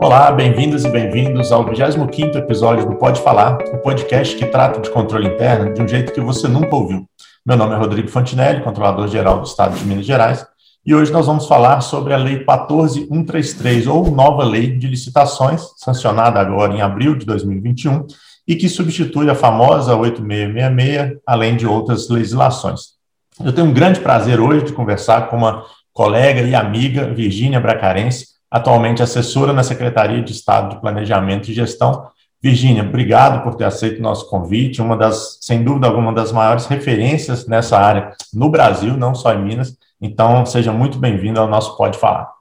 Olá, 0.00 0.32
bem-vindas 0.32 0.84
e 0.84 0.90
bem-vindos 0.90 1.52
ao 1.52 1.64
25º 1.64 2.36
episódio 2.36 2.86
do 2.86 2.96
Pode 2.96 3.20
Falar, 3.20 3.58
o 3.72 3.78
podcast 3.78 4.36
que 4.36 4.46
trata 4.46 4.80
de 4.80 4.90
controle 4.90 5.28
interno 5.28 5.72
de 5.74 5.82
um 5.82 5.86
jeito 5.86 6.12
que 6.12 6.20
você 6.20 6.48
nunca 6.48 6.74
ouviu. 6.74 7.06
Meu 7.44 7.56
nome 7.56 7.74
é 7.74 7.78
Rodrigo 7.78 8.08
Fontinelli, 8.08 8.62
controlador-geral 8.62 9.40
do 9.40 9.46
Estado 9.46 9.76
de 9.76 9.84
Minas 9.84 10.06
Gerais, 10.06 10.46
e 10.84 10.94
hoje 10.94 11.12
nós 11.12 11.26
vamos 11.26 11.46
falar 11.46 11.80
sobre 11.82 12.14
a 12.14 12.16
Lei 12.16 12.44
14133, 12.44 13.86
ou 13.86 14.10
nova 14.10 14.42
Lei 14.42 14.76
de 14.76 14.88
Licitações, 14.88 15.62
sancionada 15.76 16.40
agora 16.40 16.72
em 16.72 16.80
abril 16.80 17.14
de 17.14 17.26
2021, 17.26 18.06
e 18.48 18.56
que 18.56 18.68
substitui 18.68 19.28
a 19.28 19.34
famosa 19.34 19.94
8666, 19.94 21.20
além 21.26 21.56
de 21.56 21.66
outras 21.66 22.08
legislações. 22.08 22.98
Eu 23.44 23.52
tenho 23.52 23.68
um 23.68 23.72
grande 23.72 24.00
prazer 24.00 24.40
hoje 24.40 24.66
de 24.66 24.72
conversar 24.72 25.28
com 25.28 25.36
uma 25.36 25.64
colega 25.92 26.40
e 26.40 26.54
amiga, 26.54 27.12
Virgínia 27.12 27.60
Bracarense, 27.60 28.29
atualmente 28.50 29.02
assessora 29.02 29.52
na 29.52 29.62
Secretaria 29.62 30.22
de 30.22 30.32
Estado 30.32 30.74
de 30.74 30.80
Planejamento 30.80 31.50
e 31.50 31.54
Gestão. 31.54 32.08
Virgínia, 32.42 32.82
obrigado 32.82 33.44
por 33.44 33.54
ter 33.54 33.64
aceito 33.64 33.98
o 33.98 34.02
nosso 34.02 34.28
convite, 34.28 34.80
uma 34.80 34.96
das, 34.96 35.38
sem 35.42 35.62
dúvida 35.62 35.86
alguma, 35.86 36.12
das 36.12 36.32
maiores 36.32 36.66
referências 36.66 37.46
nessa 37.46 37.78
área 37.78 38.12
no 38.32 38.48
Brasil, 38.48 38.96
não 38.96 39.14
só 39.14 39.34
em 39.34 39.44
Minas. 39.44 39.76
Então, 40.00 40.44
seja 40.46 40.72
muito 40.72 40.98
bem-vindo 40.98 41.38
ao 41.38 41.46
nosso 41.46 41.76
Pode 41.76 41.98
Falar. 41.98 42.32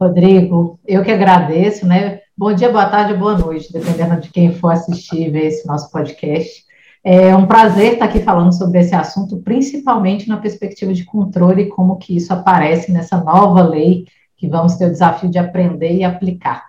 Rodrigo, 0.00 0.78
eu 0.86 1.02
que 1.02 1.10
agradeço, 1.10 1.84
né? 1.84 2.20
Bom 2.36 2.52
dia, 2.52 2.70
boa 2.70 2.86
tarde, 2.86 3.14
boa 3.14 3.36
noite, 3.36 3.72
dependendo 3.72 4.20
de 4.20 4.30
quem 4.30 4.54
for 4.54 4.72
assistir 4.72 5.30
ver 5.30 5.46
esse 5.46 5.66
nosso 5.66 5.90
podcast. 5.90 6.64
É 7.02 7.34
um 7.34 7.46
prazer 7.46 7.94
estar 7.94 8.04
aqui 8.04 8.20
falando 8.20 8.52
sobre 8.52 8.80
esse 8.80 8.94
assunto, 8.94 9.38
principalmente 9.38 10.28
na 10.28 10.36
perspectiva 10.36 10.92
de 10.92 11.04
controle 11.04 11.66
como 11.66 11.96
que 11.96 12.16
isso 12.16 12.32
aparece 12.32 12.92
nessa 12.92 13.16
nova 13.16 13.62
lei 13.62 14.04
vamos 14.48 14.76
ter 14.76 14.86
o 14.86 14.90
desafio 14.90 15.30
de 15.30 15.38
aprender 15.38 15.94
e 15.94 16.04
aplicar. 16.04 16.66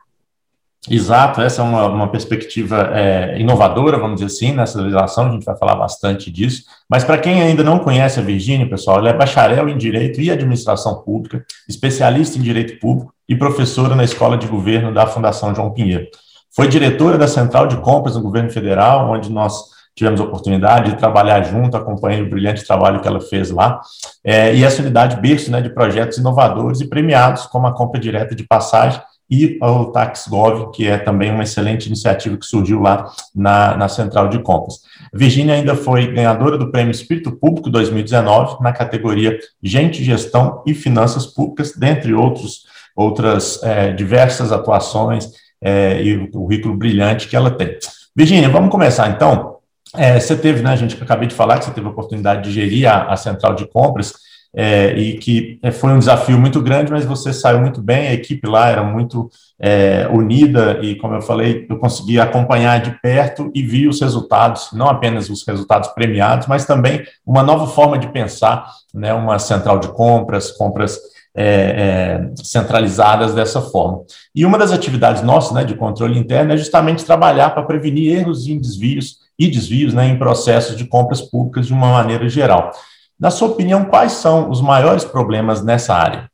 Exato, 0.89 1.41
essa 1.41 1.61
é 1.61 1.65
uma, 1.65 1.85
uma 1.87 2.07
perspectiva 2.07 2.91
é, 2.93 3.37
inovadora, 3.39 3.97
vamos 3.97 4.21
dizer 4.21 4.27
assim, 4.27 4.55
nessa 4.55 4.79
legislação, 4.79 5.27
a 5.27 5.31
gente 5.31 5.43
vai 5.43 5.57
falar 5.57 5.75
bastante 5.75 6.31
disso. 6.31 6.63
Mas 6.89 7.03
para 7.03 7.17
quem 7.17 7.41
ainda 7.41 7.61
não 7.61 7.79
conhece 7.79 8.19
a 8.19 8.23
Virgínia, 8.23 8.69
pessoal, 8.69 8.99
ela 8.99 9.09
é 9.09 9.13
bacharel 9.13 9.67
em 9.67 9.77
Direito 9.77 10.21
e 10.21 10.31
Administração 10.31 11.01
Pública, 11.01 11.45
especialista 11.67 12.37
em 12.37 12.41
Direito 12.41 12.79
Público 12.79 13.13
e 13.27 13.35
professora 13.35 13.95
na 13.95 14.03
Escola 14.05 14.37
de 14.37 14.47
Governo 14.47 14.93
da 14.93 15.05
Fundação 15.05 15.53
João 15.53 15.73
Pinheiro. 15.73 16.07
Foi 16.55 16.69
diretora 16.69 17.17
da 17.17 17.27
Central 17.27 17.67
de 17.67 17.75
Compras 17.77 18.15
no 18.15 18.21
Governo 18.21 18.49
Federal, 18.49 19.11
onde 19.11 19.29
nós 19.29 19.76
tivemos 19.97 20.21
a 20.21 20.23
oportunidade 20.23 20.91
de 20.91 20.97
trabalhar 20.97 21.41
junto, 21.41 21.75
acompanhei 21.75 22.21
o 22.21 22.29
brilhante 22.29 22.63
trabalho 22.63 23.01
que 23.01 23.07
ela 23.07 23.19
fez 23.19 23.49
lá, 23.49 23.81
é, 24.23 24.53
e 24.55 24.63
essa 24.63 24.81
unidade 24.81 25.19
berço 25.19 25.49
né, 25.49 25.59
de 25.59 25.71
projetos 25.71 26.19
inovadores 26.19 26.79
e 26.81 26.87
premiados, 26.87 27.47
como 27.47 27.65
a 27.65 27.73
compra 27.73 27.99
direta 27.99 28.35
de 28.35 28.43
passagem 28.43 29.01
e 29.29 29.57
o 29.59 29.85
TaxGov, 29.85 30.71
que 30.71 30.87
é 30.87 30.97
também 30.99 31.31
uma 31.31 31.43
excelente 31.43 31.87
iniciativa 31.87 32.37
que 32.37 32.45
surgiu 32.45 32.79
lá 32.79 33.11
na, 33.35 33.75
na 33.75 33.89
Central 33.89 34.29
de 34.29 34.39
Compras. 34.39 34.75
Virgínia 35.11 35.55
ainda 35.55 35.75
foi 35.75 36.13
ganhadora 36.13 36.57
do 36.57 36.71
Prêmio 36.71 36.91
Espírito 36.91 37.31
Público 37.31 37.69
2019, 37.69 38.61
na 38.61 38.71
categoria 38.71 39.37
Gente, 39.61 40.03
Gestão 40.03 40.61
e 40.65 40.75
Finanças 40.75 41.25
Públicas, 41.25 41.73
dentre 41.75 42.13
outros, 42.13 42.65
outras 42.95 43.61
é, 43.63 43.91
diversas 43.91 44.51
atuações 44.51 45.29
é, 45.59 46.01
e 46.01 46.15
o 46.15 46.31
currículo 46.31 46.77
brilhante 46.77 47.27
que 47.27 47.35
ela 47.35 47.49
tem. 47.49 47.77
Virgínia, 48.15 48.47
vamos 48.47 48.69
começar 48.69 49.09
então 49.09 49.56
é, 49.95 50.19
você 50.19 50.35
teve, 50.35 50.61
né, 50.61 50.75
gente 50.75 51.01
acabei 51.01 51.27
de 51.27 51.35
falar 51.35 51.59
que 51.59 51.65
você 51.65 51.71
teve 51.71 51.87
a 51.87 51.91
oportunidade 51.91 52.43
de 52.43 52.51
gerir 52.51 52.89
a, 52.89 53.13
a 53.13 53.15
central 53.15 53.55
de 53.55 53.67
compras 53.67 54.13
é, 54.55 54.97
e 54.97 55.17
que 55.17 55.59
é, 55.61 55.71
foi 55.71 55.91
um 55.91 55.99
desafio 55.99 56.37
muito 56.39 56.61
grande, 56.61 56.91
mas 56.91 57.05
você 57.05 57.31
saiu 57.31 57.59
muito 57.59 57.81
bem, 57.81 58.07
a 58.07 58.13
equipe 58.13 58.47
lá 58.47 58.69
era 58.69 58.83
muito 58.83 59.29
é, 59.59 60.07
unida 60.11 60.79
e, 60.81 60.95
como 60.95 61.15
eu 61.15 61.21
falei, 61.21 61.65
eu 61.69 61.77
consegui 61.77 62.19
acompanhar 62.19 62.79
de 62.81 62.99
perto 63.01 63.51
e 63.53 63.61
vi 63.61 63.87
os 63.87 64.01
resultados, 64.01 64.69
não 64.73 64.87
apenas 64.87 65.29
os 65.29 65.45
resultados 65.45 65.89
premiados, 65.89 66.47
mas 66.47 66.65
também 66.65 67.03
uma 67.25 67.43
nova 67.43 67.67
forma 67.67 67.97
de 67.97 68.07
pensar, 68.07 68.67
né, 68.93 69.13
uma 69.13 69.37
central 69.39 69.79
de 69.79 69.89
compras, 69.89 70.51
compras 70.51 70.97
é, 71.37 71.45
é, 71.45 72.31
centralizadas 72.43 73.35
dessa 73.35 73.61
forma. 73.61 74.01
E 74.33 74.43
uma 74.43 74.57
das 74.57 74.71
atividades 74.71 75.21
nossas, 75.21 75.51
né, 75.51 75.63
de 75.63 75.75
controle 75.75 76.17
interno, 76.17 76.51
é 76.51 76.57
justamente 76.57 77.05
trabalhar 77.05 77.51
para 77.51 77.61
prevenir 77.61 78.17
erros 78.17 78.47
e 78.47 78.57
desvios 78.57 79.19
e 79.37 79.47
desvios 79.47 79.93
né, 79.93 80.07
em 80.07 80.17
processos 80.17 80.75
de 80.75 80.85
compras 80.85 81.21
públicas 81.21 81.67
de 81.67 81.73
uma 81.73 81.91
maneira 81.91 82.27
geral. 82.27 82.71
Na 83.19 83.29
sua 83.29 83.49
opinião, 83.49 83.85
quais 83.85 84.13
são 84.13 84.49
os 84.49 84.61
maiores 84.61 85.05
problemas 85.05 85.63
nessa 85.63 85.93
área? 85.93 86.31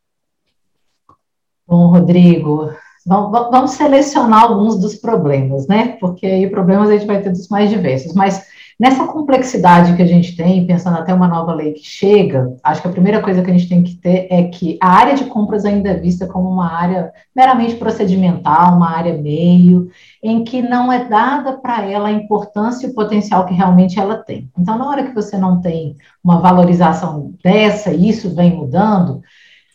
Bom, 1.68 1.88
Rodrigo, 1.88 2.72
vamos 3.06 3.72
selecionar 3.72 4.44
alguns 4.44 4.80
dos 4.80 4.96
problemas, 4.96 5.68
né? 5.68 5.98
Porque 6.00 6.26
aí 6.26 6.50
problemas 6.50 6.90
a 6.90 6.94
gente 6.94 7.08
vai 7.08 7.22
ter 7.22 7.30
dos 7.30 7.50
mais 7.50 7.70
diversos, 7.70 8.14
mas 8.14 8.46
Nessa 8.84 9.08
complexidade 9.08 9.96
que 9.96 10.02
a 10.02 10.06
gente 10.06 10.36
tem, 10.36 10.68
pensando 10.68 10.98
até 10.98 11.14
uma 11.14 11.26
nova 11.26 11.54
lei 11.54 11.72
que 11.72 11.88
chega, 11.88 12.54
acho 12.62 12.82
que 12.82 12.88
a 12.90 12.92
primeira 12.92 13.22
coisa 13.22 13.42
que 13.42 13.50
a 13.50 13.54
gente 13.54 13.70
tem 13.70 13.82
que 13.82 13.96
ter 13.96 14.28
é 14.30 14.44
que 14.44 14.78
a 14.82 14.90
área 14.90 15.16
de 15.16 15.24
compras 15.24 15.64
ainda 15.64 15.88
é 15.88 15.94
vista 15.94 16.28
como 16.28 16.50
uma 16.50 16.70
área 16.70 17.14
meramente 17.34 17.76
procedimental, 17.76 18.76
uma 18.76 18.90
área 18.90 19.18
meio, 19.18 19.90
em 20.22 20.44
que 20.44 20.62
não 20.62 20.92
é 20.92 21.06
dada 21.06 21.54
para 21.54 21.90
ela 21.90 22.10
a 22.10 22.12
importância 22.12 22.86
e 22.86 22.90
o 22.90 22.94
potencial 22.94 23.46
que 23.46 23.54
realmente 23.54 23.98
ela 23.98 24.18
tem. 24.18 24.52
Então, 24.60 24.78
na 24.78 24.90
hora 24.90 25.04
que 25.04 25.16
você 25.16 25.38
não 25.38 25.62
tem 25.62 25.96
uma 26.22 26.42
valorização 26.42 27.32
dessa, 27.42 27.90
e 27.94 28.10
isso 28.10 28.36
vem 28.36 28.54
mudando, 28.54 29.22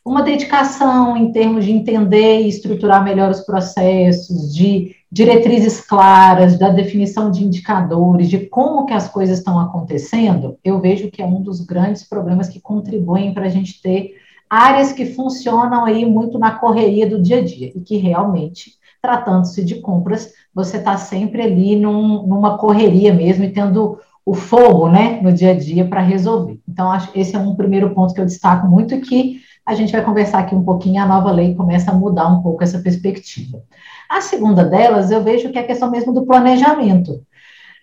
uma 0.04 0.22
dedicação 0.22 1.16
em 1.16 1.32
termos 1.32 1.64
de 1.64 1.72
entender 1.72 2.42
e 2.42 2.48
estruturar 2.48 3.02
melhor 3.02 3.30
os 3.30 3.40
processos, 3.40 4.54
de 4.54 4.97
diretrizes 5.10 5.80
claras, 5.80 6.58
da 6.58 6.68
definição 6.68 7.30
de 7.30 7.44
indicadores, 7.44 8.28
de 8.28 8.38
como 8.46 8.84
que 8.84 8.92
as 8.92 9.08
coisas 9.08 9.38
estão 9.38 9.58
acontecendo, 9.58 10.58
eu 10.62 10.80
vejo 10.80 11.10
que 11.10 11.22
é 11.22 11.26
um 11.26 11.40
dos 11.40 11.60
grandes 11.60 12.06
problemas 12.06 12.48
que 12.48 12.60
contribuem 12.60 13.32
para 13.32 13.46
a 13.46 13.48
gente 13.48 13.80
ter 13.80 14.16
áreas 14.48 14.92
que 14.92 15.06
funcionam 15.06 15.84
aí 15.84 16.04
muito 16.04 16.38
na 16.38 16.52
correria 16.52 17.08
do 17.08 17.20
dia 17.20 17.38
a 17.38 17.44
dia 17.44 17.72
e 17.74 17.80
que 17.80 17.96
realmente, 17.96 18.72
tratando-se 19.00 19.64
de 19.64 19.76
compras, 19.76 20.32
você 20.54 20.78
está 20.78 20.96
sempre 20.96 21.42
ali 21.42 21.76
num, 21.76 22.26
numa 22.26 22.58
correria 22.58 23.12
mesmo 23.12 23.44
e 23.44 23.52
tendo 23.52 23.98
o 24.24 24.34
fogo, 24.34 24.90
né, 24.90 25.20
no 25.22 25.32
dia 25.32 25.52
a 25.52 25.58
dia 25.58 25.86
para 25.86 26.02
resolver. 26.02 26.60
Então, 26.68 26.90
acho 26.90 27.10
esse 27.14 27.34
é 27.34 27.38
um 27.38 27.54
primeiro 27.54 27.94
ponto 27.94 28.12
que 28.12 28.20
eu 28.20 28.26
destaco 28.26 28.66
muito 28.68 29.00
que 29.00 29.40
a 29.68 29.74
gente 29.74 29.92
vai 29.92 30.02
conversar 30.02 30.38
aqui 30.38 30.54
um 30.54 30.64
pouquinho, 30.64 31.02
a 31.02 31.06
nova 31.06 31.30
lei 31.30 31.54
começa 31.54 31.90
a 31.90 31.94
mudar 31.94 32.26
um 32.26 32.40
pouco 32.40 32.64
essa 32.64 32.78
perspectiva. 32.78 33.62
A 34.08 34.22
segunda 34.22 34.64
delas, 34.64 35.10
eu 35.10 35.22
vejo 35.22 35.52
que 35.52 35.58
é 35.58 35.60
a 35.60 35.66
questão 35.66 35.90
mesmo 35.90 36.10
do 36.10 36.24
planejamento. 36.24 37.20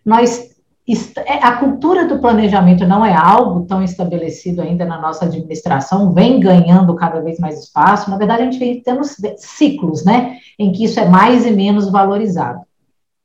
Nós 0.03 0.55
é, 1.25 1.33
a 1.43 1.57
cultura 1.57 2.07
do 2.07 2.19
planejamento 2.19 2.87
não 2.87 3.05
é 3.05 3.13
algo 3.13 3.65
tão 3.67 3.83
estabelecido 3.83 4.63
ainda 4.63 4.83
na 4.83 4.99
nossa 4.99 5.25
administração, 5.25 6.11
vem 6.11 6.39
ganhando 6.39 6.95
cada 6.95 7.21
vez 7.21 7.39
mais 7.39 7.59
espaço. 7.59 8.09
Na 8.09 8.17
verdade, 8.17 8.41
a 8.41 8.45
gente 8.45 8.57
vem 8.57 8.81
tendo 8.81 9.01
ciclos, 9.37 10.03
né, 10.03 10.37
em 10.57 10.71
que 10.71 10.85
isso 10.85 10.99
é 10.99 11.07
mais 11.07 11.45
e 11.45 11.51
menos 11.51 11.87
valorizado. 11.91 12.61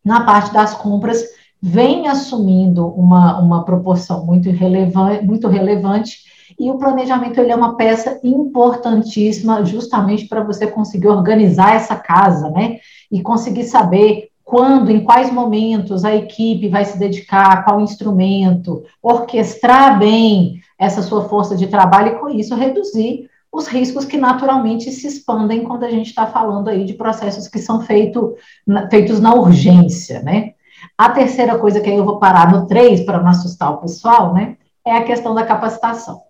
Na 0.04 0.22
parte 0.22 0.52
das 0.52 0.74
compras, 0.74 1.24
vem 1.62 2.08
assumindo 2.08 2.86
uma, 2.88 3.38
uma 3.38 3.64
proporção 3.64 4.26
muito 4.26 4.50
relevante, 4.50 5.24
muito 5.24 5.48
relevante 5.48 6.28
e 6.58 6.70
o 6.70 6.78
planejamento 6.78 7.38
ele 7.38 7.52
é 7.52 7.56
uma 7.56 7.76
peça 7.76 8.20
importantíssima 8.22 9.64
justamente 9.64 10.26
para 10.26 10.42
você 10.42 10.66
conseguir 10.66 11.08
organizar 11.08 11.74
essa 11.74 11.96
casa, 11.96 12.50
né? 12.50 12.78
E 13.10 13.22
conseguir 13.22 13.64
saber 13.64 14.28
quando, 14.44 14.90
em 14.90 15.04
quais 15.04 15.32
momentos 15.32 16.04
a 16.04 16.14
equipe 16.14 16.68
vai 16.68 16.84
se 16.84 16.98
dedicar, 16.98 17.64
qual 17.64 17.80
instrumento, 17.80 18.82
orquestrar 19.00 19.98
bem 19.98 20.60
essa 20.78 21.02
sua 21.02 21.28
força 21.28 21.56
de 21.56 21.68
trabalho 21.68 22.08
e 22.08 22.18
com 22.18 22.28
isso 22.28 22.56
reduzir 22.56 23.30
os 23.52 23.66
riscos 23.66 24.04
que 24.04 24.16
naturalmente 24.16 24.90
se 24.90 25.06
expandem 25.06 25.64
quando 25.64 25.84
a 25.84 25.90
gente 25.90 26.08
está 26.08 26.26
falando 26.26 26.68
aí 26.68 26.84
de 26.84 26.94
processos 26.94 27.48
que 27.48 27.58
são 27.58 27.80
feito, 27.82 28.34
feitos 28.90 29.20
na 29.20 29.34
urgência, 29.34 30.20
né? 30.22 30.52
A 30.96 31.10
terceira 31.10 31.58
coisa 31.58 31.80
que 31.80 31.90
aí 31.90 31.96
eu 31.96 32.04
vou 32.04 32.18
parar 32.18 32.50
no 32.52 32.66
3 32.66 33.02
para 33.02 33.20
não 33.20 33.28
assustar 33.28 33.72
o 33.72 33.78
pessoal, 33.78 34.32
né? 34.32 34.56
É 34.84 34.96
a 34.96 35.04
questão 35.04 35.34
da 35.34 35.44
capacitação. 35.44 36.22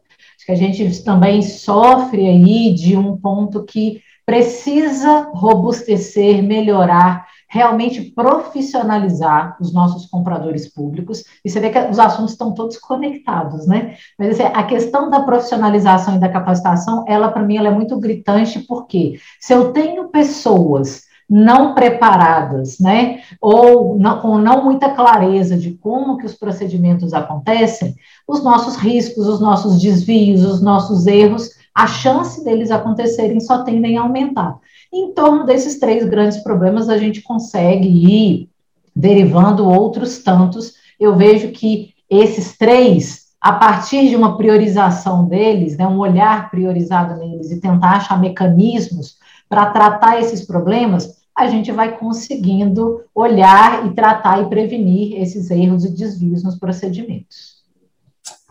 Que 0.50 0.54
a 0.54 0.56
gente 0.56 1.04
também 1.04 1.42
sofre 1.42 2.26
aí 2.26 2.74
de 2.74 2.96
um 2.96 3.16
ponto 3.16 3.62
que 3.62 4.02
precisa 4.26 5.30
robustecer, 5.32 6.42
melhorar, 6.42 7.24
realmente 7.48 8.02
profissionalizar 8.02 9.56
os 9.60 9.72
nossos 9.72 10.06
compradores 10.06 10.66
públicos. 10.68 11.22
E 11.44 11.48
você 11.48 11.60
vê 11.60 11.70
que 11.70 11.78
os 11.78 12.00
assuntos 12.00 12.32
estão 12.32 12.52
todos 12.52 12.78
conectados, 12.78 13.64
né? 13.68 13.94
Mas 14.18 14.30
assim, 14.30 14.52
a 14.52 14.64
questão 14.64 15.08
da 15.08 15.20
profissionalização 15.20 16.16
e 16.16 16.18
da 16.18 16.28
capacitação, 16.28 17.04
ela 17.06 17.30
para 17.30 17.44
mim 17.44 17.56
ela 17.56 17.68
é 17.68 17.72
muito 17.72 17.96
gritante, 18.00 18.58
porque 18.58 19.20
se 19.38 19.52
eu 19.52 19.72
tenho 19.72 20.08
pessoas 20.08 21.02
não 21.30 21.74
preparadas, 21.74 22.80
né, 22.80 23.20
ou 23.40 23.96
não, 23.96 24.18
com 24.18 24.36
não 24.36 24.64
muita 24.64 24.90
clareza 24.90 25.56
de 25.56 25.70
como 25.74 26.18
que 26.18 26.26
os 26.26 26.34
procedimentos 26.34 27.14
acontecem, 27.14 27.94
os 28.26 28.42
nossos 28.42 28.74
riscos, 28.74 29.28
os 29.28 29.40
nossos 29.40 29.80
desvios, 29.80 30.44
os 30.44 30.60
nossos 30.60 31.06
erros, 31.06 31.50
a 31.72 31.86
chance 31.86 32.44
deles 32.44 32.72
acontecerem 32.72 33.38
só 33.38 33.62
tendem 33.62 33.96
a 33.96 34.02
aumentar. 34.02 34.58
Em 34.92 35.12
torno 35.12 35.46
desses 35.46 35.78
três 35.78 36.04
grandes 36.04 36.38
problemas, 36.38 36.88
a 36.88 36.98
gente 36.98 37.22
consegue 37.22 37.86
ir 37.88 38.48
derivando 38.94 39.68
outros 39.68 40.18
tantos. 40.18 40.74
Eu 40.98 41.16
vejo 41.16 41.52
que 41.52 41.94
esses 42.10 42.58
três, 42.58 43.26
a 43.40 43.52
partir 43.52 44.08
de 44.08 44.16
uma 44.16 44.36
priorização 44.36 45.26
deles, 45.26 45.76
né, 45.76 45.86
um 45.86 45.98
olhar 45.98 46.50
priorizado 46.50 47.16
neles 47.20 47.52
e 47.52 47.60
tentar 47.60 47.98
achar 47.98 48.20
mecanismos 48.20 49.16
para 49.48 49.66
tratar 49.66 50.20
esses 50.20 50.44
problemas, 50.44 51.19
a 51.40 51.48
gente 51.48 51.72
vai 51.72 51.96
conseguindo 51.96 53.02
olhar 53.14 53.86
e 53.86 53.94
tratar 53.94 54.42
e 54.42 54.48
prevenir 54.48 55.20
esses 55.20 55.50
erros 55.50 55.84
e 55.84 55.90
desvios 55.90 56.42
nos 56.42 56.56
procedimentos. 56.56 57.60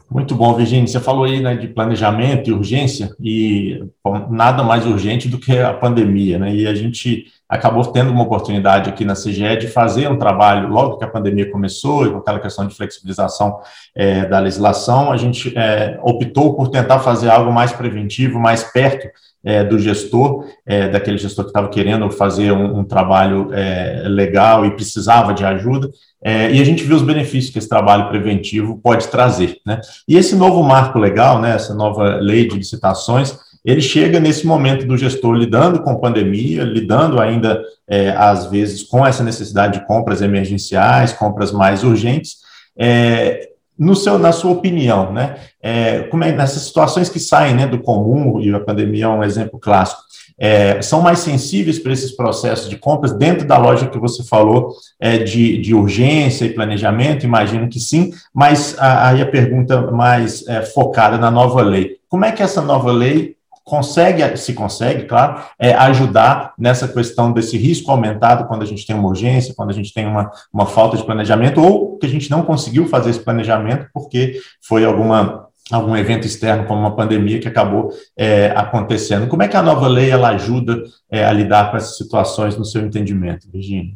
Muito 0.09 0.33
bom, 0.33 0.55
Virginia. 0.55 0.87
Você 0.87 0.99
falou 0.99 1.25
aí 1.25 1.39
né, 1.39 1.55
de 1.55 1.67
planejamento 1.67 2.49
e 2.49 2.53
urgência, 2.53 3.15
e 3.19 3.83
bom, 4.03 4.27
nada 4.31 4.63
mais 4.63 4.87
urgente 4.87 5.27
do 5.27 5.37
que 5.37 5.55
a 5.59 5.71
pandemia, 5.71 6.39
né? 6.39 6.55
E 6.55 6.65
a 6.65 6.73
gente 6.73 7.27
acabou 7.49 7.83
tendo 7.87 8.11
uma 8.11 8.21
oportunidade 8.21 8.89
aqui 8.89 9.03
na 9.03 9.15
CGE 9.15 9.57
de 9.57 9.67
fazer 9.67 10.07
um 10.07 10.19
trabalho, 10.19 10.69
logo 10.69 10.97
que 10.97 11.03
a 11.03 11.07
pandemia 11.07 11.49
começou, 11.49 12.05
e 12.05 12.11
com 12.11 12.17
aquela 12.17 12.39
questão 12.39 12.67
de 12.67 12.75
flexibilização 12.75 13.59
é, 13.95 14.25
da 14.25 14.39
legislação, 14.39 15.11
a 15.11 15.17
gente 15.17 15.57
é, 15.57 15.99
optou 16.03 16.53
por 16.53 16.67
tentar 16.67 16.99
fazer 16.99 17.29
algo 17.29 17.51
mais 17.51 17.73
preventivo, 17.73 18.39
mais 18.39 18.63
perto 18.63 19.09
é, 19.43 19.63
do 19.63 19.79
gestor, 19.79 20.45
é, 20.65 20.89
daquele 20.89 21.17
gestor 21.17 21.45
que 21.45 21.49
estava 21.49 21.69
querendo 21.69 22.11
fazer 22.11 22.51
um, 22.51 22.79
um 22.79 22.83
trabalho 22.83 23.49
é, 23.51 24.03
legal 24.05 24.63
e 24.65 24.71
precisava 24.71 25.33
de 25.33 25.43
ajuda, 25.43 25.89
é, 26.23 26.51
e 26.51 26.61
a 26.61 26.65
gente 26.65 26.83
viu 26.83 26.97
os 26.97 27.01
benefícios 27.01 27.51
que 27.51 27.57
esse 27.57 27.69
trabalho 27.69 28.09
preventivo 28.09 28.77
pode 28.77 29.07
trazer. 29.07 29.57
Né? 29.65 29.79
E 30.07 30.17
esse 30.17 30.35
novo 30.35 30.61
marco 30.61 30.99
legal, 30.99 31.41
né, 31.41 31.55
essa 31.55 31.73
nova 31.73 32.17
lei 32.17 32.47
de 32.47 32.57
licitações, 32.57 33.37
ele 33.63 33.81
chega 33.81 34.19
nesse 34.19 34.47
momento 34.47 34.85
do 34.85 34.97
gestor 34.97 35.33
lidando 35.33 35.81
com 35.81 35.99
pandemia, 35.99 36.63
lidando 36.63 37.19
ainda, 37.19 37.61
é, 37.87 38.11
às 38.11 38.47
vezes, 38.47 38.83
com 38.83 39.05
essa 39.05 39.23
necessidade 39.23 39.79
de 39.79 39.85
compras 39.85 40.21
emergenciais, 40.21 41.13
compras 41.13 41.51
mais 41.51 41.83
urgentes, 41.83 42.37
é, 42.77 43.49
no 43.77 43.95
seu, 43.95 44.19
na 44.19 44.33
sua 44.33 44.51
opinião, 44.51 45.13
né, 45.13 45.37
é, 45.61 45.99
como 46.03 46.23
é, 46.25 46.33
nessas 46.33 46.63
situações 46.63 47.09
que 47.09 47.19
saem 47.19 47.55
né, 47.55 47.65
do 47.65 47.79
comum, 47.79 48.41
e 48.41 48.53
a 48.53 48.59
pandemia 48.59 49.05
é 49.05 49.07
um 49.07 49.23
exemplo 49.23 49.57
clássico, 49.57 50.01
é, 50.37 50.81
são 50.81 51.01
mais 51.01 51.19
sensíveis 51.19 51.79
para 51.79 51.91
esses 51.91 52.11
processos 52.11 52.69
de 52.69 52.77
compras, 52.77 53.13
dentro 53.13 53.45
da 53.45 53.57
lógica 53.57 53.91
que 53.91 53.99
você 53.99 54.23
falou 54.23 54.73
é, 54.99 55.17
de, 55.17 55.57
de, 55.57 55.73
urgência 55.73 56.45
e 56.45 56.53
planejamento, 56.53 57.25
imagino 57.25 57.67
que 57.67 57.79
sim, 57.79 58.11
mas 58.33 58.77
aí 58.79 59.21
a, 59.21 59.23
a 59.23 59.29
pergunta 59.29 59.91
mais 59.91 60.47
é, 60.47 60.61
focada 60.61 61.17
na 61.17 61.29
nova 61.29 61.61
lei. 61.61 61.97
Como 62.07 62.23
é 62.23 62.31
que 62.31 62.41
essa 62.41 62.61
nova 62.61 62.91
lei 62.91 63.35
consegue, 63.69 64.35
se 64.35 64.53
consegue, 64.53 65.03
claro, 65.03 65.43
é, 65.59 65.73
ajudar 65.73 66.53
nessa 66.57 66.87
questão 66.87 67.31
desse 67.31 67.55
risco 67.55 67.91
aumentado 67.91 68.47
quando 68.47 68.63
a 68.63 68.65
gente 68.65 68.85
tem 68.85 68.95
uma 68.95 69.07
urgência, 69.07 69.53
quando 69.55 69.69
a 69.69 69.73
gente 69.73 69.93
tem 69.93 70.07
uma, 70.07 70.31
uma 70.51 70.65
falta 70.65 70.97
de 70.97 71.03
planejamento, 71.03 71.61
ou 71.61 71.97
que 71.99 72.07
a 72.07 72.09
gente 72.09 72.31
não 72.31 72.41
conseguiu 72.41 72.87
fazer 72.87 73.11
esse 73.11 73.19
planejamento 73.19 73.87
porque 73.93 74.39
foi 74.67 74.83
alguma 74.83 75.47
algum 75.71 75.95
evento 75.95 76.25
externo 76.25 76.65
como 76.65 76.79
uma 76.79 76.95
pandemia 76.95 77.39
que 77.39 77.47
acabou 77.47 77.91
é, 78.17 78.47
acontecendo. 78.55 79.27
Como 79.27 79.43
é 79.43 79.47
que 79.47 79.55
a 79.55 79.61
nova 79.61 79.87
lei 79.87 80.09
ela 80.09 80.29
ajuda 80.29 80.81
é, 81.11 81.23
a 81.23 81.31
lidar 81.31 81.69
com 81.69 81.77
essas 81.77 81.95
situações 81.95 82.57
no 82.57 82.65
seu 82.65 82.81
entendimento, 82.81 83.47
Virginia? 83.53 83.93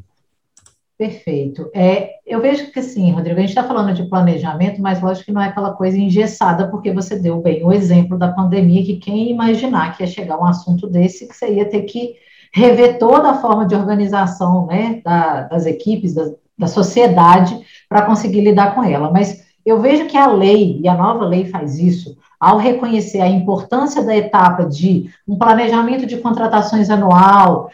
Perfeito. 1.03 1.69
É, 1.75 2.11
eu 2.25 2.39
vejo 2.39 2.71
que 2.71 2.81
sim, 2.81 3.11
Rodrigo, 3.11 3.37
a 3.37 3.41
gente 3.41 3.49
está 3.49 3.65
falando 3.65 3.93
de 3.93 4.05
planejamento, 4.05 4.81
mas 4.81 5.01
lógico 5.01 5.25
que 5.25 5.31
não 5.33 5.41
é 5.41 5.49
aquela 5.49 5.73
coisa 5.73 5.97
engessada, 5.97 6.69
porque 6.69 6.93
você 6.93 7.19
deu 7.19 7.41
bem 7.41 7.61
o 7.61 7.73
exemplo 7.73 8.17
da 8.17 8.31
pandemia, 8.31 8.85
que 8.85 8.95
quem 8.95 9.29
imaginar 9.29 9.97
que 9.97 10.03
ia 10.03 10.07
chegar 10.07 10.39
um 10.39 10.45
assunto 10.45 10.87
desse, 10.87 11.27
que 11.27 11.35
você 11.35 11.55
ia 11.55 11.65
ter 11.65 11.81
que 11.81 12.15
rever 12.53 12.99
toda 12.99 13.31
a 13.31 13.41
forma 13.41 13.65
de 13.65 13.75
organização 13.75 14.65
né, 14.65 15.01
da, 15.03 15.41
das 15.41 15.65
equipes, 15.65 16.13
da, 16.13 16.31
da 16.57 16.67
sociedade, 16.67 17.59
para 17.89 18.03
conseguir 18.03 18.39
lidar 18.39 18.73
com 18.73 18.81
ela. 18.81 19.11
Mas 19.11 19.43
eu 19.65 19.81
vejo 19.81 20.05
que 20.05 20.15
a 20.15 20.27
lei, 20.27 20.79
e 20.81 20.87
a 20.87 20.95
nova 20.95 21.25
lei 21.25 21.43
faz 21.43 21.77
isso, 21.77 22.17
ao 22.39 22.57
reconhecer 22.57 23.21
a 23.21 23.27
importância 23.27 24.03
da 24.03 24.15
etapa 24.15 24.65
de 24.65 25.09
um 25.25 25.37
planejamento 25.37 26.05
de 26.05 26.17
contratações 26.17 26.89
anual, 26.89 27.69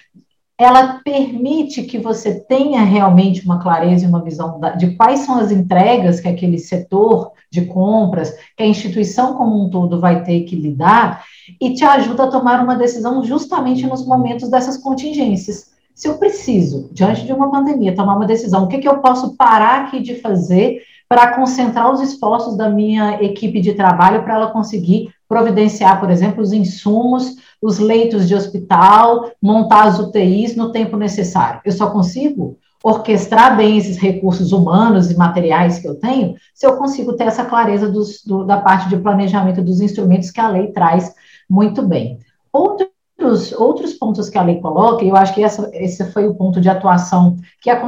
ela 0.59 0.99
permite 1.05 1.83
que 1.83 1.97
você 1.97 2.37
tenha 2.41 2.81
realmente 2.83 3.45
uma 3.45 3.59
clareza 3.59 4.03
e 4.03 4.09
uma 4.09 4.21
visão 4.21 4.59
de 4.77 4.93
quais 4.97 5.21
são 5.21 5.37
as 5.37 5.51
entregas 5.51 6.19
que 6.19 6.27
aquele 6.27 6.59
setor 6.59 7.31
de 7.49 7.65
compras, 7.65 8.35
que 8.57 8.63
a 8.63 8.67
instituição 8.67 9.35
como 9.35 9.63
um 9.63 9.69
todo 9.69 10.01
vai 10.01 10.21
ter 10.21 10.41
que 10.41 10.57
lidar, 10.57 11.23
e 11.61 11.73
te 11.73 11.85
ajuda 11.85 12.25
a 12.25 12.29
tomar 12.29 12.61
uma 12.61 12.75
decisão 12.75 13.23
justamente 13.23 13.87
nos 13.87 14.05
momentos 14.05 14.49
dessas 14.49 14.75
contingências. 14.75 15.69
Se 15.95 16.09
eu 16.09 16.17
preciso, 16.17 16.89
diante 16.91 17.25
de 17.25 17.31
uma 17.31 17.49
pandemia, 17.49 17.95
tomar 17.95 18.17
uma 18.17 18.27
decisão, 18.27 18.65
o 18.65 18.67
que, 18.67 18.79
que 18.79 18.87
eu 18.87 18.99
posso 18.99 19.37
parar 19.37 19.85
aqui 19.85 20.01
de 20.01 20.15
fazer 20.15 20.81
para 21.07 21.35
concentrar 21.35 21.91
os 21.91 22.01
esforços 22.01 22.57
da 22.57 22.69
minha 22.69 23.23
equipe 23.23 23.61
de 23.61 23.73
trabalho 23.73 24.23
para 24.23 24.35
ela 24.35 24.51
conseguir 24.51 25.09
providenciar, 25.29 25.99
por 25.99 26.09
exemplo, 26.09 26.41
os 26.41 26.51
insumos, 26.51 27.35
os 27.61 27.77
leitos 27.77 28.27
de 28.27 28.33
hospital, 28.33 29.31
montar 29.39 29.83
as 29.83 29.99
UTIs 29.99 30.55
no 30.55 30.71
tempo 30.71 30.97
necessário. 30.97 31.61
Eu 31.63 31.71
só 31.71 31.91
consigo 31.91 32.57
orquestrar 32.83 33.55
bem 33.55 33.77
esses 33.77 33.97
recursos 33.97 34.51
humanos 34.51 35.11
e 35.11 35.15
materiais 35.15 35.79
que 35.79 35.87
eu 35.87 35.95
tenho 35.95 36.35
se 36.53 36.65
eu 36.65 36.77
consigo 36.77 37.13
ter 37.13 37.25
essa 37.25 37.45
clareza 37.45 37.89
dos, 37.89 38.23
do, 38.25 38.43
da 38.45 38.57
parte 38.57 38.89
de 38.89 38.97
planejamento 38.97 39.61
dos 39.61 39.81
instrumentos 39.81 40.31
que 40.31 40.39
a 40.39 40.49
lei 40.49 40.71
traz 40.71 41.13
muito 41.49 41.85
bem. 41.85 42.19
Outro 42.51 42.89
outros, 43.19 43.51
outros 43.51 43.93
pontos 43.93 44.29
que 44.29 44.37
a 44.37 44.43
lei 44.43 44.59
coloca, 44.59 45.03
e 45.03 45.09
eu 45.09 45.15
acho 45.15 45.33
que 45.33 45.43
essa, 45.43 45.69
esse 45.73 46.09
foi 46.11 46.27
o 46.27 46.35
ponto 46.35 46.61
de 46.61 46.69
atuação 46.69 47.35
que 47.61 47.69
a 47.69 47.79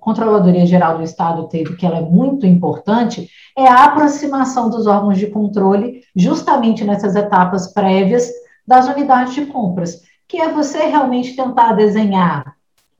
Controladoria 0.00 0.66
Geral 0.66 0.96
do 0.96 1.04
Estado 1.04 1.46
teve, 1.48 1.76
que 1.76 1.84
ela 1.84 1.98
é 1.98 2.02
muito 2.02 2.46
importante, 2.46 3.28
é 3.56 3.66
a 3.66 3.84
aproximação 3.84 4.70
dos 4.70 4.86
órgãos 4.86 5.18
de 5.18 5.26
controle, 5.26 6.02
justamente 6.16 6.84
nessas 6.84 7.14
etapas 7.14 7.72
prévias 7.72 8.30
das 8.66 8.88
unidades 8.88 9.34
de 9.34 9.46
compras, 9.46 10.00
que 10.26 10.38
é 10.38 10.52
você 10.52 10.78
realmente 10.86 11.36
tentar 11.36 11.72
desenhar 11.74 12.54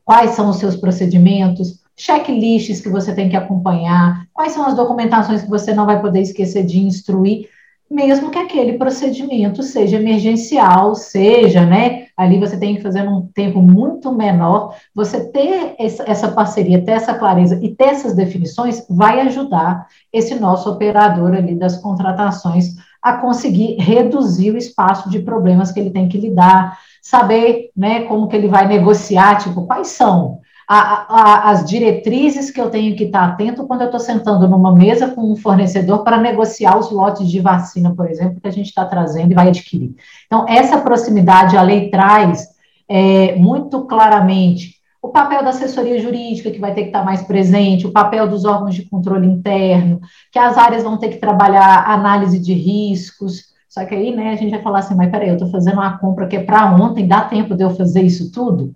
quais 0.05 0.31
são 0.32 0.49
os 0.49 0.56
seus 0.56 0.76
procedimentos, 0.76 1.81
checklists 1.96 2.81
que 2.81 2.88
você 2.88 3.14
tem 3.14 3.29
que 3.29 3.37
acompanhar, 3.37 4.25
quais 4.32 4.52
são 4.52 4.64
as 4.64 4.75
documentações 4.75 5.43
que 5.43 5.50
você 5.50 5.75
não 5.75 5.85
vai 5.85 6.00
poder 6.00 6.20
esquecer 6.20 6.64
de 6.64 6.79
instruir, 6.79 7.49
mesmo 7.90 8.31
que 8.31 8.38
aquele 8.38 8.75
procedimento 8.75 9.62
seja 9.62 9.96
emergencial, 9.96 10.94
seja, 10.94 11.64
né, 11.64 12.06
ali 12.17 12.38
você 12.38 12.58
tem 12.58 12.76
que 12.76 12.82
fazer 12.82 13.02
num 13.02 13.23
tempo 13.35 13.62
muito 13.62 14.12
menor, 14.12 14.75
você 14.94 15.25
ter 15.31 15.75
essa 15.79 16.28
parceria, 16.33 16.85
ter 16.85 16.92
essa 16.92 17.14
clareza 17.14 17.59
e 17.62 17.75
ter 17.75 17.85
essas 17.85 18.14
definições 18.14 18.85
vai 18.90 19.21
ajudar 19.21 19.87
esse 20.12 20.35
nosso 20.35 20.71
operador 20.71 21.35
ali 21.35 21.54
das 21.54 21.76
contratações 21.76 22.75
a 23.02 23.14
conseguir 23.14 23.76
reduzir 23.78 24.50
o 24.50 24.59
espaço 24.59 25.09
de 25.09 25.21
problemas 25.21 25.73
que 25.73 25.80
ele 25.80 25.90
tem 25.90 26.09
que 26.09 26.18
lidar, 26.18 26.78
saber, 27.00 27.71
né, 27.76 28.02
como 28.02 28.28
que 28.28 28.37
ele 28.37 28.49
vai 28.49 28.66
negociar, 28.66 29.38
tipo, 29.38 29.66
quais 29.66 29.88
são 29.88 30.40
a, 30.68 31.06
a, 31.08 31.50
as 31.50 31.64
diretrizes 31.64 32.50
que 32.50 32.60
eu 32.60 32.68
tenho 32.68 32.94
que 32.94 33.04
estar 33.04 33.25
atento 33.25 33.66
quando 33.66 33.80
eu 33.80 33.87
estou 33.87 34.00
sentando 34.00 34.46
numa 34.46 34.70
mesa 34.70 35.08
com 35.08 35.32
um 35.32 35.37
fornecedor 35.37 36.04
para 36.04 36.18
negociar 36.18 36.78
os 36.78 36.90
lotes 36.90 37.30
de 37.30 37.40
vacina, 37.40 37.94
por 37.94 38.10
exemplo, 38.10 38.38
que 38.38 38.46
a 38.46 38.52
gente 38.52 38.66
está 38.66 38.84
trazendo 38.84 39.32
e 39.32 39.34
vai 39.34 39.48
adquirir. 39.48 39.94
Então, 40.26 40.44
essa 40.46 40.78
proximidade 40.78 41.56
a 41.56 41.62
lei 41.62 41.88
traz 41.88 42.48
é, 42.87 43.34
muito 43.37 43.87
claramente 43.87 44.76
o 45.00 45.08
papel 45.08 45.42
da 45.42 45.50
assessoria 45.50 45.98
jurídica, 45.98 46.50
que 46.50 46.60
vai 46.60 46.75
ter 46.75 46.82
que 46.82 46.88
estar 46.88 47.02
mais 47.02 47.22
presente, 47.22 47.87
o 47.87 47.92
papel 47.92 48.28
dos 48.28 48.44
órgãos 48.44 48.75
de 48.75 48.82
controle 48.82 49.26
interno, 49.26 50.00
que 50.30 50.38
as 50.38 50.58
áreas 50.58 50.82
vão 50.82 50.98
ter 50.98 51.08
que 51.08 51.16
trabalhar 51.16 51.88
análise 51.88 52.38
de 52.38 52.52
riscos. 52.52 53.54
Só 53.70 53.87
que 53.87 53.94
aí, 53.94 54.14
né, 54.14 54.32
a 54.32 54.37
gente 54.37 54.50
vai 54.50 54.60
falar 54.60 54.80
assim, 54.80 54.94
mas 54.94 55.10
peraí, 55.10 55.28
eu 55.28 55.34
estou 55.34 55.50
fazendo 55.50 55.75
uma 55.75 55.96
compra 55.96 56.26
que 56.26 56.37
é 56.37 56.42
para 56.42 56.75
ontem, 56.75 57.06
dá 57.06 57.22
tempo 57.22 57.54
de 57.54 57.64
eu 57.64 57.70
fazer 57.70 58.02
isso 58.02 58.30
tudo? 58.30 58.75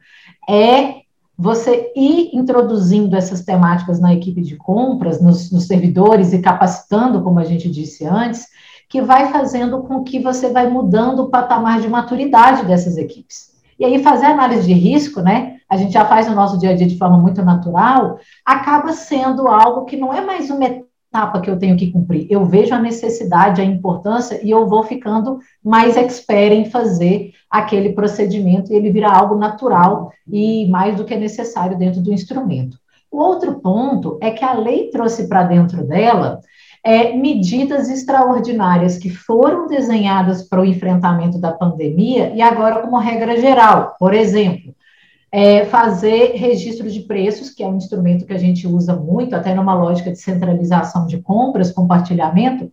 É 0.48 1.01
você 1.42 1.92
ir 1.96 2.30
introduzindo 2.32 3.16
essas 3.16 3.42
temáticas 3.42 3.98
na 3.98 4.14
equipe 4.14 4.40
de 4.40 4.56
compras, 4.56 5.20
nos, 5.20 5.50
nos, 5.50 5.66
servidores 5.66 6.32
e 6.32 6.40
capacitando, 6.40 7.20
como 7.20 7.40
a 7.40 7.44
gente 7.44 7.68
disse 7.68 8.06
antes, 8.06 8.46
que 8.88 9.02
vai 9.02 9.32
fazendo 9.32 9.82
com 9.82 10.04
que 10.04 10.20
você 10.20 10.50
vai 10.50 10.70
mudando 10.70 11.24
o 11.24 11.30
patamar 11.30 11.80
de 11.80 11.88
maturidade 11.88 12.64
dessas 12.64 12.96
equipes. 12.96 13.50
E 13.76 13.84
aí 13.84 14.00
fazer 14.00 14.26
análise 14.26 14.68
de 14.68 14.72
risco, 14.72 15.20
né? 15.20 15.56
A 15.68 15.76
gente 15.76 15.92
já 15.92 16.04
faz 16.04 16.28
no 16.28 16.34
nosso 16.36 16.56
dia 16.60 16.70
a 16.70 16.76
dia 16.76 16.86
de 16.86 16.96
forma 16.96 17.18
muito 17.18 17.42
natural, 17.42 18.20
acaba 18.46 18.92
sendo 18.92 19.48
algo 19.48 19.84
que 19.84 19.96
não 19.96 20.14
é 20.14 20.20
mais 20.20 20.48
uma 20.48 20.64
etapa 20.64 20.91
que 21.42 21.50
eu 21.50 21.58
tenho 21.58 21.76
que 21.76 21.90
cumprir. 21.90 22.26
Eu 22.30 22.44
vejo 22.44 22.74
a 22.74 22.80
necessidade, 22.80 23.60
a 23.60 23.64
importância 23.64 24.40
e 24.42 24.50
eu 24.50 24.66
vou 24.66 24.82
ficando 24.82 25.38
mais 25.62 25.96
expert 25.96 26.52
em 26.52 26.64
fazer 26.64 27.32
aquele 27.50 27.92
procedimento 27.92 28.72
e 28.72 28.76
ele 28.76 28.90
vira 28.90 29.10
algo 29.10 29.34
natural 29.34 30.10
e 30.26 30.66
mais 30.68 30.96
do 30.96 31.04
que 31.04 31.14
necessário 31.14 31.76
dentro 31.76 32.00
do 32.00 32.12
instrumento. 32.12 32.78
O 33.10 33.18
outro 33.18 33.60
ponto 33.60 34.18
é 34.22 34.30
que 34.30 34.44
a 34.44 34.54
lei 34.54 34.88
trouxe 34.88 35.28
para 35.28 35.42
dentro 35.42 35.86
dela 35.86 36.40
é, 36.82 37.12
medidas 37.12 37.90
extraordinárias 37.90 38.96
que 38.96 39.10
foram 39.10 39.68
desenhadas 39.68 40.42
para 40.42 40.62
o 40.62 40.64
enfrentamento 40.64 41.38
da 41.38 41.52
pandemia 41.52 42.32
e 42.34 42.40
agora 42.40 42.80
como 42.80 42.96
regra 42.96 43.38
geral. 43.38 43.94
Por 43.98 44.14
exemplo, 44.14 44.74
é, 45.32 45.64
fazer 45.64 46.32
registro 46.34 46.90
de 46.90 47.00
preços, 47.00 47.48
que 47.48 47.62
é 47.62 47.66
um 47.66 47.78
instrumento 47.78 48.26
que 48.26 48.34
a 48.34 48.38
gente 48.38 48.66
usa 48.66 48.94
muito, 48.94 49.34
até 49.34 49.54
numa 49.54 49.74
lógica 49.74 50.12
de 50.12 50.18
centralização 50.18 51.06
de 51.06 51.22
compras, 51.22 51.72
compartilhamento, 51.72 52.70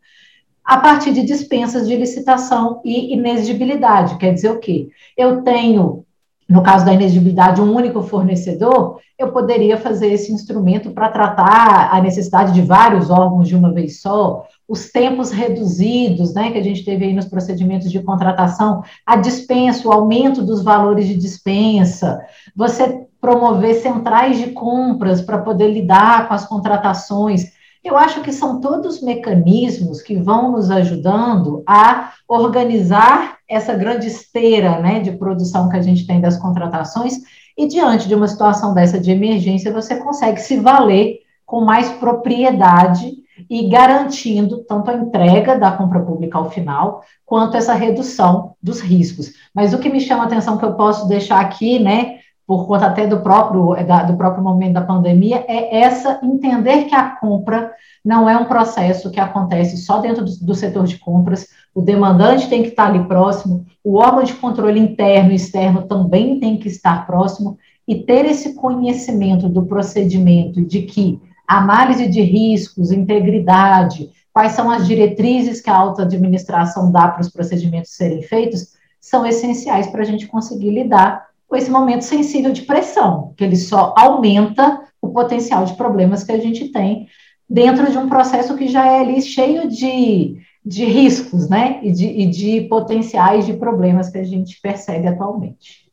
a 0.64 0.78
partir 0.78 1.14
de 1.14 1.24
dispensas 1.24 1.88
de 1.88 1.96
licitação 1.96 2.82
e 2.84 3.14
inexigibilidade. 3.14 4.18
Quer 4.18 4.34
dizer 4.34 4.50
o 4.50 4.60
quê? 4.60 4.90
Eu 5.18 5.42
tenho 5.42 6.06
no 6.50 6.64
caso 6.64 6.84
da 6.84 6.94
inexigibilidade, 6.94 7.62
um 7.62 7.76
único 7.76 8.02
fornecedor, 8.02 9.00
eu 9.20 9.32
poderia 9.32 9.78
fazer 9.78 10.08
esse 10.08 10.34
instrumento 10.34 10.90
para 10.90 11.10
tratar 11.10 11.94
a 11.94 12.02
necessidade 12.02 12.54
de 12.54 12.62
vários 12.62 13.12
órgãos 13.12 13.48
de 13.48 13.56
uma 13.56 13.72
vez 13.72 14.02
só, 14.02 14.46
os 14.68 14.92
tempos 14.92 15.30
reduzidos, 15.30 16.34
né, 16.34 16.52
que 16.52 16.58
a 16.58 16.64
gente 16.64 16.84
teve 16.84 17.06
aí 17.06 17.14
nos 17.14 17.26
procedimentos 17.26 17.92
de 17.92 18.02
contratação, 18.02 18.84
a 19.06 19.16
dispensa, 19.16 19.88
o 19.88 19.92
aumento 19.92 20.42
dos 20.42 20.64
valores 20.64 21.06
de 21.08 21.16
dispensa, 21.16 22.20
você 22.56 23.06
promover 23.22 23.76
centrais 23.76 24.40
de 24.40 24.48
compras 24.48 25.22
para 25.22 25.38
poder 25.38 25.70
lidar 25.72 26.28
com 26.28 26.34
as 26.34 26.46
contratações. 26.46 27.52
Eu 27.84 27.98
acho 27.98 28.22
que 28.22 28.32
são 28.32 28.60
todos 28.60 29.02
mecanismos 29.02 30.02
que 30.02 30.16
vão 30.16 30.52
nos 30.52 30.70
ajudando 30.70 31.64
a 31.66 32.14
organizar 32.28 33.38
essa 33.48 33.74
grande 33.74 34.08
esteira 34.08 34.80
né, 34.80 35.00
de 35.00 35.14
produção 35.14 35.70
que 35.70 35.78
a 35.78 35.82
gente 35.82 36.06
tem 36.06 36.20
das 36.20 36.38
contratações, 36.38 37.16
e 37.58 37.68
diante 37.68 38.08
de 38.08 38.16
uma 38.16 38.28
situação 38.28 38.74
dessa 38.74 39.00
de 39.00 39.12
emergência, 39.12 39.74
você 39.74 39.98
consegue 39.98 40.40
se 40.40 40.58
valer 40.58 41.20
com 41.46 41.66
mais 41.66 41.90
propriedade 41.90 43.12
e 43.50 43.68
garantindo 43.68 44.64
tanto 44.66 44.92
a 44.92 44.94
entrega 44.94 45.58
da 45.58 45.72
compra 45.72 46.00
pública 46.00 46.38
ao 46.38 46.52
final, 46.52 47.04
quanto 47.26 47.58
essa 47.58 47.74
redução 47.74 48.56
dos 48.62 48.80
riscos. 48.82 49.34
Mas 49.54 49.74
o 49.74 49.80
que 49.80 49.90
me 49.90 50.00
chama 50.00 50.24
a 50.24 50.26
atenção 50.26 50.58
que 50.58 50.66
eu 50.66 50.74
posso 50.74 51.08
deixar 51.08 51.40
aqui, 51.40 51.80
né, 51.80 52.19
por 52.50 52.66
conta 52.66 52.88
até 52.88 53.06
do 53.06 53.20
próprio, 53.20 53.76
da, 53.86 54.02
do 54.02 54.18
próprio 54.18 54.44
momento 54.44 54.74
da 54.74 54.82
pandemia, 54.82 55.46
é 55.48 55.82
essa 55.82 56.20
entender 56.24 56.86
que 56.86 56.96
a 56.96 57.12
compra 57.12 57.72
não 58.04 58.28
é 58.28 58.36
um 58.36 58.46
processo 58.46 59.12
que 59.12 59.20
acontece 59.20 59.78
só 59.78 60.00
dentro 60.00 60.26
do, 60.26 60.32
do, 60.44 60.56
setor 60.56 60.86
de 60.86 60.98
compras, 60.98 61.46
o 61.76 61.82
demandante 61.84 62.50
tem 62.50 62.64
que 62.64 62.70
estar 62.70 62.88
ali 62.88 63.04
próximo, 63.04 63.68
o 63.84 63.98
órgão 63.98 64.24
de 64.24 64.34
controle 64.34 64.80
interno 64.80 65.32
e 65.32 65.36
externo 65.36 65.84
também 65.84 66.40
tem 66.40 66.58
que 66.58 66.68
estar 66.68 67.06
próximo, 67.06 67.56
e 67.88 68.02
ter 68.02 68.26
esse 68.26 68.56
conhecimento 68.56 69.48
do 69.48 69.68
procedimento 69.68 70.60
de 70.60 70.82
que 70.82 71.22
análise 71.48 72.08
de 72.08 72.22
riscos, 72.24 72.92
integridade, 72.92 74.10
quais 74.34 74.54
são 74.54 74.72
as 74.72 74.88
diretrizes 74.88 75.62
que 75.62 75.70
a 75.70 75.78
alta 75.78 76.02
administração 76.02 76.92
dá 76.92 77.10
para 77.10 77.22
os 77.22 77.30
procedimentos 77.30 77.92
serem 77.92 78.24
feitos, 78.24 78.70
são 79.00 79.24
essenciais 79.24 79.86
para 79.86 80.02
a 80.02 80.06
gente 80.06 80.26
conseguir 80.26 80.72
lidar 80.72 81.29
esse 81.56 81.70
momento 81.70 82.04
sensível 82.04 82.52
de 82.52 82.62
pressão, 82.64 83.34
que 83.36 83.44
ele 83.44 83.56
só 83.56 83.94
aumenta 83.98 84.82
o 85.02 85.10
potencial 85.10 85.66
de 85.66 85.76
problemas 85.76 86.24
que 86.24 86.32
a 86.32 86.40
gente 86.40 86.70
tem 86.70 87.08
dentro 87.50 87.92
de 87.92 87.98
um 87.98 88.08
processo 88.08 88.56
que 88.56 88.68
já 88.68 88.86
é 88.86 89.00
ali 89.00 89.22
cheio 89.22 89.68
de, 89.68 90.38
de 90.64 90.86
riscos, 90.86 91.50
né, 91.50 91.80
e 91.82 91.92
de, 91.92 92.06
e 92.06 92.26
de 92.28 92.62
potenciais 92.62 93.46
de 93.46 93.54
problemas 93.54 94.10
que 94.10 94.20
a 94.20 94.24
gente 94.24 94.60
percebe 94.62 95.08
atualmente. 95.08 95.90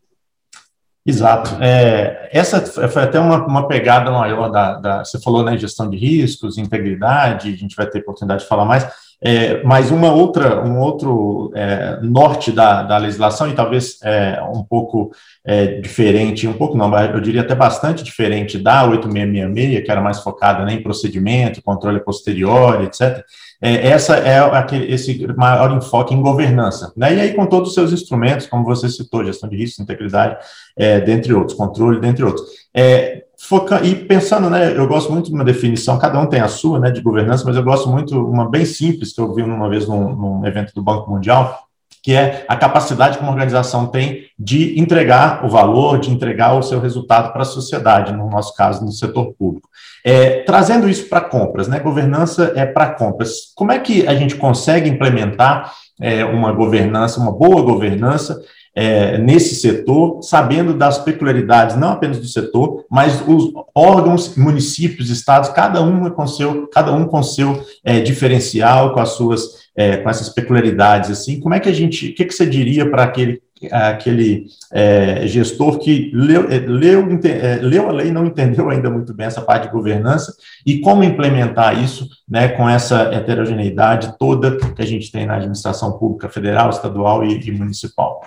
Exato. 1.06 1.56
É, 1.62 2.28
essa 2.32 2.60
foi 2.88 3.02
até 3.04 3.20
uma, 3.20 3.46
uma 3.46 3.68
pegada 3.68 4.10
maior 4.10 4.50
da, 4.50 4.74
da, 4.74 5.04
Você 5.04 5.20
falou, 5.20 5.44
né, 5.44 5.56
gestão 5.56 5.88
de 5.88 5.96
riscos, 5.96 6.58
integridade, 6.58 7.48
a 7.48 7.56
gente 7.56 7.76
vai 7.76 7.86
ter 7.86 8.00
oportunidade 8.00 8.42
de 8.42 8.48
falar 8.48 8.64
mais, 8.64 8.86
é, 9.22 9.62
mas 9.62 9.90
uma 9.92 10.12
outra, 10.12 10.64
um 10.66 10.78
outro 10.78 11.52
é, 11.54 12.00
norte 12.02 12.50
da, 12.50 12.82
da 12.82 12.98
legislação, 12.98 13.48
e 13.48 13.54
talvez 13.54 13.98
é, 14.02 14.42
um 14.52 14.64
pouco 14.64 15.12
é, 15.46 15.80
diferente, 15.80 16.48
um 16.48 16.52
pouco 16.52 16.76
não, 16.76 16.92
eu 16.98 17.20
diria 17.20 17.42
até 17.42 17.54
bastante 17.54 18.02
diferente 18.02 18.58
da 18.58 18.84
8666, 18.84 19.84
que 19.84 19.90
era 19.90 20.00
mais 20.00 20.18
focada 20.18 20.64
né, 20.64 20.74
em 20.74 20.82
procedimento, 20.82 21.62
controle 21.62 22.00
posterior, 22.00 22.82
etc., 22.82 23.24
é, 23.62 23.88
essa 23.88 24.16
é 24.16 24.38
aquele, 24.38 24.92
esse 24.92 25.26
maior 25.34 25.74
enfoque 25.74 26.12
em 26.12 26.20
governança, 26.20 26.92
né? 26.94 27.14
E 27.14 27.20
aí 27.20 27.32
com 27.32 27.46
todos 27.46 27.70
os 27.70 27.74
seus 27.74 27.90
instrumentos, 27.90 28.46
como 28.46 28.64
você 28.64 28.86
citou, 28.86 29.24
gestão 29.24 29.48
de 29.48 29.56
risco, 29.56 29.80
integridade, 29.80 30.36
é, 30.76 31.00
dentre 31.00 31.32
outros, 31.32 31.56
controle, 31.56 31.98
dentre 31.98 32.22
outros. 32.22 32.46
É, 32.74 33.24
foca, 33.38 33.82
e 33.82 33.94
pensando, 33.94 34.50
né, 34.50 34.76
eu 34.76 34.86
gosto 34.86 35.10
muito 35.10 35.30
de 35.30 35.34
uma 35.34 35.44
definição, 35.44 35.98
cada 35.98 36.20
um 36.20 36.26
tem 36.26 36.40
a 36.40 36.48
sua, 36.48 36.78
né, 36.78 36.90
de 36.90 37.00
governança, 37.00 37.44
mas 37.46 37.56
eu 37.56 37.62
gosto 37.62 37.88
muito, 37.88 38.14
uma 38.28 38.50
bem 38.50 38.66
simples, 38.66 39.14
que 39.14 39.20
eu 39.22 39.32
vi 39.32 39.42
uma 39.42 39.70
vez 39.70 39.88
num, 39.88 40.14
num 40.14 40.46
evento 40.46 40.74
do 40.74 40.82
Banco 40.82 41.10
Mundial, 41.10 41.65
que 42.06 42.14
é 42.14 42.44
a 42.46 42.54
capacidade 42.54 43.18
que 43.18 43.24
uma 43.24 43.32
organização 43.32 43.88
tem 43.88 44.26
de 44.38 44.78
entregar 44.78 45.44
o 45.44 45.48
valor, 45.48 45.98
de 45.98 46.08
entregar 46.08 46.54
o 46.54 46.62
seu 46.62 46.78
resultado 46.78 47.32
para 47.32 47.42
a 47.42 47.44
sociedade, 47.44 48.12
no 48.12 48.30
nosso 48.30 48.54
caso, 48.54 48.84
no 48.84 48.92
setor 48.92 49.34
público. 49.36 49.68
É, 50.04 50.44
trazendo 50.44 50.88
isso 50.88 51.08
para 51.08 51.20
compras, 51.20 51.66
né? 51.66 51.80
Governança 51.80 52.52
é 52.54 52.64
para 52.64 52.92
compras. 52.92 53.52
Como 53.56 53.72
é 53.72 53.80
que 53.80 54.06
a 54.06 54.14
gente 54.14 54.36
consegue 54.36 54.88
implementar 54.88 55.72
é, 56.00 56.24
uma 56.24 56.52
governança, 56.52 57.18
uma 57.18 57.32
boa 57.32 57.60
governança 57.60 58.40
é, 58.76 59.16
nesse 59.16 59.54
setor, 59.54 60.22
sabendo 60.22 60.74
das 60.74 60.98
peculiaridades 60.98 61.76
não 61.76 61.88
apenas 61.88 62.18
do 62.18 62.26
setor, 62.26 62.84
mas 62.90 63.26
os 63.26 63.50
órgãos, 63.74 64.36
municípios, 64.36 65.08
estados, 65.08 65.48
cada 65.48 65.82
um 65.82 66.10
com 66.10 66.26
seu, 66.26 66.66
cada 66.68 66.92
um 66.92 67.06
com 67.06 67.22
seu 67.22 67.64
é, 67.82 68.00
diferencial, 68.00 68.92
com 68.92 69.00
as 69.00 69.10
suas 69.10 69.66
é, 69.76 69.98
com 69.98 70.08
essas 70.08 70.30
peculiaridades, 70.30 71.10
assim, 71.10 71.38
como 71.38 71.54
é 71.54 71.60
que 71.60 71.68
a 71.68 71.72
gente, 71.72 72.08
o 72.08 72.14
que, 72.14 72.24
que 72.24 72.32
você 72.32 72.46
diria 72.46 72.90
para 72.90 73.04
aquele, 73.04 73.42
aquele 73.70 74.46
é, 74.72 75.26
gestor 75.26 75.78
que 75.78 76.10
leu, 76.14 76.50
é, 76.50 76.58
leu, 76.60 77.06
é, 77.24 77.56
leu 77.56 77.88
a 77.88 77.92
lei 77.92 78.10
não 78.10 78.24
entendeu 78.24 78.70
ainda 78.70 78.88
muito 78.88 79.12
bem 79.12 79.26
essa 79.26 79.42
parte 79.42 79.66
de 79.66 79.72
governança 79.72 80.34
e 80.64 80.80
como 80.80 81.04
implementar 81.04 81.78
isso 81.82 82.08
né, 82.26 82.48
com 82.48 82.66
essa 82.66 83.14
heterogeneidade 83.14 84.16
toda 84.18 84.56
que 84.56 84.80
a 84.80 84.86
gente 84.86 85.12
tem 85.12 85.26
na 85.26 85.36
administração 85.36 85.98
pública 85.98 86.30
federal, 86.30 86.70
estadual 86.70 87.22
e, 87.22 87.38
e 87.38 87.52
municipal? 87.52 88.22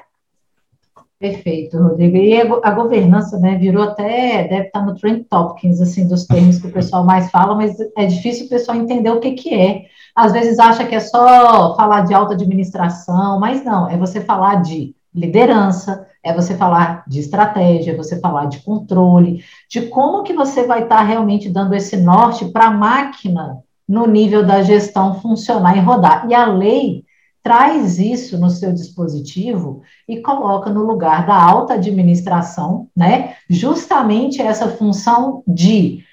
Perfeito, 1.19 1.77
Rodrigo. 1.77 2.15
E 2.15 2.39
a 2.39 2.71
governança, 2.71 3.37
né, 3.37 3.57
virou 3.57 3.83
até, 3.83 4.47
deve 4.47 4.67
estar 4.67 4.85
no 4.85 4.95
trend 4.95 5.25
topics, 5.25 5.81
assim, 5.81 6.07
dos 6.07 6.25
termos 6.25 6.59
que 6.59 6.67
o 6.67 6.71
pessoal 6.71 7.03
mais 7.03 7.29
fala, 7.29 7.55
mas 7.55 7.75
é 7.97 8.05
difícil 8.05 8.45
o 8.45 8.49
pessoal 8.49 8.77
entender 8.77 9.09
o 9.09 9.19
que 9.19 9.31
que 9.31 9.53
é. 9.53 9.83
Às 10.15 10.31
vezes 10.31 10.57
acha 10.59 10.85
que 10.85 10.95
é 10.95 10.99
só 11.01 11.75
falar 11.75 12.05
de 12.05 12.13
alta 12.13 12.35
administração, 12.35 13.37
mas 13.37 13.65
não, 13.65 13.89
é 13.89 13.97
você 13.97 14.21
falar 14.21 14.61
de 14.61 14.95
liderança, 15.13 16.07
é 16.23 16.33
você 16.33 16.55
falar 16.55 17.03
de 17.05 17.19
estratégia, 17.19 17.91
é 17.91 17.97
você 17.97 18.17
falar 18.21 18.45
de 18.45 18.59
controle, 18.61 19.43
de 19.69 19.87
como 19.87 20.23
que 20.23 20.31
você 20.33 20.65
vai 20.65 20.83
estar 20.83 21.01
realmente 21.01 21.49
dando 21.49 21.75
esse 21.75 21.97
norte 21.97 22.45
para 22.45 22.67
a 22.67 22.71
máquina 22.71 23.57
no 23.85 24.05
nível 24.07 24.45
da 24.45 24.61
gestão 24.61 25.19
funcionar 25.19 25.75
e 25.75 25.81
rodar. 25.81 26.27
E 26.29 26.33
a 26.33 26.45
lei 26.45 27.03
traz 27.43 27.99
isso 27.99 28.37
no 28.37 28.49
seu 28.49 28.73
dispositivo 28.73 29.81
e 30.07 30.21
coloca 30.21 30.69
no 30.69 30.83
lugar 30.83 31.25
da 31.25 31.35
alta 31.35 31.75
administração, 31.75 32.87
né? 32.95 33.35
Justamente 33.49 34.41
essa 34.41 34.67
função 34.67 35.43
de 35.47 36.03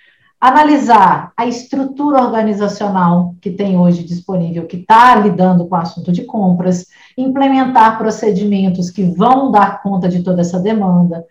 analisar 0.40 1.32
a 1.36 1.46
estrutura 1.46 2.22
organizacional 2.22 3.34
que 3.40 3.50
tem 3.50 3.78
hoje 3.78 4.04
disponível, 4.04 4.66
que 4.66 4.76
está 4.76 5.16
lidando 5.16 5.66
com 5.66 5.74
o 5.74 5.78
assunto 5.78 6.12
de 6.12 6.24
compras, 6.24 6.86
implementar 7.16 7.98
procedimentos 7.98 8.90
que 8.90 9.02
vão 9.02 9.50
dar 9.50 9.82
conta 9.82 10.08
de 10.08 10.22
toda 10.22 10.42
essa 10.42 10.60
demanda, 10.60 11.24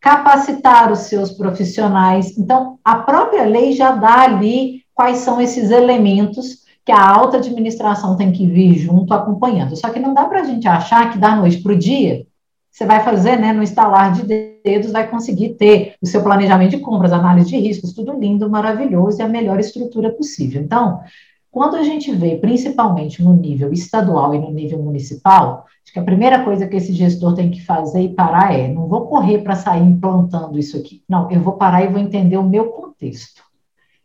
capacitar 0.00 0.92
os 0.92 1.00
seus 1.00 1.30
profissionais. 1.30 2.36
Então, 2.38 2.78
a 2.84 2.96
própria 2.96 3.44
lei 3.44 3.72
já 3.72 3.92
dá 3.92 4.22
ali 4.22 4.82
quais 4.94 5.18
são 5.18 5.40
esses 5.40 5.70
elementos 5.70 6.60
que 6.90 6.92
a 6.92 7.08
alta 7.08 7.36
administração 7.36 8.16
tem 8.16 8.32
que 8.32 8.44
vir 8.44 8.74
junto 8.74 9.14
acompanhando. 9.14 9.76
Só 9.76 9.90
que 9.90 10.00
não 10.00 10.12
dá 10.12 10.24
para 10.24 10.40
a 10.40 10.44
gente 10.44 10.66
achar 10.66 11.12
que 11.12 11.18
da 11.18 11.36
noite 11.36 11.62
para 11.62 11.72
o 11.72 11.78
dia 11.78 12.26
você 12.68 12.84
vai 12.84 13.00
fazer, 13.04 13.36
né, 13.38 13.52
no 13.52 13.62
instalar 13.62 14.12
de 14.12 14.24
dedos, 14.24 14.90
vai 14.90 15.08
conseguir 15.08 15.50
ter 15.50 15.94
o 16.02 16.06
seu 16.06 16.20
planejamento 16.20 16.72
de 16.72 16.78
compras, 16.78 17.12
análise 17.12 17.48
de 17.48 17.56
riscos, 17.56 17.92
tudo 17.92 18.18
lindo, 18.18 18.50
maravilhoso 18.50 19.20
e 19.20 19.22
a 19.22 19.28
melhor 19.28 19.60
estrutura 19.60 20.10
possível. 20.10 20.60
Então, 20.60 21.00
quando 21.48 21.76
a 21.76 21.84
gente 21.84 22.10
vê, 22.10 22.36
principalmente 22.36 23.22
no 23.22 23.34
nível 23.34 23.72
estadual 23.72 24.34
e 24.34 24.40
no 24.40 24.50
nível 24.50 24.82
municipal, 24.82 25.66
acho 25.84 25.92
que 25.92 25.98
a 26.00 26.04
primeira 26.04 26.42
coisa 26.42 26.66
que 26.66 26.76
esse 26.76 26.92
gestor 26.92 27.34
tem 27.34 27.52
que 27.52 27.64
fazer 27.64 28.02
e 28.02 28.08
parar 28.08 28.52
é: 28.52 28.66
não 28.66 28.88
vou 28.88 29.06
correr 29.06 29.38
para 29.38 29.54
sair 29.54 29.82
implantando 29.82 30.58
isso 30.58 30.76
aqui. 30.76 31.04
Não, 31.08 31.30
eu 31.30 31.40
vou 31.40 31.52
parar 31.52 31.84
e 31.84 31.88
vou 31.88 32.00
entender 32.00 32.36
o 32.36 32.42
meu 32.42 32.66
contexto 32.66 33.49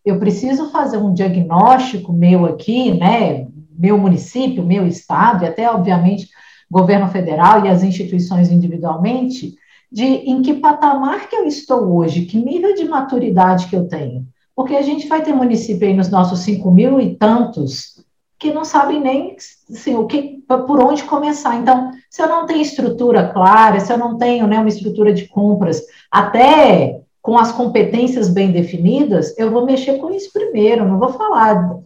eu 0.05 0.19
preciso 0.19 0.69
fazer 0.69 0.97
um 0.97 1.13
diagnóstico 1.13 2.13
meu 2.13 2.45
aqui, 2.45 2.93
né, 2.93 3.47
meu 3.77 3.97
município, 3.97 4.63
meu 4.63 4.85
estado, 4.87 5.43
e 5.43 5.47
até, 5.47 5.69
obviamente, 5.69 6.29
governo 6.69 7.07
federal 7.07 7.65
e 7.65 7.69
as 7.69 7.83
instituições 7.83 8.51
individualmente, 8.51 9.55
de 9.91 10.03
em 10.03 10.41
que 10.41 10.55
patamar 10.55 11.27
que 11.29 11.35
eu 11.35 11.45
estou 11.45 11.95
hoje, 11.95 12.25
que 12.25 12.37
nível 12.37 12.75
de 12.75 12.85
maturidade 12.85 13.67
que 13.67 13.75
eu 13.75 13.87
tenho. 13.87 14.25
Porque 14.55 14.75
a 14.75 14.81
gente 14.81 15.07
vai 15.07 15.21
ter 15.21 15.33
município 15.33 15.87
aí 15.87 15.93
nos 15.93 16.09
nossos 16.09 16.39
cinco 16.39 16.71
mil 16.71 16.99
e 16.99 17.15
tantos 17.15 18.03
que 18.37 18.53
não 18.53 18.65
sabem 18.65 18.99
nem 19.01 19.35
assim, 19.69 19.95
o 19.95 20.05
que, 20.05 20.43
por 20.47 20.83
onde 20.83 21.03
começar. 21.03 21.55
Então, 21.55 21.91
se 22.09 22.21
eu 22.21 22.27
não 22.27 22.45
tenho 22.45 22.61
estrutura 22.61 23.29
clara, 23.29 23.79
se 23.79 23.91
eu 23.91 23.97
não 23.97 24.17
tenho 24.17 24.47
né, 24.47 24.59
uma 24.59 24.69
estrutura 24.69 25.13
de 25.13 25.27
compras, 25.27 25.81
até 26.11 27.01
com 27.25 27.39
as 27.39 27.51
competências 27.51 28.29
bem 28.29 28.51
definidas, 28.51 29.35
eu 29.35 29.49
vou 29.49 29.65
mexer 29.65 29.97
com 29.97 30.11
isso 30.11 30.31
primeiro, 30.31 30.87
não 30.87 30.99
vou 30.99 31.09
falar 31.09 31.79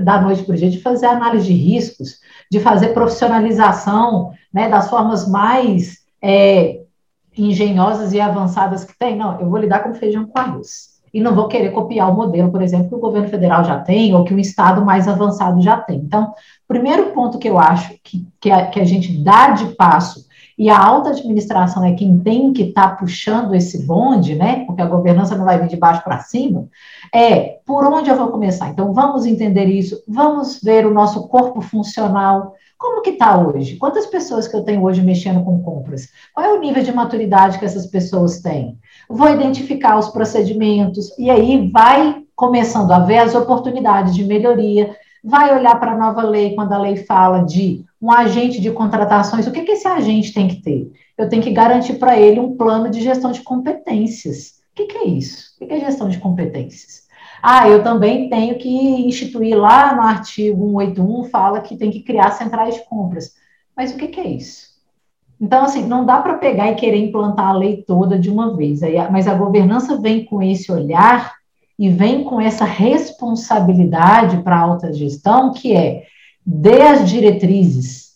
da 0.00 0.22
noite 0.22 0.42
para 0.42 0.54
o 0.54 0.56
dia 0.56 0.70
de 0.70 0.80
fazer 0.80 1.04
análise 1.04 1.48
de 1.48 1.52
riscos, 1.52 2.18
de 2.50 2.58
fazer 2.60 2.94
profissionalização 2.94 4.32
né, 4.50 4.70
das 4.70 4.88
formas 4.88 5.28
mais 5.28 5.98
é, 6.22 6.80
engenhosas 7.36 8.14
e 8.14 8.20
avançadas 8.22 8.84
que 8.84 8.98
tem. 8.98 9.14
Não, 9.14 9.38
eu 9.38 9.50
vou 9.50 9.58
lidar 9.58 9.80
com 9.80 9.92
feijão 9.92 10.24
com 10.24 10.38
arroz. 10.38 10.96
E 11.12 11.20
não 11.20 11.34
vou 11.34 11.46
querer 11.46 11.72
copiar 11.72 12.10
o 12.10 12.16
modelo, 12.16 12.50
por 12.50 12.62
exemplo, 12.62 12.88
que 12.88 12.94
o 12.94 12.98
governo 12.98 13.28
federal 13.28 13.64
já 13.64 13.78
tem, 13.78 14.14
ou 14.14 14.24
que 14.24 14.32
o 14.32 14.40
Estado 14.40 14.82
mais 14.82 15.06
avançado 15.06 15.60
já 15.60 15.76
tem. 15.76 15.98
Então, 15.98 16.32
primeiro 16.66 17.10
ponto 17.12 17.38
que 17.38 17.50
eu 17.50 17.58
acho 17.58 17.94
que, 18.02 18.26
que, 18.40 18.50
a, 18.50 18.64
que 18.64 18.80
a 18.80 18.84
gente 18.84 19.22
dá 19.22 19.50
de 19.50 19.74
passo 19.74 20.25
e 20.58 20.70
a 20.70 20.78
alta 20.82 21.10
administração 21.10 21.84
é 21.84 21.92
quem 21.92 22.18
tem 22.18 22.52
que 22.52 22.62
estar 22.62 22.90
tá 22.90 22.96
puxando 22.96 23.54
esse 23.54 23.84
bonde, 23.84 24.34
né? 24.34 24.64
Porque 24.64 24.80
a 24.80 24.86
governança 24.86 25.36
não 25.36 25.44
vai 25.44 25.58
vir 25.58 25.68
de 25.68 25.76
baixo 25.76 26.02
para 26.02 26.20
cima. 26.20 26.66
É 27.14 27.58
por 27.66 27.84
onde 27.86 28.08
eu 28.08 28.16
vou 28.16 28.28
começar? 28.28 28.70
Então 28.70 28.92
vamos 28.92 29.26
entender 29.26 29.66
isso, 29.66 30.02
vamos 30.08 30.60
ver 30.62 30.86
o 30.86 30.94
nosso 30.94 31.28
corpo 31.28 31.60
funcional. 31.60 32.54
Como 32.78 33.02
que 33.02 33.10
está 33.10 33.38
hoje? 33.38 33.76
Quantas 33.76 34.06
pessoas 34.06 34.48
que 34.48 34.56
eu 34.56 34.62
tenho 34.62 34.82
hoje 34.82 35.02
mexendo 35.02 35.44
com 35.44 35.62
compras? 35.62 36.08
Qual 36.34 36.44
é 36.44 36.52
o 36.52 36.60
nível 36.60 36.82
de 36.82 36.92
maturidade 36.92 37.58
que 37.58 37.64
essas 37.64 37.86
pessoas 37.86 38.40
têm? 38.40 38.78
Vou 39.08 39.28
identificar 39.28 39.98
os 39.98 40.08
procedimentos 40.08 41.16
e 41.18 41.30
aí 41.30 41.68
vai 41.68 42.22
começando 42.34 42.92
a 42.92 42.98
ver 42.98 43.18
as 43.18 43.34
oportunidades 43.34 44.14
de 44.14 44.24
melhoria, 44.24 44.94
vai 45.24 45.58
olhar 45.58 45.78
para 45.80 45.92
a 45.92 45.98
nova 45.98 46.22
lei 46.22 46.54
quando 46.54 46.72
a 46.72 46.78
lei 46.78 46.96
fala 46.96 47.40
de 47.40 47.84
um 48.00 48.10
agente 48.10 48.60
de 48.60 48.70
contratações, 48.70 49.46
o 49.46 49.52
que, 49.52 49.62
que 49.62 49.72
esse 49.72 49.88
agente 49.88 50.32
tem 50.32 50.48
que 50.48 50.62
ter? 50.62 50.92
Eu 51.16 51.28
tenho 51.28 51.42
que 51.42 51.50
garantir 51.50 51.94
para 51.94 52.18
ele 52.18 52.38
um 52.38 52.56
plano 52.56 52.90
de 52.90 53.00
gestão 53.00 53.32
de 53.32 53.40
competências. 53.40 54.56
O 54.72 54.76
que, 54.76 54.86
que 54.86 54.98
é 54.98 55.06
isso? 55.06 55.54
O 55.54 55.58
que, 55.58 55.66
que 55.66 55.74
é 55.74 55.80
gestão 55.80 56.08
de 56.08 56.18
competências? 56.18 57.06
Ah, 57.42 57.68
eu 57.68 57.82
também 57.82 58.28
tenho 58.28 58.56
que 58.58 58.68
instituir 58.68 59.56
lá 59.56 59.94
no 59.94 60.02
artigo 60.02 60.66
181, 60.66 61.24
fala 61.24 61.60
que 61.60 61.76
tem 61.76 61.90
que 61.90 62.02
criar 62.02 62.32
centrais 62.32 62.74
de 62.74 62.84
compras. 62.84 63.32
Mas 63.74 63.92
o 63.92 63.96
que, 63.96 64.08
que 64.08 64.20
é 64.20 64.26
isso? 64.26 64.66
Então, 65.40 65.64
assim, 65.64 65.86
não 65.86 66.04
dá 66.04 66.20
para 66.20 66.38
pegar 66.38 66.70
e 66.70 66.76
querer 66.76 66.96
implantar 66.96 67.48
a 67.48 67.52
lei 67.52 67.82
toda 67.82 68.18
de 68.18 68.30
uma 68.30 68.56
vez. 68.56 68.80
Mas 69.10 69.28
a 69.28 69.34
governança 69.34 70.00
vem 70.00 70.24
com 70.24 70.42
esse 70.42 70.72
olhar 70.72 71.34
e 71.78 71.90
vem 71.90 72.24
com 72.24 72.40
essa 72.40 72.64
responsabilidade 72.64 74.38
para 74.42 74.56
a 74.56 74.60
alta 74.60 74.92
gestão, 74.92 75.52
que 75.52 75.76
é 75.76 76.04
dê 76.46 76.82
as 76.82 77.08
diretrizes, 77.08 78.12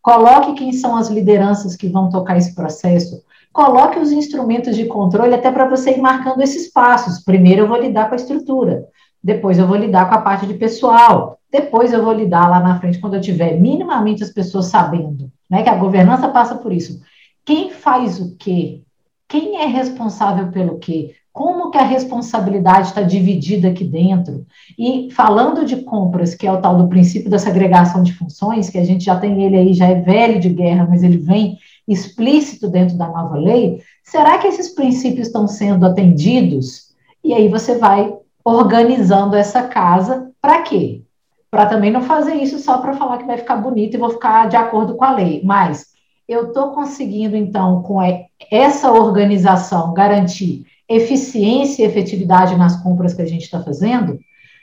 coloque 0.00 0.54
quem 0.54 0.72
são 0.72 0.94
as 0.94 1.08
lideranças 1.08 1.74
que 1.74 1.88
vão 1.88 2.08
tocar 2.08 2.36
esse 2.36 2.54
processo, 2.54 3.24
coloque 3.52 3.98
os 3.98 4.12
instrumentos 4.12 4.76
de 4.76 4.84
controle 4.84 5.34
até 5.34 5.50
para 5.50 5.68
você 5.68 5.92
ir 5.92 6.00
marcando 6.00 6.40
esses 6.40 6.70
passos. 6.72 7.24
Primeiro 7.24 7.62
eu 7.62 7.68
vou 7.68 7.80
lidar 7.80 8.08
com 8.08 8.14
a 8.14 8.16
estrutura, 8.16 8.86
depois 9.22 9.58
eu 9.58 9.66
vou 9.66 9.76
lidar 9.76 10.08
com 10.08 10.14
a 10.14 10.20
parte 10.20 10.46
de 10.46 10.54
pessoal, 10.54 11.38
depois 11.50 11.92
eu 11.92 12.04
vou 12.04 12.12
lidar 12.12 12.48
lá 12.48 12.60
na 12.60 12.78
frente 12.78 12.98
quando 13.00 13.14
eu 13.14 13.20
tiver 13.20 13.58
minimamente 13.60 14.22
as 14.22 14.30
pessoas 14.30 14.66
sabendo, 14.66 15.30
né, 15.50 15.62
que 15.62 15.70
a 15.70 15.76
governança 15.76 16.28
passa 16.28 16.54
por 16.56 16.72
isso. 16.72 17.00
Quem 17.44 17.70
faz 17.70 18.20
o 18.20 18.36
quê? 18.36 18.82
Quem 19.28 19.60
é 19.60 19.66
responsável 19.66 20.52
pelo 20.52 20.78
quê? 20.78 21.14
Como 21.34 21.72
que 21.72 21.78
a 21.78 21.82
responsabilidade 21.82 22.86
está 22.86 23.02
dividida 23.02 23.66
aqui 23.66 23.82
dentro. 23.82 24.46
E 24.78 25.10
falando 25.10 25.64
de 25.64 25.78
compras, 25.82 26.32
que 26.32 26.46
é 26.46 26.52
o 26.52 26.60
tal 26.60 26.76
do 26.76 26.86
princípio 26.86 27.28
da 27.28 27.40
segregação 27.40 28.04
de 28.04 28.14
funções, 28.14 28.70
que 28.70 28.78
a 28.78 28.84
gente 28.84 29.04
já 29.04 29.18
tem 29.18 29.42
ele 29.42 29.56
aí, 29.56 29.74
já 29.74 29.88
é 29.88 29.96
velho 29.96 30.38
de 30.38 30.48
guerra, 30.48 30.86
mas 30.88 31.02
ele 31.02 31.18
vem 31.18 31.58
explícito 31.88 32.68
dentro 32.68 32.96
da 32.96 33.08
nova 33.08 33.36
lei, 33.36 33.82
será 34.04 34.38
que 34.38 34.46
esses 34.46 34.68
princípios 34.68 35.26
estão 35.26 35.48
sendo 35.48 35.84
atendidos? 35.84 36.94
E 37.22 37.34
aí 37.34 37.48
você 37.48 37.78
vai 37.78 38.14
organizando 38.44 39.34
essa 39.34 39.64
casa 39.64 40.30
para 40.40 40.62
quê? 40.62 41.02
Para 41.50 41.66
também 41.66 41.90
não 41.90 42.02
fazer 42.02 42.34
isso 42.34 42.60
só 42.60 42.78
para 42.78 42.94
falar 42.94 43.18
que 43.18 43.26
vai 43.26 43.38
ficar 43.38 43.56
bonito 43.56 43.94
e 43.94 43.98
vou 43.98 44.10
ficar 44.10 44.48
de 44.48 44.56
acordo 44.56 44.94
com 44.94 45.04
a 45.04 45.10
lei, 45.10 45.42
mas 45.44 45.86
eu 46.28 46.46
estou 46.48 46.70
conseguindo, 46.70 47.36
então, 47.36 47.82
com 47.82 47.98
essa 48.50 48.92
organização, 48.92 49.92
garantir 49.92 50.64
eficiência 50.94 51.82
e 51.82 51.86
efetividade 51.86 52.56
nas 52.56 52.82
compras 52.82 53.14
que 53.14 53.22
a 53.22 53.26
gente 53.26 53.42
está 53.42 53.62
fazendo, 53.62 54.18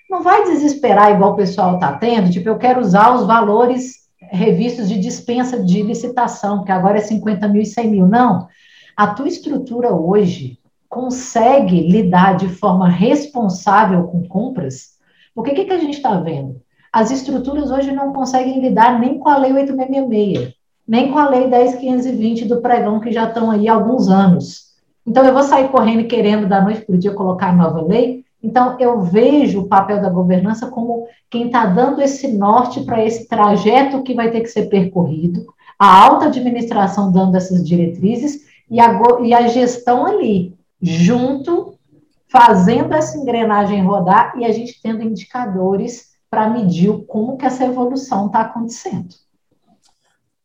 não 0.09 0.21
vai 0.21 0.43
desesperar 0.43 1.11
igual 1.11 1.33
o 1.33 1.35
pessoal 1.35 1.75
está 1.75 1.93
tendo, 1.93 2.29
tipo, 2.29 2.47
eu 2.49 2.57
quero 2.57 2.81
usar 2.81 3.15
os 3.15 3.25
valores 3.25 4.01
revistos 4.21 4.87
de 4.87 4.99
dispensa 4.99 5.61
de 5.63 5.81
licitação, 5.81 6.63
que 6.63 6.71
agora 6.71 6.97
é 6.97 7.01
50 7.01 7.47
mil 7.47 7.61
e 7.61 7.65
100 7.65 7.89
mil. 7.89 8.07
Não. 8.07 8.47
A 8.95 9.07
tua 9.07 9.27
estrutura 9.27 9.93
hoje 9.93 10.59
consegue 10.87 11.87
lidar 11.87 12.35
de 12.35 12.49
forma 12.49 12.89
responsável 12.89 14.03
com 14.03 14.27
compras? 14.27 14.91
Porque 15.33 15.51
o 15.51 15.55
que, 15.55 15.65
que 15.65 15.73
a 15.73 15.79
gente 15.79 15.95
está 15.95 16.19
vendo? 16.19 16.61
As 16.91 17.09
estruturas 17.09 17.71
hoje 17.71 17.91
não 17.93 18.11
conseguem 18.11 18.59
lidar 18.59 18.99
nem 18.99 19.17
com 19.17 19.29
a 19.29 19.37
Lei 19.37 19.53
8666, 19.53 20.53
nem 20.85 21.09
com 21.11 21.17
a 21.17 21.29
Lei 21.29 21.47
10520 21.47 22.45
do 22.45 22.61
pregão, 22.61 22.99
que 22.99 23.13
já 23.13 23.29
estão 23.29 23.49
aí 23.49 23.69
há 23.69 23.73
alguns 23.73 24.09
anos. 24.09 24.70
Então, 25.11 25.25
eu 25.25 25.33
vou 25.33 25.43
sair 25.43 25.67
correndo 25.67 25.99
e 25.99 26.07
querendo, 26.07 26.47
da 26.47 26.61
noite 26.61 26.85
para 26.85 26.95
o 26.95 26.97
dia, 26.97 27.11
colocar 27.11 27.53
nova 27.53 27.81
lei. 27.81 28.23
Então, 28.41 28.77
eu 28.79 29.01
vejo 29.01 29.59
o 29.59 29.67
papel 29.67 30.01
da 30.01 30.09
governança 30.09 30.67
como 30.67 31.05
quem 31.29 31.47
está 31.47 31.65
dando 31.65 32.01
esse 32.01 32.29
norte 32.29 32.85
para 32.85 33.05
esse 33.05 33.27
trajeto 33.27 34.03
que 34.03 34.13
vai 34.13 34.31
ter 34.31 34.39
que 34.39 34.47
ser 34.47 34.67
percorrido, 34.69 35.53
a 35.77 36.01
alta 36.01 36.27
administração 36.27 37.11
dando 37.11 37.35
essas 37.35 37.67
diretrizes 37.67 38.47
e 38.69 38.79
a, 38.79 39.01
e 39.21 39.33
a 39.33 39.49
gestão 39.49 40.05
ali, 40.05 40.55
junto, 40.81 41.73
fazendo 42.29 42.93
essa 42.93 43.17
engrenagem 43.17 43.83
rodar 43.83 44.31
e 44.37 44.45
a 44.45 44.51
gente 44.53 44.81
tendo 44.81 45.03
indicadores 45.03 46.11
para 46.29 46.49
medir 46.49 47.03
como 47.05 47.35
que 47.35 47.45
essa 47.45 47.65
evolução 47.65 48.27
está 48.27 48.39
acontecendo. 48.39 49.13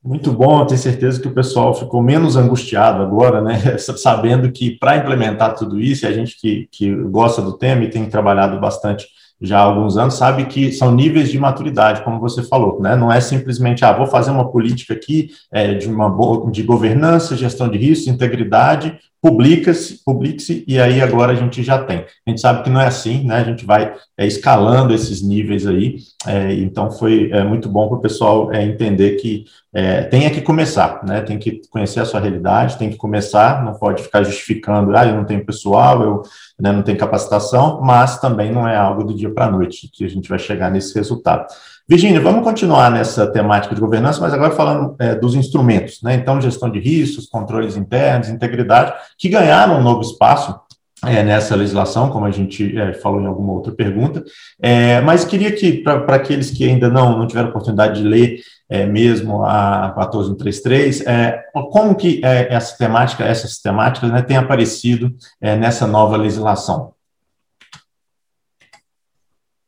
Muito 0.06 0.32
bom, 0.32 0.64
tenho 0.64 0.78
certeza 0.78 1.20
que 1.20 1.26
o 1.26 1.34
pessoal 1.34 1.74
ficou 1.74 2.00
menos 2.00 2.36
angustiado 2.36 3.02
agora, 3.02 3.40
né? 3.40 3.58
Sabendo 3.76 4.52
que 4.52 4.78
para 4.78 4.98
implementar 4.98 5.56
tudo 5.56 5.80
isso, 5.80 6.06
a 6.06 6.12
gente 6.12 6.38
que, 6.40 6.68
que 6.70 6.94
gosta 6.94 7.42
do 7.42 7.58
tema 7.58 7.82
e 7.82 7.90
tem 7.90 8.08
trabalhado 8.08 8.60
bastante 8.60 9.08
já 9.40 9.58
há 9.58 9.62
alguns 9.62 9.96
anos, 9.96 10.14
sabe 10.14 10.44
que 10.46 10.70
são 10.70 10.94
níveis 10.94 11.28
de 11.28 11.38
maturidade, 11.40 12.04
como 12.04 12.20
você 12.20 12.44
falou, 12.44 12.80
né? 12.80 12.94
Não 12.94 13.12
é 13.12 13.20
simplesmente, 13.20 13.84
ah, 13.84 13.92
vou 13.92 14.06
fazer 14.06 14.30
uma 14.30 14.48
política 14.48 14.94
aqui 14.94 15.30
é, 15.52 15.74
de 15.74 15.88
uma 15.88 16.08
boa, 16.08 16.52
de 16.52 16.62
governança, 16.62 17.36
gestão 17.36 17.68
de 17.68 17.76
risco, 17.76 18.08
integridade, 18.08 18.96
publica-se, 19.26 20.04
publique-se, 20.04 20.64
e 20.68 20.80
aí 20.80 21.00
agora 21.00 21.32
a 21.32 21.34
gente 21.34 21.60
já 21.60 21.82
tem. 21.82 22.04
A 22.24 22.30
gente 22.30 22.40
sabe 22.40 22.62
que 22.62 22.70
não 22.70 22.80
é 22.80 22.86
assim, 22.86 23.24
né? 23.24 23.38
A 23.38 23.42
gente 23.42 23.66
vai 23.66 23.92
é, 24.16 24.24
escalando 24.24 24.94
esses 24.94 25.20
níveis 25.20 25.66
aí, 25.66 25.96
é, 26.24 26.52
então 26.54 26.92
foi 26.92 27.28
é, 27.32 27.42
muito 27.42 27.68
bom 27.68 27.88
para 27.88 27.96
o 27.98 28.00
pessoal 28.00 28.52
é, 28.52 28.64
entender 28.64 29.16
que 29.16 29.44
é, 29.74 30.02
tem 30.04 30.30
que 30.30 30.40
começar, 30.40 31.04
né? 31.04 31.22
Tem 31.22 31.38
que 31.38 31.60
conhecer 31.68 31.98
a 31.98 32.04
sua 32.04 32.20
realidade, 32.20 32.78
tem 32.78 32.88
que 32.88 32.96
começar, 32.96 33.64
não 33.64 33.74
pode 33.74 34.04
ficar 34.04 34.22
justificando, 34.22 34.96
ah, 34.96 35.04
eu 35.04 35.16
não 35.16 35.24
tenho 35.24 35.44
pessoal, 35.44 36.02
eu 36.02 36.22
né, 36.60 36.70
não 36.70 36.82
tenho 36.82 36.96
capacitação, 36.96 37.80
mas 37.82 38.20
também 38.20 38.52
não 38.52 38.66
é 38.66 38.76
algo 38.76 39.02
do 39.02 39.14
dia 39.14 39.30
para 39.30 39.46
a 39.46 39.50
noite 39.50 39.90
que 39.92 40.04
a 40.04 40.08
gente 40.08 40.28
vai 40.28 40.38
chegar 40.38 40.70
nesse 40.70 40.94
resultado. 40.94 41.46
Virginia, 41.88 42.20
vamos 42.20 42.42
continuar 42.42 42.90
nessa 42.90 43.28
temática 43.30 43.72
de 43.72 43.80
governança, 43.80 44.20
mas 44.20 44.34
agora 44.34 44.50
falando 44.50 44.96
é, 44.98 45.14
dos 45.14 45.36
instrumentos, 45.36 46.02
né? 46.02 46.14
Então, 46.14 46.40
gestão 46.40 46.68
de 46.68 46.80
riscos, 46.80 47.28
controles 47.28 47.76
internos, 47.76 48.28
integridade, 48.28 48.92
que 49.16 49.28
ganharam 49.28 49.78
um 49.78 49.82
novo 49.82 50.00
espaço 50.00 50.58
é, 51.04 51.22
nessa 51.22 51.54
legislação, 51.54 52.10
como 52.10 52.26
a 52.26 52.30
gente 52.32 52.76
é, 52.76 52.92
falou 52.94 53.20
em 53.20 53.26
alguma 53.26 53.52
outra 53.52 53.72
pergunta, 53.72 54.24
é, 54.60 55.00
mas 55.02 55.24
queria 55.24 55.52
que, 55.52 55.74
para 55.74 56.16
aqueles 56.16 56.50
que 56.50 56.64
ainda 56.64 56.88
não, 56.88 57.16
não 57.16 57.26
tiveram 57.26 57.50
oportunidade 57.50 58.02
de 58.02 58.08
ler 58.08 58.40
é, 58.68 58.84
mesmo 58.84 59.44
a 59.44 59.92
14133, 59.94 61.06
é, 61.06 61.40
como 61.70 61.94
que 61.94 62.20
é, 62.24 62.52
essa 62.52 62.76
temática, 62.76 63.22
essas 63.22 63.58
temáticas 63.58 64.10
né, 64.10 64.22
têm 64.22 64.36
aparecido 64.36 65.14
nessa 65.40 65.86
nova 65.86 66.16
legislação? 66.16 66.95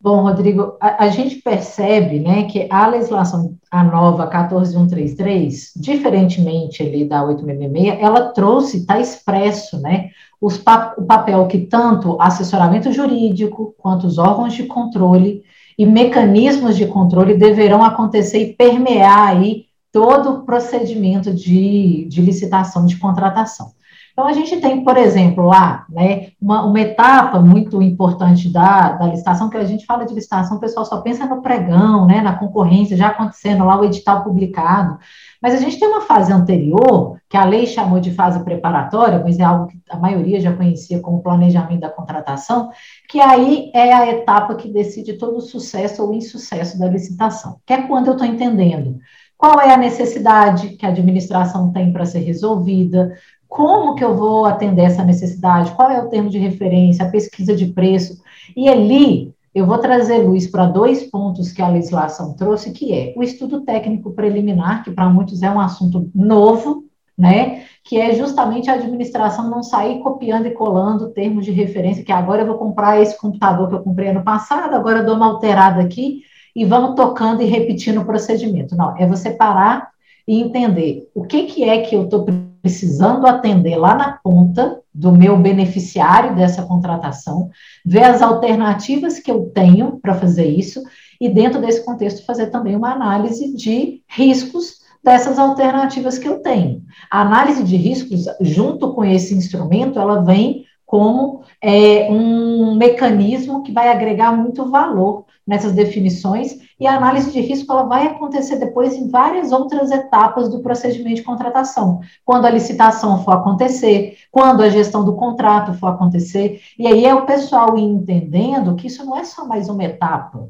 Bom, 0.08 0.22
Rodrigo, 0.22 0.74
a, 0.80 1.04
a, 1.04 1.08
gente 1.10 1.36
percebe 1.36 2.18
né, 2.18 2.44
que 2.44 2.66
a 2.70 2.86
legislação, 2.86 3.58
a 3.70 3.84
nova 3.84 4.26
14133, 4.26 5.72
diferentemente 5.76 6.82
ali 6.82 7.04
da 7.04 7.22
866, 7.22 8.02
ela 8.02 8.32
trouxe, 8.32 8.78
está 8.78 8.98
expresso, 8.98 9.78
né, 9.78 10.08
os, 10.40 10.58
o 10.96 11.02
papel 11.02 11.46
que 11.46 11.58
tanto 11.58 12.16
assessoramento 12.18 12.90
jurídico 12.90 13.74
quanto 13.76 14.06
os 14.06 14.16
órgãos 14.16 14.54
de 14.54 14.62
controle 14.62 15.42
e 15.78 15.84
mecanismos 15.84 16.74
de 16.74 16.86
controle 16.86 17.34
deverão 17.36 17.84
acontecer 17.84 18.38
e 18.38 18.54
permear 18.54 19.28
aí 19.28 19.66
todo 19.92 20.30
o 20.30 20.42
procedimento 20.46 21.34
de, 21.34 22.06
de 22.08 22.22
licitação, 22.22 22.86
de 22.86 22.96
contratação. 22.96 23.72
Então, 24.18 24.26
a 24.26 24.32
gente 24.32 24.56
tem, 24.56 24.82
por 24.82 24.96
exemplo, 24.96 25.46
lá, 25.46 25.86
né, 25.88 26.32
uma, 26.42 26.66
uma 26.66 26.80
etapa 26.80 27.38
muito 27.38 27.80
importante 27.80 28.52
da, 28.52 28.90
da 28.90 29.06
licitação, 29.06 29.48
que 29.48 29.56
a 29.56 29.64
gente 29.64 29.86
fala 29.86 30.04
de 30.04 30.12
licitação, 30.12 30.56
o 30.56 30.60
pessoal 30.60 30.84
só 30.84 31.00
pensa 31.00 31.24
no 31.24 31.40
pregão, 31.40 32.04
né, 32.04 32.20
na 32.20 32.36
concorrência, 32.36 32.96
já 32.96 33.10
acontecendo 33.10 33.64
lá 33.64 33.78
o 33.78 33.84
edital 33.84 34.24
publicado, 34.24 34.98
mas 35.40 35.54
a 35.54 35.58
gente 35.58 35.78
tem 35.78 35.86
uma 35.86 36.00
fase 36.00 36.32
anterior, 36.32 37.16
que 37.28 37.36
a 37.36 37.44
lei 37.44 37.64
chamou 37.64 38.00
de 38.00 38.10
fase 38.10 38.42
preparatória, 38.42 39.20
mas 39.22 39.38
é 39.38 39.44
algo 39.44 39.68
que 39.68 39.78
a 39.88 39.96
maioria 39.96 40.40
já 40.40 40.52
conhecia 40.52 40.98
como 40.98 41.22
planejamento 41.22 41.82
da 41.82 41.88
contratação, 41.88 42.70
que 43.08 43.20
aí 43.20 43.70
é 43.72 43.92
a 43.92 44.10
etapa 44.10 44.56
que 44.56 44.68
decide 44.68 45.12
todo 45.12 45.36
o 45.36 45.40
sucesso 45.40 46.02
ou 46.02 46.12
insucesso 46.12 46.76
da 46.76 46.88
licitação, 46.88 47.60
que 47.64 47.72
é 47.72 47.82
quando 47.82 48.08
eu 48.08 48.14
estou 48.14 48.26
entendendo 48.26 48.98
qual 49.38 49.60
é 49.60 49.72
a 49.72 49.76
necessidade 49.76 50.70
que 50.70 50.84
a 50.84 50.88
administração 50.88 51.72
tem 51.72 51.92
para 51.92 52.04
ser 52.04 52.18
resolvida, 52.18 53.14
como 53.48 53.94
que 53.94 54.04
eu 54.04 54.14
vou 54.14 54.44
atender 54.44 54.82
essa 54.82 55.04
necessidade, 55.04 55.72
qual 55.72 55.90
é 55.90 56.00
o 56.00 56.08
termo 56.08 56.28
de 56.28 56.38
referência, 56.38 57.04
a 57.04 57.10
pesquisa 57.10 57.56
de 57.56 57.66
preço, 57.66 58.20
e 58.56 58.68
ali 58.68 59.34
eu 59.54 59.66
vou 59.66 59.78
trazer 59.78 60.18
luz 60.18 60.46
para 60.46 60.66
dois 60.66 61.04
pontos 61.04 61.50
que 61.50 61.62
a 61.62 61.68
legislação 61.68 62.34
trouxe, 62.34 62.70
que 62.70 62.92
é 62.92 63.14
o 63.16 63.22
estudo 63.22 63.62
técnico 63.62 64.12
preliminar, 64.12 64.84
que 64.84 64.90
para 64.90 65.08
muitos 65.08 65.42
é 65.42 65.50
um 65.50 65.58
assunto 65.58 66.10
novo, 66.14 66.84
né, 67.16 67.64
que 67.82 67.98
é 67.98 68.14
justamente 68.14 68.70
a 68.70 68.74
administração 68.74 69.50
não 69.50 69.62
sair 69.62 69.98
copiando 70.00 70.46
e 70.46 70.52
colando 70.52 71.08
termos 71.08 71.44
de 71.44 71.50
referência, 71.50 72.04
que 72.04 72.12
agora 72.12 72.42
eu 72.42 72.46
vou 72.46 72.58
comprar 72.58 73.00
esse 73.00 73.18
computador 73.18 73.68
que 73.68 73.74
eu 73.74 73.82
comprei 73.82 74.10
ano 74.10 74.22
passado, 74.22 74.74
agora 74.74 75.00
eu 75.00 75.06
dou 75.06 75.16
uma 75.16 75.26
alterada 75.26 75.80
aqui, 75.80 76.22
e 76.54 76.64
vamos 76.64 76.94
tocando 76.94 77.42
e 77.42 77.46
repetindo 77.46 78.00
o 78.00 78.04
procedimento. 78.04 78.76
Não, 78.76 78.96
é 78.96 79.06
você 79.06 79.30
parar 79.30 79.90
e 80.26 80.40
entender 80.40 81.08
o 81.14 81.24
que, 81.24 81.44
que 81.44 81.64
é 81.64 81.82
que 81.82 81.94
eu 81.94 82.04
estou 82.04 82.26
precisando 82.60 83.26
atender 83.26 83.76
lá 83.76 83.94
na 83.94 84.12
ponta 84.12 84.80
do 84.92 85.12
meu 85.12 85.36
beneficiário 85.36 86.34
dessa 86.34 86.62
contratação, 86.62 87.50
ver 87.84 88.04
as 88.04 88.20
alternativas 88.20 89.18
que 89.18 89.30
eu 89.30 89.50
tenho 89.54 89.98
para 90.00 90.14
fazer 90.14 90.46
isso, 90.46 90.82
e 91.20 91.28
dentro 91.28 91.60
desse 91.60 91.84
contexto 91.84 92.24
fazer 92.24 92.46
também 92.46 92.76
uma 92.76 92.92
análise 92.92 93.54
de 93.54 94.02
riscos 94.08 94.78
dessas 95.02 95.38
alternativas 95.38 96.18
que 96.18 96.28
eu 96.28 96.40
tenho. 96.40 96.82
A 97.10 97.20
análise 97.20 97.62
de 97.62 97.76
riscos, 97.76 98.24
junto 98.40 98.92
com 98.94 99.04
esse 99.04 99.34
instrumento, 99.34 99.98
ela 99.98 100.22
vem 100.22 100.64
como 100.88 101.42
é, 101.62 102.10
um 102.10 102.74
mecanismo 102.74 103.62
que 103.62 103.70
vai 103.70 103.90
agregar 103.90 104.32
muito 104.32 104.70
valor 104.70 105.26
nessas 105.46 105.74
definições, 105.74 106.56
e 106.80 106.86
a 106.86 106.96
análise 106.96 107.30
de 107.30 107.40
risco 107.40 107.70
ela 107.70 107.82
vai 107.82 108.06
acontecer 108.06 108.56
depois 108.56 108.94
em 108.94 109.10
várias 109.10 109.52
outras 109.52 109.90
etapas 109.90 110.48
do 110.48 110.60
procedimento 110.60 111.16
de 111.16 111.22
contratação, 111.22 112.00
quando 112.24 112.46
a 112.46 112.50
licitação 112.50 113.22
for 113.22 113.32
acontecer, 113.32 114.16
quando 114.32 114.62
a 114.62 114.70
gestão 114.70 115.04
do 115.04 115.14
contrato 115.14 115.74
for 115.74 115.88
acontecer, 115.88 116.62
e 116.78 116.86
aí 116.86 117.04
é 117.04 117.14
o 117.14 117.26
pessoal 117.26 117.76
entendendo 117.76 118.74
que 118.74 118.86
isso 118.86 119.04
não 119.04 119.14
é 119.14 119.24
só 119.24 119.46
mais 119.46 119.68
uma 119.68 119.84
etapa, 119.84 120.48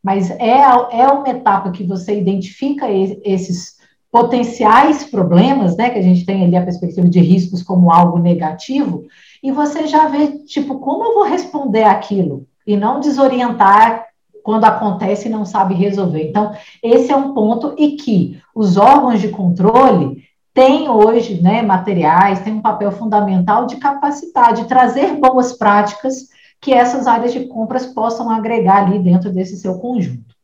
mas 0.00 0.30
é, 0.30 0.60
é 0.92 1.08
uma 1.08 1.28
etapa 1.28 1.72
que 1.72 1.82
você 1.82 2.16
identifica 2.16 2.86
esses 2.88 3.80
potenciais 4.12 5.04
problemas, 5.04 5.76
né, 5.76 5.90
que 5.90 5.98
a 5.98 6.02
gente 6.02 6.24
tem 6.24 6.44
ali 6.44 6.56
a 6.56 6.64
perspectiva 6.64 7.08
de 7.08 7.20
riscos 7.20 7.62
como 7.62 7.92
algo 7.92 8.18
negativo, 8.18 9.04
e 9.42 9.50
você 9.50 9.86
já 9.86 10.06
vê, 10.06 10.38
tipo, 10.44 10.78
como 10.78 11.04
eu 11.04 11.14
vou 11.14 11.24
responder 11.24 11.84
aquilo? 11.84 12.46
E 12.66 12.76
não 12.76 13.00
desorientar 13.00 14.06
quando 14.42 14.64
acontece 14.64 15.28
e 15.28 15.30
não 15.30 15.44
sabe 15.44 15.74
resolver. 15.74 16.28
Então, 16.28 16.52
esse 16.82 17.10
é 17.10 17.16
um 17.16 17.34
ponto 17.34 17.74
e 17.78 17.96
que 17.96 18.40
os 18.54 18.76
órgãos 18.76 19.20
de 19.20 19.28
controle 19.28 20.22
têm 20.52 20.88
hoje 20.88 21.40
né, 21.40 21.62
materiais, 21.62 22.40
têm 22.40 22.54
um 22.54 22.62
papel 22.62 22.92
fundamental 22.92 23.66
de 23.66 23.76
capacitar, 23.76 24.52
de 24.52 24.66
trazer 24.66 25.16
boas 25.16 25.52
práticas 25.52 26.28
que 26.60 26.72
essas 26.72 27.06
áreas 27.06 27.32
de 27.32 27.46
compras 27.46 27.86
possam 27.86 28.28
agregar 28.28 28.84
ali 28.84 28.98
dentro 28.98 29.32
desse 29.32 29.56
seu 29.56 29.78
conjunto. 29.78 30.34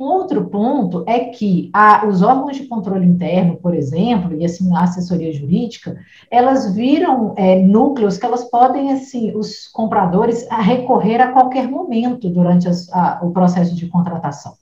Um 0.00 0.04
outro 0.04 0.46
ponto 0.46 1.04
é 1.06 1.26
que 1.26 1.68
a, 1.74 2.06
os 2.06 2.22
órgãos 2.22 2.56
de 2.56 2.66
controle 2.66 3.04
interno, 3.06 3.56
por 3.56 3.74
exemplo, 3.74 4.34
e 4.34 4.46
assim 4.46 4.74
a 4.74 4.84
assessoria 4.84 5.30
jurídica, 5.30 5.94
elas 6.30 6.74
viram 6.74 7.34
é, 7.36 7.60
núcleos 7.60 8.16
que 8.16 8.24
elas 8.24 8.44
podem, 8.44 8.90
assim, 8.92 9.36
os 9.36 9.68
compradores 9.68 10.50
a 10.50 10.62
recorrer 10.62 11.20
a 11.20 11.32
qualquer 11.32 11.68
momento 11.68 12.30
durante 12.30 12.66
as, 12.66 12.90
a, 12.90 13.20
o 13.22 13.30
processo 13.30 13.76
de 13.76 13.88
contratação. 13.88 14.54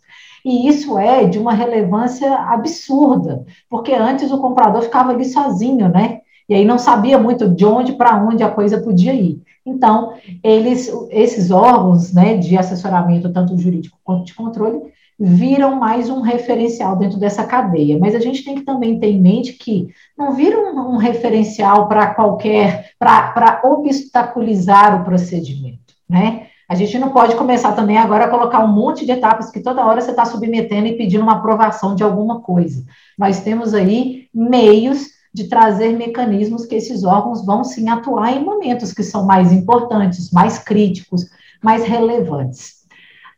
E 0.44 0.68
isso 0.68 0.98
é 0.98 1.24
de 1.24 1.38
uma 1.38 1.53
relevância 1.53 2.35
absurda, 2.35 3.46
porque 3.70 3.92
antes 3.94 4.33
o 4.33 4.38
comprador 4.38 4.83
ficava 4.83 5.12
ali 5.12 5.24
sozinho, 5.24 5.88
né? 5.88 6.18
E 6.48 6.55
aí 6.55 6.64
não 6.64 6.79
sabia 6.79 7.16
muito 7.16 7.48
de 7.48 7.64
onde 7.64 7.92
para 7.92 8.20
onde 8.24 8.42
a 8.42 8.51
coisa 8.51 8.81
podia 8.81 9.14
ir. 9.14 9.40
Então, 9.64 10.14
eles, 10.42 10.92
esses 11.11 11.53
órgãos 11.53 12.12
né, 12.12 12.37
de 12.37 12.57
assessoramento, 12.57 13.33
tanto 13.33 13.57
jurídico 13.57 13.98
quanto 14.03 14.24
de 14.24 14.35
controle, 14.35 14.81
viram 15.18 15.74
mais 15.76 16.09
um 16.09 16.20
referencial 16.20 16.94
dentro 16.94 17.18
dessa 17.18 17.44
cadeia. 17.44 17.98
Mas 17.98 18.14
a 18.14 18.20
gente 18.20 18.44
tem 18.44 18.54
que 18.54 18.62
também 18.62 19.00
ter 19.00 19.09
em 19.09 19.20
mente 19.20 19.54
que 19.54 19.88
não 20.16 20.33
viram 20.33 20.76
um, 20.76 20.96
referencial 20.96 21.88
para 21.88 22.14
qualquer, 22.14 22.92
para 22.98 23.61
obstaculizar 23.64 25.00
o 25.00 25.04
procedimento, 25.04 25.94
né? 26.09 26.46
A 26.68 26.74
gente 26.74 26.98
não 26.98 27.11
pode 27.11 27.35
começar 27.35 27.72
também 27.72 27.96
agora 27.96 28.26
a 28.26 28.31
colocar 28.31 28.62
um 28.62 28.68
monte 28.68 29.07
de 29.07 29.12
etapas 29.12 29.50
que 29.50 29.61
toda 29.61 29.87
hora 29.87 30.02
você 30.02 30.11
está 30.11 30.26
submetendo 30.26 30.87
e 30.87 30.98
pedindo 30.98 31.22
uma 31.22 31.38
aprovação 31.38 31.94
de 31.94 32.02
alguma 32.02 32.42
coisa. 32.42 32.85
Nós 33.18 33.40
temos 33.40 33.72
aí 33.72 34.26
meios 34.35 35.07
de 35.33 35.48
trazer 35.48 35.96
mecanismos 35.96 36.66
que 36.66 36.74
esses 36.74 37.04
órgãos 37.04 37.44
vão 37.44 37.64
sim 37.64 37.88
atuar 37.88 38.37
em 38.37 38.44
momentos 38.44 38.92
que 38.92 39.02
são 39.02 39.24
mais 39.24 39.50
importantes, 39.50 40.31
mais 40.31 40.59
críticos, 40.59 41.24
mais 41.62 41.85
relevantes. 41.85 42.77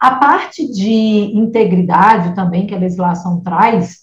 A 0.00 0.12
parte 0.12 0.66
de 0.66 1.30
integridade 1.36 2.34
também 2.34 2.66
que 2.66 2.74
a 2.74 2.78
legislação 2.78 3.40
traz, 3.40 3.98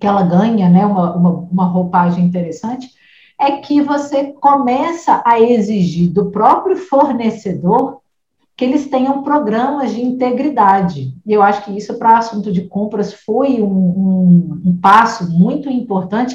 que 0.00 0.06
ela 0.06 0.24
ganha 0.24 0.68
né, 0.68 0.84
uma, 0.84 1.14
uma, 1.14 1.30
uma 1.30 1.64
roupagem 1.66 2.24
interessante, 2.24 2.90
é 3.38 3.52
que 3.52 3.80
você 3.80 4.32
começa 4.32 5.22
a 5.24 5.40
exigir 5.40 6.10
do 6.12 6.30
próprio 6.30 6.76
fornecedor 6.76 8.00
que 8.56 8.64
eles 8.64 8.88
tenham 8.88 9.22
programas 9.22 9.94
de 9.94 10.02
integridade. 10.02 11.14
E 11.26 11.32
eu 11.32 11.42
acho 11.42 11.64
que 11.64 11.76
isso, 11.76 11.98
para 11.98 12.16
assunto 12.16 12.50
de 12.50 12.62
compras, 12.62 13.12
foi 13.12 13.62
um, 13.62 13.66
um, 13.66 14.62
um 14.64 14.76
passo 14.78 15.30
muito 15.30 15.68
importante 15.68 16.34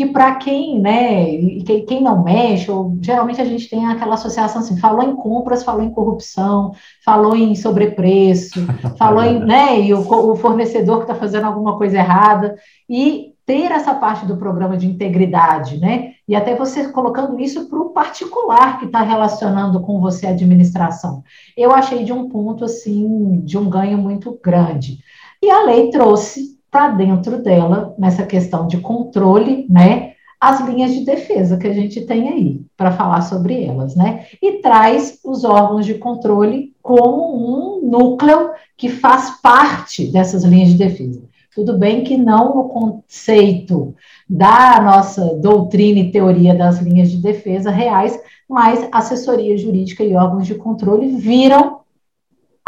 que 0.00 0.06
para 0.06 0.36
quem, 0.36 0.80
né, 0.80 1.26
quem, 1.66 1.84
quem, 1.84 2.02
não 2.02 2.24
mexe, 2.24 2.70
ou 2.70 2.96
geralmente 3.02 3.38
a 3.38 3.44
gente 3.44 3.68
tem 3.68 3.84
aquela 3.84 4.14
associação 4.14 4.62
assim, 4.62 4.78
falou 4.78 5.02
em 5.02 5.14
compras, 5.14 5.62
falou 5.62 5.82
em 5.82 5.90
corrupção, 5.90 6.72
falou 7.04 7.36
em 7.36 7.54
sobrepreço, 7.54 8.60
falou 8.96 9.22
em, 9.22 9.40
né, 9.40 9.78
e 9.78 9.92
o, 9.92 10.00
o 10.00 10.34
fornecedor 10.36 10.96
que 10.96 11.02
está 11.02 11.14
fazendo 11.14 11.44
alguma 11.44 11.76
coisa 11.76 11.98
errada, 11.98 12.56
e 12.88 13.34
ter 13.44 13.70
essa 13.70 13.92
parte 13.92 14.24
do 14.24 14.38
programa 14.38 14.74
de 14.74 14.86
integridade, 14.86 15.78
né, 15.78 16.12
e 16.26 16.34
até 16.34 16.56
você 16.56 16.88
colocando 16.88 17.38
isso 17.38 17.68
para 17.68 17.78
o 17.78 17.90
particular 17.90 18.78
que 18.78 18.86
está 18.86 19.02
relacionando 19.02 19.80
com 19.80 20.00
você 20.00 20.26
a 20.26 20.30
administração. 20.30 21.22
Eu 21.54 21.72
achei 21.72 22.04
de 22.04 22.12
um 22.14 22.26
ponto, 22.26 22.64
assim, 22.64 23.42
de 23.44 23.58
um 23.58 23.68
ganho 23.68 23.98
muito 23.98 24.40
grande. 24.42 24.96
E 25.42 25.50
a 25.50 25.62
lei 25.62 25.90
trouxe 25.90 26.58
para 26.70 26.88
dentro 26.88 27.42
dela, 27.42 27.94
nessa 27.98 28.24
questão 28.24 28.66
de 28.66 28.78
controle, 28.78 29.66
né, 29.68 30.12
as 30.40 30.60
linhas 30.66 30.94
de 30.94 31.04
defesa 31.04 31.58
que 31.58 31.66
a 31.66 31.72
gente 31.72 32.00
tem 32.02 32.28
aí, 32.28 32.60
para 32.76 32.92
falar 32.92 33.20
sobre 33.20 33.62
elas, 33.62 33.94
né? 33.94 34.24
E 34.40 34.52
traz 34.62 35.18
os 35.22 35.44
órgãos 35.44 35.84
de 35.84 35.94
controle 35.94 36.72
como 36.82 37.36
um 37.36 37.86
núcleo 37.86 38.50
que 38.74 38.88
faz 38.88 39.38
parte 39.42 40.10
dessas 40.10 40.42
linhas 40.44 40.70
de 40.70 40.78
defesa. 40.78 41.22
Tudo 41.54 41.76
bem 41.76 42.04
que 42.04 42.16
não 42.16 42.54
no 42.54 42.68
conceito 42.68 43.94
da 44.28 44.80
nossa 44.80 45.34
doutrina 45.34 45.98
e 45.98 46.10
teoria 46.10 46.54
das 46.54 46.78
linhas 46.78 47.10
de 47.10 47.18
defesa 47.18 47.70
reais, 47.70 48.18
mas 48.48 48.88
assessoria 48.90 49.58
jurídica 49.58 50.02
e 50.02 50.14
órgãos 50.14 50.46
de 50.46 50.54
controle 50.54 51.08
viram 51.16 51.80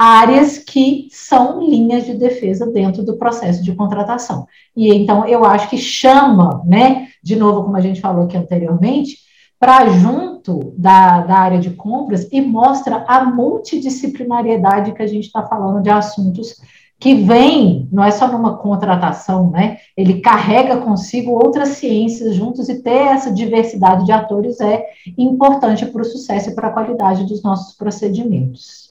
áreas 0.03 0.59
que 0.59 1.07
são 1.12 1.61
linhas 1.61 2.05
de 2.05 2.15
defesa 2.15 2.67
dentro 2.67 3.05
do 3.05 3.17
processo 3.17 3.62
de 3.62 3.73
contratação. 3.73 4.49
E 4.77 4.93
então 4.93 5.25
eu 5.27 5.45
acho 5.45 5.71
que 5.71 5.79
chama, 5.79 6.61
né, 6.67 7.07
de 7.23 7.37
novo, 7.37 7.62
como 7.62 7.77
a 7.77 7.81
gente 7.81 8.01
falou 8.01 8.25
aqui 8.25 8.37
anteriormente, 8.37 9.19
para 9.61 9.88
junto 9.91 10.75
da, 10.77 11.21
da 11.21 11.38
área 11.38 11.61
de 11.61 11.71
compras 11.71 12.27
e 12.33 12.41
mostra 12.41 13.05
a 13.07 13.25
multidisciplinariedade 13.25 14.93
que 14.93 15.03
a 15.03 15.07
gente 15.07 15.27
está 15.27 15.45
falando 15.45 15.81
de 15.81 15.88
assuntos 15.88 16.57
que 16.99 17.15
vem, 17.15 17.88
não 17.93 18.03
é 18.03 18.11
só 18.11 18.27
numa 18.27 18.57
contratação, 18.57 19.51
né? 19.51 19.79
Ele 19.97 20.21
carrega 20.21 20.79
consigo 20.79 21.31
outras 21.31 21.71
ciências 21.71 22.35
juntos 22.35 22.69
e 22.69 22.83
ter 22.83 23.07
essa 23.07 23.33
diversidade 23.33 24.05
de 24.05 24.11
atores 24.11 24.61
é 24.61 24.85
importante 25.17 25.87
para 25.87 26.03
o 26.03 26.05
sucesso 26.05 26.51
e 26.51 26.55
para 26.57 26.69
a 26.69 26.73
qualidade 26.73 27.25
dos 27.25 27.41
nossos 27.41 27.77
procedimentos. 27.77 28.82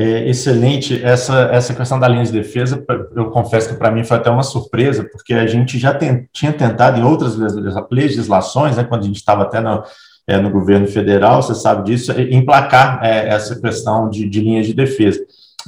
É, 0.00 0.28
excelente. 0.28 1.04
Essa, 1.04 1.50
essa 1.52 1.74
questão 1.74 1.98
da 1.98 2.06
linha 2.06 2.22
de 2.22 2.30
defesa, 2.30 2.84
eu 3.16 3.32
confesso 3.32 3.70
que 3.70 3.74
para 3.74 3.90
mim 3.90 4.04
foi 4.04 4.16
até 4.16 4.30
uma 4.30 4.44
surpresa, 4.44 5.02
porque 5.02 5.34
a 5.34 5.44
gente 5.44 5.76
já 5.76 5.92
tinha 6.32 6.52
tentado 6.52 7.00
em 7.00 7.02
outras 7.02 7.36
legislações, 7.90 8.76
né, 8.76 8.84
quando 8.84 9.02
a 9.02 9.06
gente 9.06 9.16
estava 9.16 9.42
até 9.42 9.58
no, 9.60 9.82
é, 10.24 10.38
no 10.38 10.50
governo 10.50 10.86
federal, 10.86 11.42
você 11.42 11.52
sabe 11.52 11.90
disso, 11.90 12.12
emplacar 12.12 13.00
é, 13.02 13.28
essa 13.30 13.60
questão 13.60 14.08
de, 14.08 14.28
de 14.28 14.40
linhas 14.40 14.68
de 14.68 14.72
defesa. 14.72 15.18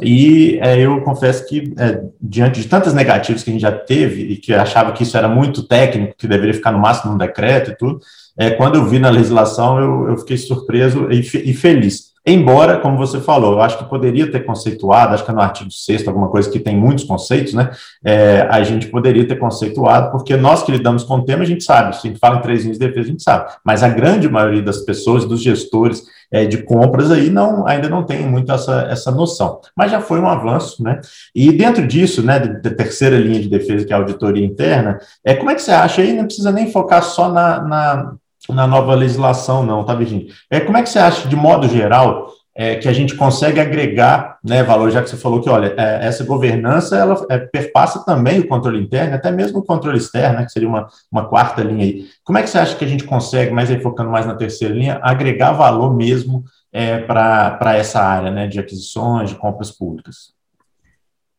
E 0.00 0.60
é, 0.62 0.78
eu 0.78 1.00
confesso 1.00 1.44
que, 1.48 1.74
é, 1.76 2.00
diante 2.22 2.60
de 2.60 2.68
tantas 2.68 2.94
negativas 2.94 3.42
que 3.42 3.50
a 3.50 3.52
gente 3.52 3.62
já 3.62 3.72
teve 3.72 4.22
e 4.22 4.36
que 4.36 4.54
achava 4.54 4.92
que 4.92 5.02
isso 5.02 5.16
era 5.16 5.26
muito 5.26 5.64
técnico, 5.64 6.14
que 6.16 6.28
deveria 6.28 6.54
ficar 6.54 6.70
no 6.70 6.78
máximo 6.78 7.14
no 7.14 7.18
decreto 7.18 7.72
e 7.72 7.76
tudo, 7.76 7.98
é, 8.38 8.50
quando 8.50 8.76
eu 8.76 8.86
vi 8.86 9.00
na 9.00 9.10
legislação, 9.10 9.80
eu, 9.80 10.10
eu 10.10 10.18
fiquei 10.18 10.36
surpreso 10.36 11.10
e, 11.10 11.18
e 11.18 11.52
feliz. 11.52 12.10
Embora, 12.26 12.78
como 12.78 12.98
você 12.98 13.18
falou, 13.18 13.52
eu 13.52 13.61
acho 13.62 13.78
que 13.78 13.85
poderia 13.85 14.30
ter 14.30 14.40
conceituado, 14.40 15.14
acho 15.14 15.24
que 15.24 15.30
é 15.30 15.35
no 15.35 15.40
artigo 15.40 15.70
6 15.70 16.06
alguma 16.06 16.28
coisa 16.28 16.50
que 16.50 16.61
tem 16.61 16.76
muitos 16.76 17.04
conceitos, 17.04 17.54
né? 17.54 17.70
É, 18.04 18.46
a 18.50 18.62
gente 18.62 18.88
poderia 18.88 19.26
ter 19.26 19.37
conceituado, 19.37 20.11
porque 20.11 20.37
nós 20.37 20.62
que 20.62 20.70
lidamos 20.70 21.02
com 21.02 21.14
o 21.16 21.24
tema, 21.24 21.42
a 21.42 21.46
gente 21.46 21.64
sabe, 21.64 21.96
se 21.96 22.06
a 22.06 22.11
gente 22.11 22.20
fala 22.20 22.37
em 22.37 22.42
três 22.42 22.62
linhas 22.62 22.78
de 22.78 22.87
defesa, 22.87 23.09
a 23.09 23.11
gente 23.11 23.22
sabe, 23.22 23.50
mas 23.64 23.83
a 23.83 23.88
grande 23.88 24.28
maioria 24.28 24.62
das 24.62 24.78
pessoas, 24.78 25.24
dos 25.24 25.42
gestores 25.42 26.04
é, 26.30 26.44
de 26.44 26.62
compras 26.62 27.11
aí, 27.11 27.30
não, 27.30 27.66
ainda 27.66 27.88
não 27.88 28.04
tem 28.04 28.26
muito 28.26 28.52
essa, 28.52 28.83
essa 28.83 29.11
noção. 29.11 29.61
Mas 29.74 29.90
já 29.90 30.00
foi 30.00 30.20
um 30.20 30.28
avanço, 30.28 30.83
né? 30.83 31.00
E 31.35 31.50
dentro 31.52 31.87
disso, 31.87 32.22
né, 32.22 32.38
da 32.38 32.70
terceira 32.70 33.18
linha 33.18 33.40
de 33.40 33.48
defesa, 33.48 33.85
que 33.85 33.92
é 33.92 33.96
a 33.96 33.98
auditoria 33.98 34.44
interna, 34.44 34.98
é, 35.24 35.35
como 35.35 35.50
é 35.50 35.54
que 35.54 35.62
você 35.62 35.72
acha 35.72 36.02
aí? 36.02 36.12
Não 36.12 36.26
precisa 36.26 36.52
nem 36.52 36.70
focar 36.70 37.02
só 37.02 37.30
na, 37.30 37.62
na 37.62 38.14
na 38.48 38.66
nova 38.66 38.94
legislação, 38.94 39.64
não, 39.64 39.85
tá, 39.85 39.94
Virginia? 39.94 40.26
É, 40.50 40.61
como 40.61 40.76
é 40.76 40.83
que 40.83 40.88
você 40.88 40.98
acha, 40.98 41.29
de 41.29 41.37
modo 41.37 41.68
geral, 41.68 42.33
é, 42.55 42.76
que 42.76 42.88
a 42.88 42.92
gente 42.92 43.14
consegue 43.14 43.61
agregar 43.61 44.38
né, 44.44 44.62
valor, 44.62 44.90
já 44.90 45.03
que 45.03 45.09
você 45.09 45.16
falou 45.16 45.40
que, 45.40 45.48
olha, 45.48 45.74
é, 45.76 46.07
essa 46.07 46.24
governança, 46.24 46.96
ela 46.96 47.26
é, 47.31 47.38
perpassa 47.38 48.05
também 48.05 48.40
o 48.40 48.48
controle 48.48 48.83
interno, 48.83 49.14
até 49.14 49.31
mesmo 49.31 49.61
o 49.61 49.64
controle 49.64 49.98
externo, 49.98 50.38
né, 50.38 50.44
que 50.44 50.53
seria 50.53 50.68
uma, 50.68 50.87
uma 51.11 51.26
quarta 51.26 51.62
linha 51.62 51.85
aí. 51.85 52.07
Como 52.24 52.38
é 52.38 52.42
que 52.42 52.50
você 52.50 52.59
acha 52.59 52.76
que 52.76 52.85
a 52.85 52.88
gente 52.88 53.05
consegue, 53.05 53.53
mais 53.53 53.70
aí 53.70 53.81
focando 53.81 54.11
mais 54.11 54.26
na 54.26 54.35
terceira 54.35 54.74
linha, 54.74 54.98
agregar 55.03 55.53
valor 55.53 55.94
mesmo 55.94 56.44
é, 56.72 56.98
para 56.98 57.76
essa 57.76 58.00
área 58.00 58.31
né, 58.31 58.46
de 58.46 58.59
aquisições, 58.59 59.31
de 59.31 59.37
compras 59.37 59.70
públicas? 59.70 60.39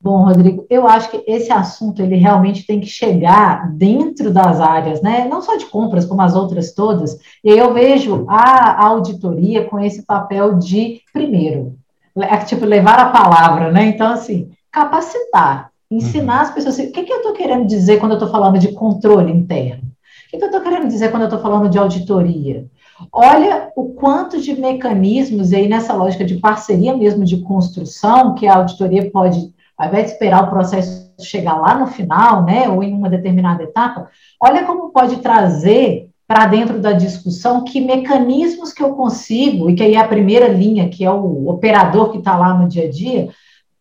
Bom, 0.04 0.24
Rodrigo, 0.24 0.66
eu 0.68 0.88
acho 0.88 1.12
que 1.12 1.24
esse 1.28 1.52
assunto 1.52 2.02
ele 2.02 2.16
realmente 2.16 2.66
tem 2.66 2.80
que 2.80 2.88
chegar 2.88 3.72
dentro 3.72 4.34
das 4.34 4.60
áreas, 4.60 5.00
né? 5.00 5.28
Não 5.30 5.44
só 5.44 5.56
de 5.58 5.68
compras, 5.68 6.06
como 6.06 6.24
as 6.24 6.36
outras 6.36 6.74
todas. 6.74 7.20
E 7.44 7.50
eu 7.52 7.72
vejo 7.72 8.26
a 8.28 8.84
auditoria 8.84 9.66
com 9.66 9.80
esse 9.80 10.02
papel 10.04 10.58
de, 10.58 11.02
primeiro, 11.14 11.76
é, 12.16 12.36
tipo, 12.38 12.66
levar 12.66 13.00
a 13.00 13.12
palavra, 13.12 13.72
né? 13.72 13.86
Então, 13.86 14.12
assim, 14.12 14.50
capacitar, 14.72 15.70
ensinar 15.90 16.38
uhum. 16.38 16.42
as 16.42 16.52
pessoas. 16.52 16.80
Assim, 16.80 16.90
o 16.90 16.92
que, 16.92 17.04
que 17.04 17.14
eu 17.14 17.18
estou 17.18 17.34
querendo 17.34 17.68
dizer 17.68 18.00
quando 18.00 18.14
eu 18.14 18.18
estou 18.18 18.32
falando 18.32 18.58
de 18.58 18.72
controle 18.72 19.32
interno? 19.32 19.84
O 19.84 20.32
que, 20.32 20.38
que 20.38 20.44
eu 20.44 20.48
estou 20.48 20.62
querendo 20.62 20.88
dizer 20.88 21.12
quando 21.12 21.24
eu 21.24 21.28
estou 21.28 21.42
falando 21.42 21.70
de 21.70 21.78
auditoria? 21.78 22.66
Olha 23.14 23.72
o 23.76 23.90
quanto 23.94 24.42
de 24.42 24.60
mecanismos, 24.60 25.52
e 25.52 25.58
aí 25.58 25.68
nessa 25.68 25.94
lógica 25.94 26.26
de 26.26 26.38
parceria 26.38 26.98
mesmo 26.98 27.24
de 27.24 27.38
construção, 27.42 28.34
que 28.34 28.48
a 28.48 28.56
auditoria 28.56 29.12
pode 29.12 29.54
ao 29.82 29.88
invés 29.88 30.06
de 30.06 30.12
esperar 30.12 30.44
o 30.44 30.50
processo 30.50 31.12
chegar 31.20 31.56
lá 31.56 31.76
no 31.76 31.88
final, 31.88 32.44
né, 32.44 32.70
ou 32.70 32.84
em 32.84 32.94
uma 32.94 33.10
determinada 33.10 33.64
etapa, 33.64 34.10
olha 34.40 34.64
como 34.64 34.92
pode 34.92 35.18
trazer 35.18 36.08
para 36.28 36.46
dentro 36.46 36.80
da 36.80 36.92
discussão 36.92 37.64
que 37.64 37.82
mecanismos 37.82 38.72
que 38.72 38.82
eu 38.82 38.92
consigo, 38.94 39.70
e 39.70 39.76
que 39.76 39.84
aí 39.84 39.96
é 39.96 40.00
a 40.00 40.08
primeira 40.08 40.48
linha, 40.48 40.88
que 40.88 41.04
é 41.04 41.12
o 41.12 41.50
operador 41.50 42.12
que 42.12 42.20
está 42.20 42.38
lá 42.38 42.54
no 42.54 42.68
dia 42.68 42.86
a 42.86 42.90
dia, 42.90 43.30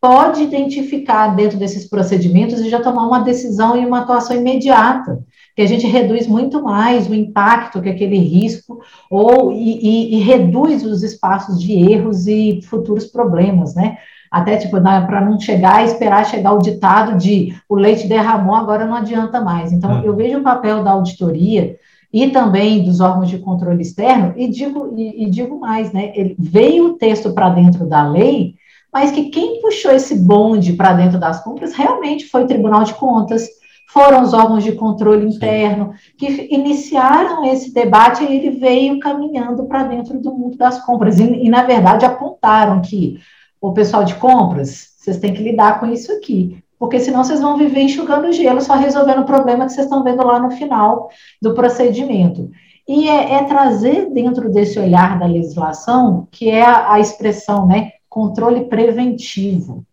pode 0.00 0.42
identificar 0.42 1.28
dentro 1.36 1.58
desses 1.58 1.86
procedimentos 1.86 2.60
e 2.60 2.70
já 2.70 2.80
tomar 2.80 3.06
uma 3.06 3.20
decisão 3.20 3.76
e 3.76 3.84
uma 3.84 4.00
atuação 4.00 4.34
imediata, 4.34 5.22
que 5.54 5.60
a 5.60 5.66
gente 5.66 5.86
reduz 5.86 6.26
muito 6.26 6.62
mais 6.62 7.08
o 7.08 7.14
impacto 7.14 7.82
que 7.82 7.90
aquele 7.90 8.18
risco 8.18 8.80
ou 9.10 9.52
e, 9.52 10.14
e, 10.14 10.16
e 10.16 10.20
reduz 10.20 10.82
os 10.82 11.02
espaços 11.02 11.60
de 11.60 11.72
erros 11.72 12.26
e 12.26 12.60
futuros 12.62 13.04
problemas, 13.04 13.74
né? 13.74 13.98
Até 14.30 14.56
tipo, 14.56 14.80
para 14.80 15.20
não 15.20 15.40
chegar 15.40 15.82
e 15.82 15.86
esperar 15.86 16.24
chegar 16.24 16.52
o 16.52 16.62
ditado 16.62 17.18
de 17.18 17.56
o 17.68 17.74
leite 17.74 18.06
derramou, 18.06 18.54
agora 18.54 18.86
não 18.86 18.94
adianta 18.94 19.40
mais. 19.40 19.72
Então, 19.72 19.90
hum. 19.90 20.02
eu 20.04 20.14
vejo 20.14 20.38
o 20.38 20.42
papel 20.42 20.84
da 20.84 20.92
auditoria 20.92 21.76
e 22.12 22.28
também 22.28 22.84
dos 22.84 23.00
órgãos 23.00 23.28
de 23.28 23.38
controle 23.38 23.82
externo, 23.82 24.34
e 24.36 24.48
digo, 24.48 24.94
e, 24.96 25.24
e 25.24 25.30
digo 25.30 25.58
mais, 25.58 25.92
né? 25.92 26.12
Ele, 26.14 26.34
veio 26.38 26.86
o 26.86 26.92
texto 26.94 27.32
para 27.32 27.50
dentro 27.50 27.86
da 27.86 28.08
lei, 28.08 28.54
mas 28.92 29.12
que 29.12 29.30
quem 29.30 29.60
puxou 29.60 29.92
esse 29.92 30.16
bonde 30.16 30.72
para 30.72 30.92
dentro 30.92 31.18
das 31.18 31.42
compras 31.42 31.72
realmente 31.72 32.26
foi 32.26 32.44
o 32.44 32.46
Tribunal 32.46 32.82
de 32.82 32.94
Contas, 32.94 33.48
foram 33.92 34.22
os 34.22 34.32
órgãos 34.32 34.62
de 34.62 34.72
controle 34.72 35.26
interno 35.26 35.92
que 36.16 36.48
iniciaram 36.52 37.44
esse 37.44 37.72
debate 37.72 38.24
e 38.24 38.36
ele 38.36 38.50
veio 38.50 39.00
caminhando 39.00 39.64
para 39.64 39.84
dentro 39.84 40.20
do 40.20 40.32
mundo 40.32 40.56
das 40.56 40.84
compras. 40.84 41.18
E, 41.18 41.24
e, 41.24 41.48
na 41.48 41.64
verdade, 41.64 42.04
apontaram 42.04 42.80
que 42.80 43.18
o 43.60 43.72
pessoal 43.72 44.04
de 44.04 44.14
compras, 44.14 44.94
vocês 44.96 45.18
têm 45.18 45.34
que 45.34 45.42
lidar 45.42 45.80
com 45.80 45.86
isso 45.86 46.10
aqui, 46.12 46.62
porque 46.78 46.98
senão 46.98 47.22
vocês 47.22 47.40
vão 47.40 47.58
viver 47.58 47.82
enxugando 47.82 48.32
gelo, 48.32 48.60
só 48.60 48.74
resolvendo 48.74 49.20
o 49.20 49.26
problema 49.26 49.66
que 49.66 49.72
vocês 49.72 49.86
estão 49.86 50.02
vendo 50.02 50.24
lá 50.24 50.40
no 50.40 50.50
final 50.50 51.10
do 51.40 51.52
procedimento. 51.54 52.50
E 52.88 53.08
é, 53.08 53.34
é 53.34 53.44
trazer 53.44 54.10
dentro 54.10 54.50
desse 54.50 54.78
olhar 54.78 55.18
da 55.18 55.26
legislação, 55.26 56.26
que 56.30 56.48
é 56.48 56.62
a, 56.62 56.94
a 56.94 57.00
expressão, 57.00 57.66
né, 57.66 57.92
controle 58.08 58.64
preventivo. 58.64 59.84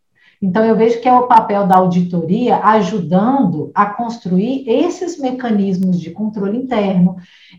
Então, 0.41 0.63
eu 0.63 0.75
vejo 0.75 1.01
que 1.01 1.09
é 1.09 1.13
o 1.13 1.27
papel 1.27 1.65
da 1.65 1.77
auditoria 1.77 2.57
ajudando 2.57 3.71
a 3.73 3.87
construir 3.87 4.63
esses 4.67 5.19
mecanismos 5.19 5.99
de 5.99 6.11
controle 6.11 6.57
interno. 6.57 7.15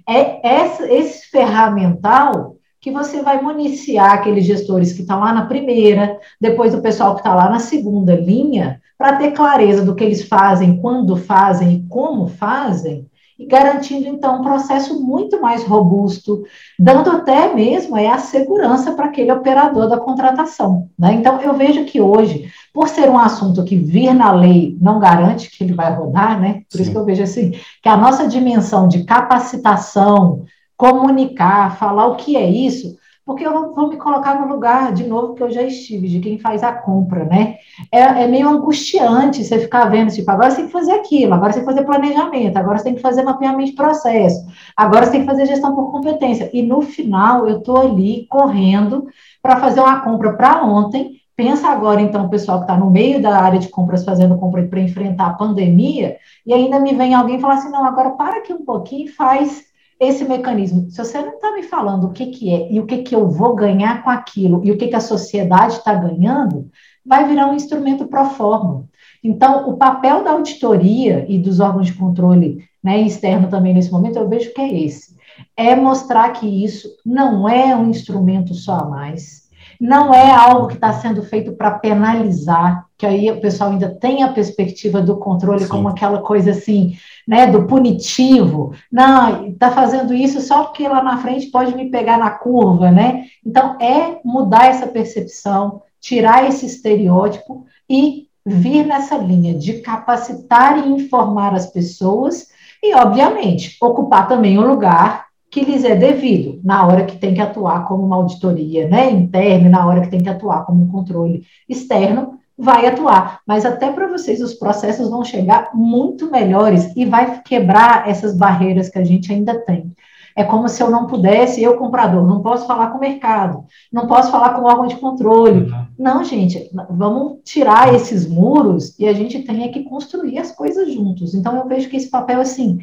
É 0.08 0.62
esse, 0.62 0.82
esse 0.84 1.30
ferramental 1.30 2.57
que 2.80 2.90
você 2.90 3.22
vai 3.22 3.42
municiar 3.42 4.12
aqueles 4.12 4.44
gestores 4.44 4.92
que 4.92 5.02
estão 5.02 5.20
lá 5.20 5.32
na 5.32 5.46
primeira, 5.46 6.18
depois 6.40 6.74
o 6.74 6.82
pessoal 6.82 7.14
que 7.14 7.20
está 7.20 7.34
lá 7.34 7.48
na 7.48 7.58
segunda 7.58 8.14
linha, 8.14 8.80
para 8.96 9.16
ter 9.16 9.32
clareza 9.32 9.84
do 9.84 9.94
que 9.94 10.04
eles 10.04 10.24
fazem, 10.24 10.80
quando 10.80 11.16
fazem 11.16 11.72
e 11.72 11.88
como 11.88 12.26
fazem, 12.26 13.08
e 13.38 13.46
garantindo 13.46 14.08
então 14.08 14.40
um 14.40 14.42
processo 14.42 15.00
muito 15.00 15.40
mais 15.40 15.62
robusto, 15.62 16.42
dando 16.78 17.08
até 17.08 17.54
mesmo 17.54 17.96
é, 17.96 18.08
a 18.08 18.18
segurança 18.18 18.92
para 18.92 19.06
aquele 19.06 19.30
operador 19.30 19.88
da 19.88 19.96
contratação. 19.96 20.88
Né? 20.98 21.14
Então, 21.14 21.40
eu 21.40 21.54
vejo 21.54 21.84
que 21.84 22.00
hoje, 22.00 22.50
por 22.74 22.88
ser 22.88 23.08
um 23.08 23.18
assunto 23.18 23.64
que 23.64 23.76
vir 23.76 24.12
na 24.12 24.32
lei 24.32 24.76
não 24.80 24.98
garante 24.98 25.50
que 25.50 25.62
ele 25.62 25.72
vai 25.72 25.94
rodar, 25.94 26.40
né? 26.40 26.62
Por 26.68 26.78
Sim. 26.78 26.82
isso 26.82 26.90
que 26.90 26.98
eu 26.98 27.04
vejo 27.04 27.22
assim, 27.22 27.52
que 27.80 27.88
a 27.88 27.96
nossa 27.96 28.26
dimensão 28.26 28.88
de 28.88 29.04
capacitação, 29.04 30.44
comunicar, 30.78 31.76
falar 31.76 32.06
o 32.06 32.16
que 32.16 32.36
é 32.36 32.48
isso, 32.48 32.96
porque 33.26 33.46
eu 33.46 33.74
vou 33.74 33.88
me 33.88 33.98
colocar 33.98 34.40
no 34.40 34.48
lugar, 34.48 34.90
de 34.94 35.06
novo, 35.06 35.34
que 35.34 35.42
eu 35.42 35.50
já 35.50 35.62
estive, 35.62 36.08
de 36.08 36.18
quem 36.18 36.38
faz 36.38 36.62
a 36.62 36.72
compra, 36.72 37.26
né? 37.26 37.56
É, 37.92 38.00
é, 38.00 38.26
meio 38.26 38.48
angustiante 38.48 39.44
você 39.44 39.58
ficar 39.58 39.84
vendo, 39.90 40.10
tipo, 40.10 40.30
agora 40.30 40.50
você 40.50 40.56
tem 40.56 40.66
que 40.66 40.72
fazer 40.72 40.92
aquilo, 40.92 41.34
agora 41.34 41.52
você 41.52 41.58
tem 41.58 41.68
que 41.68 41.74
fazer 41.74 41.84
planejamento, 41.86 42.56
agora 42.56 42.78
você 42.78 42.84
tem 42.84 42.94
que 42.94 43.02
fazer 43.02 43.22
mapeamento 43.22 43.70
de 43.70 43.76
processo, 43.76 44.46
agora 44.74 45.04
você 45.04 45.12
tem 45.12 45.20
que 45.20 45.26
fazer 45.26 45.44
gestão 45.44 45.74
por 45.74 45.90
competência. 45.90 46.48
E 46.54 46.62
no 46.62 46.80
final, 46.80 47.46
eu 47.46 47.58
estou 47.58 47.76
ali 47.76 48.26
correndo 48.30 49.08
para 49.42 49.60
fazer 49.60 49.80
uma 49.80 50.00
compra 50.00 50.32
para 50.32 50.64
ontem. 50.64 51.18
Pensa 51.36 51.68
agora, 51.68 52.00
então, 52.00 52.24
o 52.24 52.30
pessoal 52.30 52.58
que 52.58 52.64
está 52.64 52.76
no 52.78 52.90
meio 52.90 53.20
da 53.20 53.38
área 53.38 53.60
de 53.60 53.68
compras 53.68 54.04
fazendo 54.04 54.38
compra 54.38 54.66
para 54.66 54.80
enfrentar 54.80 55.26
a 55.26 55.34
pandemia, 55.34 56.16
e 56.46 56.54
ainda 56.54 56.80
me 56.80 56.94
vem 56.94 57.14
alguém 57.14 57.38
falar 57.38 57.56
assim: 57.56 57.70
não, 57.70 57.84
agora 57.84 58.10
para 58.10 58.38
aqui 58.38 58.54
um 58.54 58.64
pouquinho 58.64 59.04
e 59.04 59.08
faz 59.08 59.67
esse 60.00 60.24
mecanismo. 60.24 60.90
Se 60.90 60.98
você 60.98 61.20
não 61.20 61.34
está 61.34 61.52
me 61.52 61.62
falando 61.62 62.06
o 62.06 62.12
que, 62.12 62.26
que 62.26 62.50
é 62.50 62.72
e 62.72 62.78
o 62.78 62.86
que, 62.86 62.98
que 62.98 63.14
eu 63.14 63.28
vou 63.28 63.54
ganhar 63.54 64.02
com 64.02 64.10
aquilo 64.10 64.60
e 64.64 64.70
o 64.70 64.78
que, 64.78 64.88
que 64.88 64.96
a 64.96 65.00
sociedade 65.00 65.74
está 65.74 65.94
ganhando, 65.94 66.70
vai 67.04 67.26
virar 67.26 67.48
um 67.48 67.54
instrumento 67.54 68.06
pro 68.06 68.24
forma. 68.26 68.84
Então, 69.22 69.68
o 69.68 69.76
papel 69.76 70.22
da 70.22 70.32
auditoria 70.32 71.26
e 71.28 71.38
dos 71.38 71.58
órgãos 71.58 71.86
de 71.86 71.94
controle 71.94 72.64
né, 72.82 73.00
externo 73.00 73.48
também 73.48 73.74
nesse 73.74 73.90
momento, 73.90 74.18
eu 74.18 74.28
vejo 74.28 74.52
que 74.54 74.60
é 74.60 74.84
esse. 74.84 75.16
É 75.56 75.74
mostrar 75.74 76.30
que 76.30 76.46
isso 76.46 76.88
não 77.04 77.48
é 77.48 77.74
um 77.74 77.90
instrumento 77.90 78.54
só 78.54 78.78
a 78.78 78.88
mais, 78.88 79.47
não 79.80 80.12
é 80.12 80.30
algo 80.30 80.66
que 80.66 80.74
está 80.74 80.92
sendo 80.92 81.22
feito 81.22 81.52
para 81.52 81.78
penalizar, 81.78 82.86
que 82.96 83.06
aí 83.06 83.30
o 83.30 83.40
pessoal 83.40 83.70
ainda 83.70 83.88
tem 83.88 84.24
a 84.24 84.32
perspectiva 84.32 85.00
do 85.00 85.16
controle 85.18 85.60
Sim. 85.60 85.68
como 85.68 85.88
aquela 85.88 86.20
coisa 86.20 86.50
assim, 86.50 86.96
né, 87.26 87.46
do 87.46 87.64
punitivo. 87.66 88.72
Não, 88.90 89.46
está 89.46 89.70
fazendo 89.70 90.12
isso 90.12 90.40
só 90.40 90.64
porque 90.64 90.88
lá 90.88 91.02
na 91.02 91.18
frente 91.18 91.46
pode 91.46 91.76
me 91.76 91.90
pegar 91.90 92.18
na 92.18 92.30
curva, 92.30 92.90
né? 92.90 93.26
Então, 93.46 93.76
é 93.80 94.18
mudar 94.24 94.66
essa 94.66 94.86
percepção, 94.86 95.82
tirar 96.00 96.48
esse 96.48 96.66
estereótipo 96.66 97.64
e 97.88 98.26
vir 98.44 98.84
nessa 98.84 99.16
linha 99.16 99.54
de 99.54 99.74
capacitar 99.74 100.78
e 100.78 100.90
informar 100.90 101.54
as 101.54 101.66
pessoas 101.70 102.48
e, 102.82 102.94
obviamente, 102.94 103.76
ocupar 103.80 104.26
também 104.26 104.58
o 104.58 104.66
lugar 104.66 105.27
que 105.64 105.72
lhes 105.72 105.84
é 105.84 105.94
devido 105.94 106.60
na 106.64 106.86
hora 106.86 107.04
que 107.04 107.16
tem 107.16 107.34
que 107.34 107.40
atuar 107.40 107.86
como 107.86 108.04
uma 108.04 108.16
auditoria 108.16 108.88
né, 108.88 109.10
interna, 109.10 109.68
na 109.68 109.86
hora 109.86 110.00
que 110.00 110.10
tem 110.10 110.22
que 110.22 110.28
atuar 110.28 110.64
como 110.64 110.84
um 110.84 110.88
controle 110.88 111.44
externo, 111.68 112.38
vai 112.56 112.86
atuar. 112.86 113.40
Mas 113.46 113.64
até 113.64 113.92
para 113.92 114.08
vocês, 114.08 114.40
os 114.40 114.54
processos 114.54 115.08
vão 115.08 115.24
chegar 115.24 115.70
muito 115.72 116.30
melhores 116.30 116.90
e 116.96 117.04
vai 117.04 117.40
quebrar 117.42 118.08
essas 118.08 118.36
barreiras 118.36 118.88
que 118.88 118.98
a 118.98 119.04
gente 119.04 119.32
ainda 119.32 119.54
tem. 119.60 119.92
É 120.38 120.44
como 120.44 120.68
se 120.68 120.80
eu 120.80 120.88
não 120.88 121.08
pudesse, 121.08 121.60
eu 121.60 121.76
comprador, 121.76 122.24
não 122.24 122.40
posso 122.40 122.64
falar 122.64 122.90
com 122.90 122.98
o 122.98 123.00
mercado, 123.00 123.64
não 123.92 124.06
posso 124.06 124.30
falar 124.30 124.50
com 124.50 124.62
o 124.62 124.66
órgão 124.66 124.86
de 124.86 124.94
controle. 124.94 125.62
Uhum. 125.62 125.86
Não, 125.98 126.22
gente, 126.22 126.70
vamos 126.88 127.38
tirar 127.44 127.92
esses 127.92 128.24
muros 128.24 128.96
e 129.00 129.08
a 129.08 129.12
gente 129.12 129.40
tem 129.40 129.68
que 129.72 129.82
construir 129.82 130.38
as 130.38 130.52
coisas 130.52 130.92
juntos. 130.92 131.34
Então, 131.34 131.56
eu 131.56 131.66
vejo 131.66 131.88
que 131.88 131.96
esse 131.96 132.08
papel, 132.08 132.40
assim, 132.40 132.78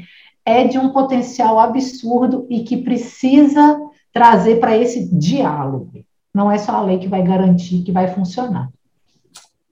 é 0.45 0.67
de 0.67 0.77
um 0.77 0.89
potencial 0.89 1.59
absurdo 1.59 2.45
e 2.49 2.63
que 2.63 2.77
precisa 2.77 3.79
trazer 4.13 4.59
para 4.59 4.77
esse 4.77 5.09
diálogo. 5.17 6.05
Não 6.33 6.51
é 6.51 6.57
só 6.57 6.73
a 6.73 6.81
lei 6.81 6.99
que 6.99 7.07
vai 7.07 7.23
garantir 7.23 7.83
que 7.83 7.91
vai 7.91 8.07
funcionar. 8.13 8.69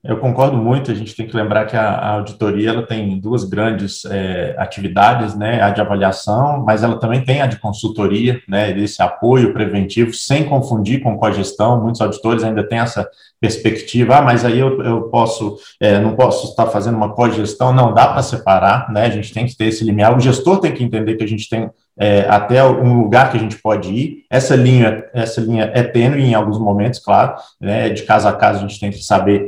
Eu 0.06 0.18
concordo 0.18 0.58
muito. 0.58 0.92
A 0.92 0.94
gente 0.94 1.16
tem 1.16 1.26
que 1.26 1.36
lembrar 1.36 1.66
que 1.66 1.78
a, 1.78 1.92
a 1.92 2.10
auditoria 2.16 2.72
ela 2.72 2.84
tem 2.86 3.18
duas 3.22 3.46
grandes 3.46 4.04
é, 4.04 4.54
atividades, 4.58 5.34
né? 5.34 5.62
A 5.62 5.70
de 5.70 5.80
avaliação, 5.80 6.62
mas 6.62 6.84
ela 6.84 7.00
também 7.00 7.24
tem 7.24 7.42
a 7.42 7.48
de 7.48 7.58
consultoria, 7.58 8.42
né? 8.46 8.78
Esse 8.78 9.02
apoio 9.02 9.54
preventivo, 9.54 10.12
sem 10.12 10.44
confundir 10.44 11.02
com 11.02 11.18
cogestão. 11.18 11.82
Muitos 11.82 12.02
auditores 12.02 12.44
ainda 12.44 12.68
têm 12.68 12.80
essa 12.80 13.08
perspectiva. 13.40 14.18
Ah, 14.18 14.22
mas 14.22 14.44
aí 14.44 14.60
eu, 14.60 14.82
eu 14.82 15.04
posso, 15.04 15.58
é, 15.80 15.98
não 16.00 16.18
posso 16.18 16.50
estar 16.50 16.68
fazendo 16.68 16.98
uma 16.98 17.14
cogestão. 17.14 17.72
Não 17.72 17.94
dá 17.94 18.08
para 18.08 18.22
separar, 18.24 18.92
né? 18.92 19.06
A 19.06 19.10
gente 19.10 19.34
tem 19.34 19.46
que 19.46 19.56
ter 19.56 19.68
esse 19.68 19.86
limiar. 19.86 20.18
O 20.18 20.20
gestor 20.20 20.60
tem 20.60 20.74
que 20.74 20.84
entender 20.84 21.16
que 21.16 21.24
a 21.24 21.28
gente 21.28 21.48
tem 21.48 21.70
é, 21.98 22.28
até 22.28 22.62
um 22.62 23.00
lugar 23.00 23.32
que 23.32 23.38
a 23.38 23.40
gente 23.40 23.56
pode 23.58 23.90
ir. 23.90 24.26
Essa 24.30 24.54
linha, 24.54 25.06
essa 25.14 25.40
linha 25.40 25.72
é 25.74 25.82
tênue 25.82 26.26
em 26.26 26.34
alguns 26.34 26.60
momentos, 26.60 27.00
claro. 27.00 27.36
Né? 27.62 27.88
De 27.88 28.04
caso 28.04 28.28
a 28.28 28.34
caso 28.34 28.60
a 28.60 28.68
gente 28.68 28.82
tem 28.82 28.92
que 28.92 29.02
saber 29.02 29.48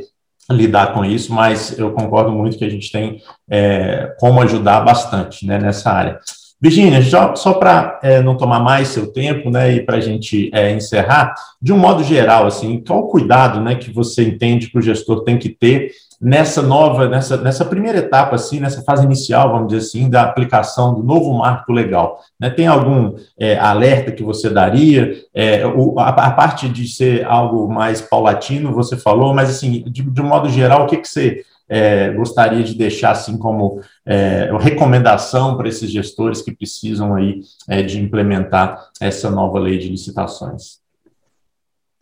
lidar 0.51 0.93
com 0.93 1.03
isso, 1.03 1.33
mas 1.33 1.77
eu 1.77 1.91
concordo 1.91 2.31
muito 2.31 2.57
que 2.57 2.65
a 2.65 2.69
gente 2.69 2.91
tem 2.91 3.21
é, 3.49 4.13
como 4.19 4.41
ajudar 4.41 4.81
bastante 4.81 5.45
né, 5.45 5.57
nessa 5.57 5.91
área. 5.91 6.19
Virginia, 6.61 7.01
só, 7.03 7.35
só 7.35 7.53
para 7.53 7.99
é, 8.01 8.21
não 8.21 8.37
tomar 8.37 8.59
mais 8.59 8.87
seu 8.87 9.11
tempo, 9.11 9.49
né, 9.49 9.73
e 9.73 9.85
para 9.85 9.97
a 9.97 10.01
gente 10.01 10.49
é, 10.53 10.71
encerrar, 10.71 11.35
de 11.61 11.73
um 11.73 11.77
modo 11.77 12.03
geral, 12.03 12.47
assim, 12.47 12.81
qual 12.85 12.99
o 12.99 13.07
cuidado, 13.07 13.59
né, 13.59 13.75
que 13.75 13.91
você 13.91 14.23
entende 14.23 14.69
que 14.69 14.77
o 14.77 14.81
gestor 14.81 15.23
tem 15.23 15.37
que 15.37 15.49
ter 15.49 15.91
nessa 16.21 16.61
nova, 16.61 17.07
nessa, 17.07 17.37
nessa 17.37 17.65
primeira 17.65 17.99
etapa, 17.99 18.35
assim, 18.35 18.59
nessa 18.59 18.81
fase 18.81 19.05
inicial, 19.05 19.51
vamos 19.51 19.67
dizer 19.67 19.85
assim, 19.85 20.09
da 20.09 20.23
aplicação 20.23 20.93
do 20.93 21.03
novo 21.03 21.33
marco 21.33 21.71
legal? 21.71 22.19
Né? 22.39 22.49
Tem 22.49 22.67
algum 22.67 23.15
é, 23.37 23.57
alerta 23.57 24.11
que 24.11 24.23
você 24.23 24.49
daria? 24.49 25.13
É, 25.33 25.65
o, 25.65 25.99
a, 25.99 26.09
a, 26.09 26.31
parte 26.31 26.69
de 26.69 26.87
ser 26.87 27.25
algo 27.25 27.67
mais 27.67 28.01
paulatino, 28.01 28.73
você 28.73 28.97
falou, 28.97 29.33
mas, 29.33 29.49
assim, 29.49 29.83
de, 29.83 30.03
de 30.03 30.21
modo 30.21 30.49
geral, 30.49 30.83
o 30.83 30.87
que, 30.87 30.97
que 30.97 31.07
você 31.07 31.43
é, 31.67 32.11
gostaria 32.11 32.63
de 32.63 32.75
deixar, 32.75 33.11
assim, 33.11 33.37
como 33.37 33.81
é, 34.05 34.49
recomendação 34.59 35.57
para 35.57 35.67
esses 35.67 35.91
gestores 35.91 36.41
que 36.41 36.55
precisam 36.55 37.15
aí 37.15 37.41
é, 37.67 37.81
de 37.81 37.99
implementar 37.99 38.89
essa 39.01 39.29
nova 39.29 39.59
lei 39.59 39.77
de 39.77 39.89
licitações? 39.89 40.84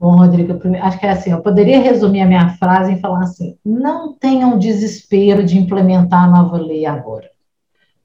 Bom, 0.03 0.17
Rodrigo, 0.17 0.59
acho 0.81 0.99
que 0.99 1.05
é 1.05 1.11
assim, 1.11 1.31
eu 1.31 1.41
poderia 1.41 1.79
resumir 1.79 2.19
a 2.19 2.25
minha 2.25 2.49
frase 2.57 2.91
em 2.91 2.99
falar 2.99 3.21
assim, 3.21 3.55
não 3.63 4.11
tenham 4.11 4.57
desespero 4.57 5.45
de 5.45 5.57
implementar 5.57 6.25
a 6.25 6.27
nova 6.27 6.57
lei 6.57 6.85
agora. 6.85 7.29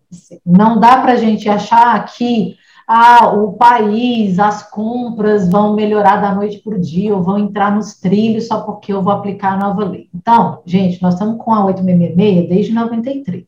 Assim, 0.08 0.38
não 0.46 0.78
dá 0.78 1.00
para 1.00 1.14
a 1.14 1.16
gente 1.16 1.48
achar 1.48 2.04
que 2.04 2.54
ah, 2.86 3.34
o 3.34 3.54
país, 3.54 4.38
as 4.38 4.62
compras 4.70 5.50
vão 5.50 5.74
melhorar 5.74 6.18
da 6.18 6.32
noite 6.32 6.58
para 6.58 6.76
o 6.76 6.80
dia, 6.80 7.16
ou 7.16 7.20
vão 7.20 7.36
entrar 7.36 7.74
nos 7.74 7.94
trilhos 7.94 8.46
só 8.46 8.60
porque 8.60 8.92
eu 8.92 9.02
vou 9.02 9.12
aplicar 9.12 9.54
a 9.54 9.56
nova 9.56 9.84
lei. 9.84 10.08
Então, 10.14 10.62
gente, 10.64 11.02
nós 11.02 11.14
estamos 11.14 11.42
com 11.44 11.52
a 11.52 11.64
866 11.64 12.48
desde 12.48 12.72
93. 12.74 13.44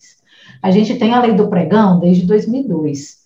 A 0.60 0.72
gente 0.72 0.96
tem 0.96 1.14
a 1.14 1.20
lei 1.20 1.34
do 1.34 1.46
pregão 1.46 2.00
desde 2.00 2.26
2002 2.26 3.19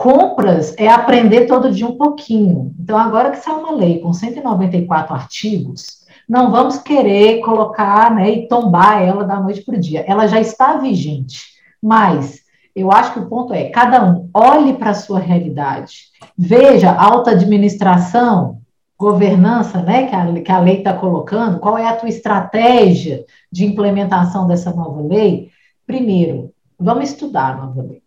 compras 0.00 0.74
é 0.78 0.88
aprender 0.88 1.44
todo 1.44 1.70
dia 1.70 1.86
um 1.86 1.98
pouquinho. 1.98 2.74
Então, 2.80 2.96
agora 2.96 3.32
que 3.32 3.36
saiu 3.36 3.58
uma 3.58 3.72
lei 3.72 3.98
com 3.98 4.14
194 4.14 5.14
artigos, 5.14 6.06
não 6.26 6.50
vamos 6.50 6.78
querer 6.78 7.40
colocar 7.40 8.14
né, 8.14 8.30
e 8.30 8.48
tombar 8.48 9.02
ela 9.02 9.24
da 9.24 9.38
noite 9.38 9.60
para 9.60 9.76
o 9.76 9.78
dia. 9.78 10.02
Ela 10.08 10.26
já 10.26 10.40
está 10.40 10.78
vigente, 10.78 11.42
mas 11.82 12.40
eu 12.74 12.90
acho 12.90 13.12
que 13.12 13.18
o 13.18 13.26
ponto 13.26 13.52
é: 13.52 13.68
cada 13.68 14.02
um 14.02 14.30
olhe 14.32 14.72
para 14.72 14.92
a 14.92 14.94
sua 14.94 15.18
realidade, 15.18 16.04
veja 16.36 16.90
alta 16.90 17.32
administração, 17.32 18.62
governança, 18.98 19.82
né, 19.82 20.06
que 20.06 20.16
a, 20.16 20.42
que 20.42 20.52
a 20.52 20.60
lei 20.60 20.78
está 20.78 20.94
colocando, 20.94 21.60
qual 21.60 21.76
é 21.76 21.86
a 21.86 21.96
tua 21.96 22.08
estratégia 22.08 23.22
de 23.52 23.66
implementação 23.66 24.46
dessa 24.46 24.72
nova 24.72 25.02
lei. 25.02 25.50
Primeiro, 25.86 26.54
vamos 26.78 27.10
estudar 27.10 27.52
a 27.52 27.66
nova 27.66 27.82
lei. 27.82 28.00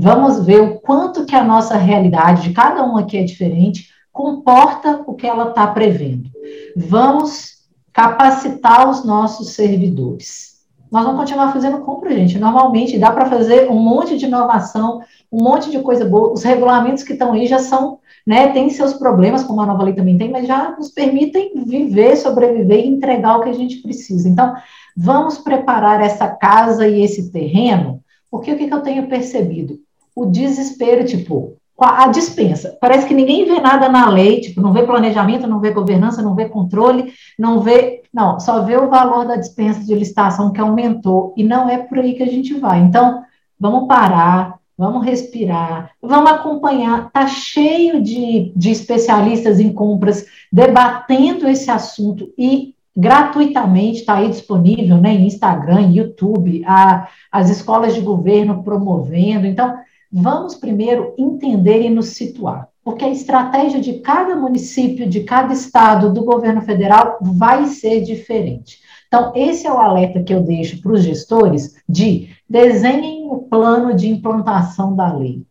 Vamos 0.00 0.46
ver 0.46 0.60
o 0.60 0.78
quanto 0.78 1.24
que 1.24 1.34
a 1.34 1.42
nossa 1.42 1.76
realidade, 1.76 2.42
de 2.42 2.54
cada 2.54 2.84
um 2.84 2.96
aqui 2.96 3.18
é 3.18 3.24
diferente, 3.24 3.88
comporta 4.12 5.02
o 5.04 5.14
que 5.14 5.26
ela 5.26 5.48
está 5.48 5.66
prevendo. 5.66 6.30
Vamos 6.76 7.64
capacitar 7.92 8.88
os 8.88 9.04
nossos 9.04 9.54
servidores. 9.54 10.58
Nós 10.88 11.04
vamos 11.04 11.18
continuar 11.18 11.52
fazendo 11.52 11.80
compra, 11.80 12.14
gente. 12.14 12.38
Normalmente 12.38 12.96
dá 12.96 13.10
para 13.10 13.26
fazer 13.26 13.68
um 13.68 13.74
monte 13.74 14.16
de 14.16 14.26
inovação, 14.26 15.00
um 15.32 15.42
monte 15.42 15.68
de 15.68 15.80
coisa 15.80 16.04
boa. 16.04 16.32
Os 16.32 16.44
regulamentos 16.44 17.02
que 17.02 17.14
estão 17.14 17.32
aí 17.32 17.48
já 17.48 17.58
são, 17.58 17.98
né, 18.24 18.52
tem 18.52 18.70
seus 18.70 18.94
problemas, 18.94 19.42
como 19.42 19.60
a 19.62 19.66
nova 19.66 19.82
lei 19.82 19.94
também 19.94 20.16
tem, 20.16 20.30
mas 20.30 20.46
já 20.46 20.76
nos 20.78 20.90
permitem 20.90 21.64
viver, 21.66 22.14
sobreviver 22.16 22.84
e 22.84 22.88
entregar 22.88 23.36
o 23.36 23.42
que 23.42 23.50
a 23.50 23.54
gente 23.54 23.82
precisa. 23.82 24.28
Então, 24.28 24.54
vamos 24.96 25.38
preparar 25.38 26.00
essa 26.00 26.28
casa 26.28 26.86
e 26.86 27.02
esse 27.02 27.32
terreno, 27.32 28.00
porque 28.30 28.52
o 28.52 28.56
que, 28.56 28.68
que 28.68 28.74
eu 28.74 28.82
tenho 28.82 29.08
percebido? 29.08 29.87
O 30.22 30.26
desespero, 30.26 31.04
tipo, 31.04 31.56
a 31.78 32.08
dispensa. 32.08 32.76
Parece 32.80 33.06
que 33.06 33.14
ninguém 33.14 33.44
vê 33.44 33.60
nada 33.60 33.88
na 33.88 34.08
lei, 34.08 34.40
tipo, 34.40 34.60
não 34.60 34.72
vê 34.72 34.82
planejamento, 34.82 35.46
não 35.46 35.60
vê 35.60 35.70
governança, 35.70 36.20
não 36.20 36.34
vê 36.34 36.48
controle, 36.48 37.12
não 37.38 37.60
vê. 37.60 38.02
Não, 38.12 38.40
só 38.40 38.62
vê 38.62 38.76
o 38.76 38.88
valor 38.88 39.26
da 39.26 39.36
dispensa 39.36 39.84
de 39.84 39.94
licitação 39.94 40.52
que 40.52 40.60
aumentou, 40.60 41.34
e 41.36 41.44
não 41.44 41.68
é 41.68 41.78
por 41.78 41.98
aí 41.98 42.14
que 42.14 42.22
a 42.22 42.26
gente 42.26 42.54
vai. 42.54 42.80
Então, 42.80 43.22
vamos 43.60 43.86
parar, 43.86 44.58
vamos 44.76 45.04
respirar, 45.04 45.90
vamos 46.02 46.32
acompanhar. 46.32 47.06
Está 47.06 47.28
cheio 47.28 48.02
de, 48.02 48.52
de 48.56 48.70
especialistas 48.70 49.60
em 49.60 49.72
compras 49.72 50.26
debatendo 50.52 51.46
esse 51.46 51.70
assunto 51.70 52.32
e 52.36 52.74
gratuitamente 52.96 54.00
está 54.00 54.16
aí 54.16 54.28
disponível 54.28 54.96
né, 54.96 55.14
em 55.14 55.28
Instagram, 55.28 55.92
YouTube, 55.92 56.64
a, 56.66 57.06
as 57.30 57.48
escolas 57.48 57.94
de 57.94 58.00
governo 58.00 58.64
promovendo. 58.64 59.46
Então, 59.46 59.78
Vamos 60.10 60.54
primeiro 60.54 61.14
entender 61.18 61.82
e 61.82 61.90
nos 61.90 62.10
situar, 62.10 62.68
porque 62.82 63.04
a 63.04 63.10
estratégia 63.10 63.78
de 63.80 64.00
cada 64.00 64.34
município, 64.34 65.06
de 65.08 65.22
cada 65.24 65.52
estado, 65.52 66.12
do 66.12 66.24
governo 66.24 66.62
federal 66.62 67.18
vai 67.20 67.66
ser 67.66 68.00
diferente. 68.00 68.78
Então, 69.06 69.32
esse 69.34 69.66
é 69.66 69.72
o 69.72 69.78
alerta 69.78 70.22
que 70.22 70.32
eu 70.32 70.42
deixo 70.42 70.80
para 70.80 70.92
os 70.92 71.02
gestores 71.02 71.74
de 71.86 72.30
desenhem 72.48 73.28
o 73.30 73.38
plano 73.38 73.94
de 73.94 74.08
implantação 74.08 74.96
da 74.96 75.12
lei, 75.12 75.42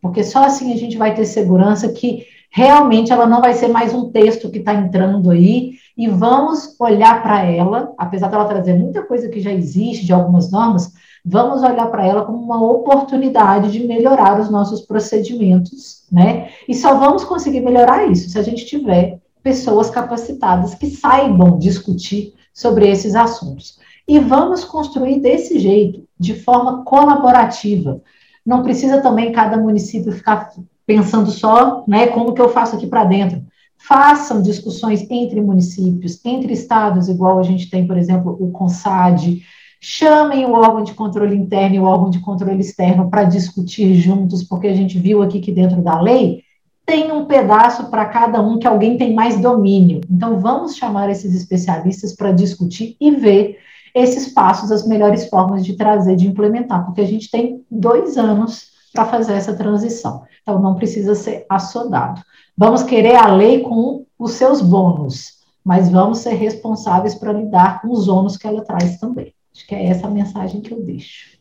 porque 0.00 0.22
só 0.22 0.44
assim 0.44 0.72
a 0.72 0.76
gente 0.76 0.98
vai 0.98 1.14
ter 1.14 1.24
segurança 1.24 1.90
que 1.90 2.26
realmente 2.50 3.10
ela 3.10 3.26
não 3.26 3.40
vai 3.40 3.54
ser 3.54 3.68
mais 3.68 3.94
um 3.94 4.10
texto 4.10 4.50
que 4.50 4.58
está 4.58 4.74
entrando 4.74 5.30
aí 5.30 5.72
e 5.96 6.06
vamos 6.06 6.76
olhar 6.78 7.22
para 7.22 7.44
ela, 7.44 7.94
apesar 7.96 8.28
dela 8.28 8.44
trazer 8.44 8.74
muita 8.74 9.02
coisa 9.02 9.28
que 9.30 9.40
já 9.40 9.50
existe 9.50 10.04
de 10.04 10.12
algumas 10.12 10.50
normas, 10.50 10.92
vamos 11.24 11.62
olhar 11.62 11.86
para 11.86 12.06
ela 12.06 12.24
como 12.24 12.38
uma 12.38 12.62
oportunidade 12.62 13.70
de 13.70 13.86
melhorar 13.86 14.40
os 14.40 14.50
nossos 14.50 14.80
procedimentos, 14.80 16.04
né? 16.10 16.50
E 16.68 16.74
só 16.74 16.94
vamos 16.96 17.24
conseguir 17.24 17.60
melhorar 17.60 18.10
isso 18.10 18.28
se 18.28 18.38
a 18.38 18.42
gente 18.42 18.66
tiver 18.66 19.20
pessoas 19.42 19.90
capacitadas 19.90 20.74
que 20.74 20.90
saibam 20.90 21.58
discutir 21.58 22.34
sobre 22.52 22.88
esses 22.88 23.14
assuntos. 23.14 23.78
E 24.06 24.18
vamos 24.18 24.64
construir 24.64 25.20
desse 25.20 25.58
jeito, 25.58 26.04
de 26.18 26.34
forma 26.34 26.84
colaborativa. 26.84 28.00
Não 28.44 28.62
precisa 28.62 29.00
também 29.00 29.32
cada 29.32 29.56
município 29.56 30.12
ficar 30.12 30.50
pensando 30.84 31.30
só, 31.30 31.84
né, 31.86 32.08
como 32.08 32.34
que 32.34 32.40
eu 32.40 32.48
faço 32.48 32.76
aqui 32.76 32.86
para 32.86 33.04
dentro. 33.04 33.42
Façam 33.78 34.42
discussões 34.42 35.08
entre 35.10 35.40
municípios, 35.40 36.20
entre 36.24 36.52
estados, 36.52 37.08
igual 37.08 37.38
a 37.38 37.42
gente 37.42 37.70
tem, 37.70 37.86
por 37.86 37.96
exemplo, 37.96 38.36
o 38.38 38.50
CONSAD, 38.50 39.42
chamem 39.84 40.46
o 40.46 40.52
órgão 40.52 40.84
de 40.84 40.94
controle 40.94 41.34
interno 41.34 41.74
e 41.74 41.80
o 41.80 41.84
órgão 41.84 42.08
de 42.08 42.20
controle 42.20 42.60
externo 42.60 43.10
para 43.10 43.24
discutir 43.24 43.96
juntos, 43.96 44.44
porque 44.44 44.68
a 44.68 44.74
gente 44.74 44.96
viu 44.96 45.20
aqui 45.20 45.40
que 45.40 45.50
dentro 45.50 45.82
da 45.82 46.00
lei 46.00 46.44
tem 46.86 47.10
um 47.10 47.24
pedaço 47.24 47.90
para 47.90 48.04
cada 48.04 48.40
um 48.40 48.60
que 48.60 48.66
alguém 48.66 48.96
tem 48.96 49.12
mais 49.12 49.40
domínio. 49.40 50.00
Então, 50.08 50.38
vamos 50.38 50.76
chamar 50.76 51.10
esses 51.10 51.34
especialistas 51.34 52.14
para 52.14 52.30
discutir 52.30 52.96
e 53.00 53.10
ver 53.10 53.58
esses 53.92 54.32
passos, 54.32 54.70
as 54.70 54.86
melhores 54.86 55.28
formas 55.28 55.64
de 55.64 55.76
trazer, 55.76 56.14
de 56.14 56.28
implementar, 56.28 56.86
porque 56.86 57.00
a 57.00 57.06
gente 57.06 57.28
tem 57.28 57.64
dois 57.68 58.16
anos 58.16 58.68
para 58.92 59.04
fazer 59.04 59.32
essa 59.32 59.52
transição. 59.52 60.22
Então, 60.42 60.60
não 60.60 60.76
precisa 60.76 61.16
ser 61.16 61.44
assodado. 61.48 62.22
Vamos 62.56 62.84
querer 62.84 63.16
a 63.16 63.34
lei 63.34 63.60
com 63.60 64.06
os 64.16 64.34
seus 64.34 64.60
bônus, 64.62 65.40
mas 65.64 65.88
vamos 65.88 66.18
ser 66.18 66.34
responsáveis 66.34 67.16
para 67.16 67.32
lidar 67.32 67.82
com 67.82 67.90
os 67.90 68.06
ônus 68.06 68.36
que 68.36 68.46
ela 68.46 68.62
traz 68.62 68.98
também. 68.98 69.34
Acho 69.54 69.66
que 69.66 69.74
é 69.74 69.86
essa 69.86 70.06
a 70.06 70.10
mensagem 70.10 70.60
que 70.60 70.72
eu 70.72 70.82
deixo. 70.82 71.32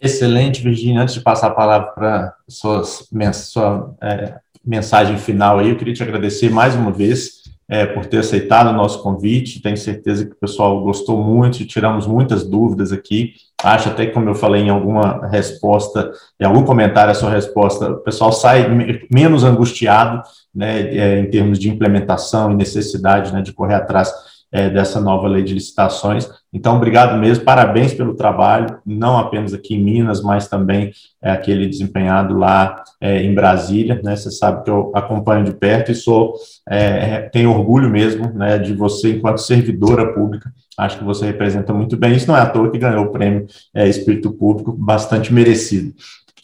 Excelente, 0.00 0.62
Virginia. 0.62 1.02
Antes 1.02 1.14
de 1.14 1.20
passar 1.20 1.48
a 1.48 1.54
palavra 1.54 1.88
para 1.88 2.34
sua 2.48 3.94
é, 4.02 4.34
mensagem 4.64 5.16
final 5.16 5.58
aí, 5.58 5.70
eu 5.70 5.76
queria 5.76 5.94
te 5.94 6.02
agradecer 6.02 6.50
mais 6.50 6.74
uma 6.74 6.92
vez 6.92 7.44
é, 7.68 7.84
por 7.84 8.06
ter 8.06 8.18
aceitado 8.18 8.68
o 8.68 8.72
nosso 8.72 9.02
convite. 9.02 9.60
Tenho 9.60 9.76
certeza 9.76 10.24
que 10.24 10.32
o 10.32 10.38
pessoal 10.38 10.82
gostou 10.82 11.22
muito, 11.22 11.66
tiramos 11.66 12.06
muitas 12.06 12.44
dúvidas 12.44 12.92
aqui. 12.92 13.32
Acho 13.62 13.88
até 13.88 14.06
que, 14.06 14.12
como 14.12 14.28
eu 14.28 14.34
falei 14.34 14.62
em 14.62 14.70
alguma 14.70 15.26
resposta, 15.28 16.12
em 16.38 16.44
algum 16.44 16.62
comentário 16.62 17.10
a 17.10 17.14
sua 17.14 17.30
resposta, 17.30 17.90
o 17.90 17.96
pessoal 17.98 18.30
sai 18.32 18.68
menos 19.10 19.44
angustiado, 19.44 20.22
né, 20.54 20.80
é, 20.94 21.20
em 21.20 21.30
termos 21.30 21.58
de 21.58 21.68
implementação 21.68 22.52
e 22.52 22.56
necessidade, 22.56 23.32
né, 23.32 23.42
de 23.42 23.52
correr 23.52 23.74
atrás 23.74 24.12
é, 24.56 24.70
dessa 24.70 24.98
nova 24.98 25.28
lei 25.28 25.42
de 25.42 25.52
licitações. 25.52 26.26
Então, 26.50 26.76
obrigado 26.76 27.20
mesmo, 27.20 27.44
parabéns 27.44 27.92
pelo 27.92 28.14
trabalho, 28.14 28.78
não 28.86 29.18
apenas 29.18 29.52
aqui 29.52 29.74
em 29.74 29.84
Minas, 29.84 30.22
mas 30.22 30.48
também 30.48 30.92
é, 31.22 31.30
aquele 31.30 31.66
desempenhado 31.66 32.34
lá 32.38 32.82
é, 32.98 33.22
em 33.22 33.34
Brasília, 33.34 34.00
né? 34.02 34.16
Você 34.16 34.30
sabe 34.30 34.64
que 34.64 34.70
eu 34.70 34.90
acompanho 34.94 35.44
de 35.44 35.52
perto 35.52 35.92
e 35.92 35.94
sou, 35.94 36.32
é, 36.66 37.28
tenho 37.28 37.50
orgulho 37.50 37.90
mesmo, 37.90 38.32
né, 38.32 38.58
de 38.58 38.72
você 38.72 39.16
enquanto 39.16 39.42
servidora 39.42 40.14
pública. 40.14 40.50
Acho 40.78 40.98
que 40.98 41.04
você 41.04 41.26
representa 41.26 41.74
muito 41.74 41.94
bem. 41.94 42.16
Isso 42.16 42.28
não 42.28 42.36
é 42.36 42.40
à 42.40 42.46
toa 42.46 42.70
que 42.70 42.78
ganhou 42.78 43.04
o 43.04 43.12
prêmio 43.12 43.46
é, 43.74 43.86
Espírito 43.86 44.32
Público, 44.32 44.72
bastante 44.72 45.34
merecido. 45.34 45.92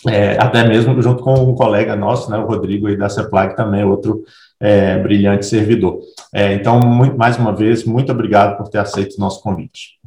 É, 0.06 0.32
até 0.38 0.66
mesmo 0.68 1.00
junto 1.00 1.22
com 1.22 1.32
um 1.32 1.54
colega 1.54 1.96
nosso, 1.96 2.30
né, 2.30 2.36
o 2.36 2.46
Rodrigo 2.46 2.88
aí 2.88 2.96
da 2.96 3.08
CEPLAG, 3.08 3.56
também 3.56 3.84
outro 3.84 4.22
é, 4.62 4.96
brilhante 4.98 5.44
servidor. 5.44 5.98
É, 6.32 6.54
então, 6.54 6.78
muito, 6.78 7.18
mais 7.18 7.36
uma 7.36 7.52
vez, 7.52 7.84
muito 7.84 8.12
obrigado 8.12 8.56
por 8.56 8.68
ter 8.68 8.78
aceito 8.78 9.16
o 9.16 9.20
nosso 9.20 9.42
convite. 9.42 9.98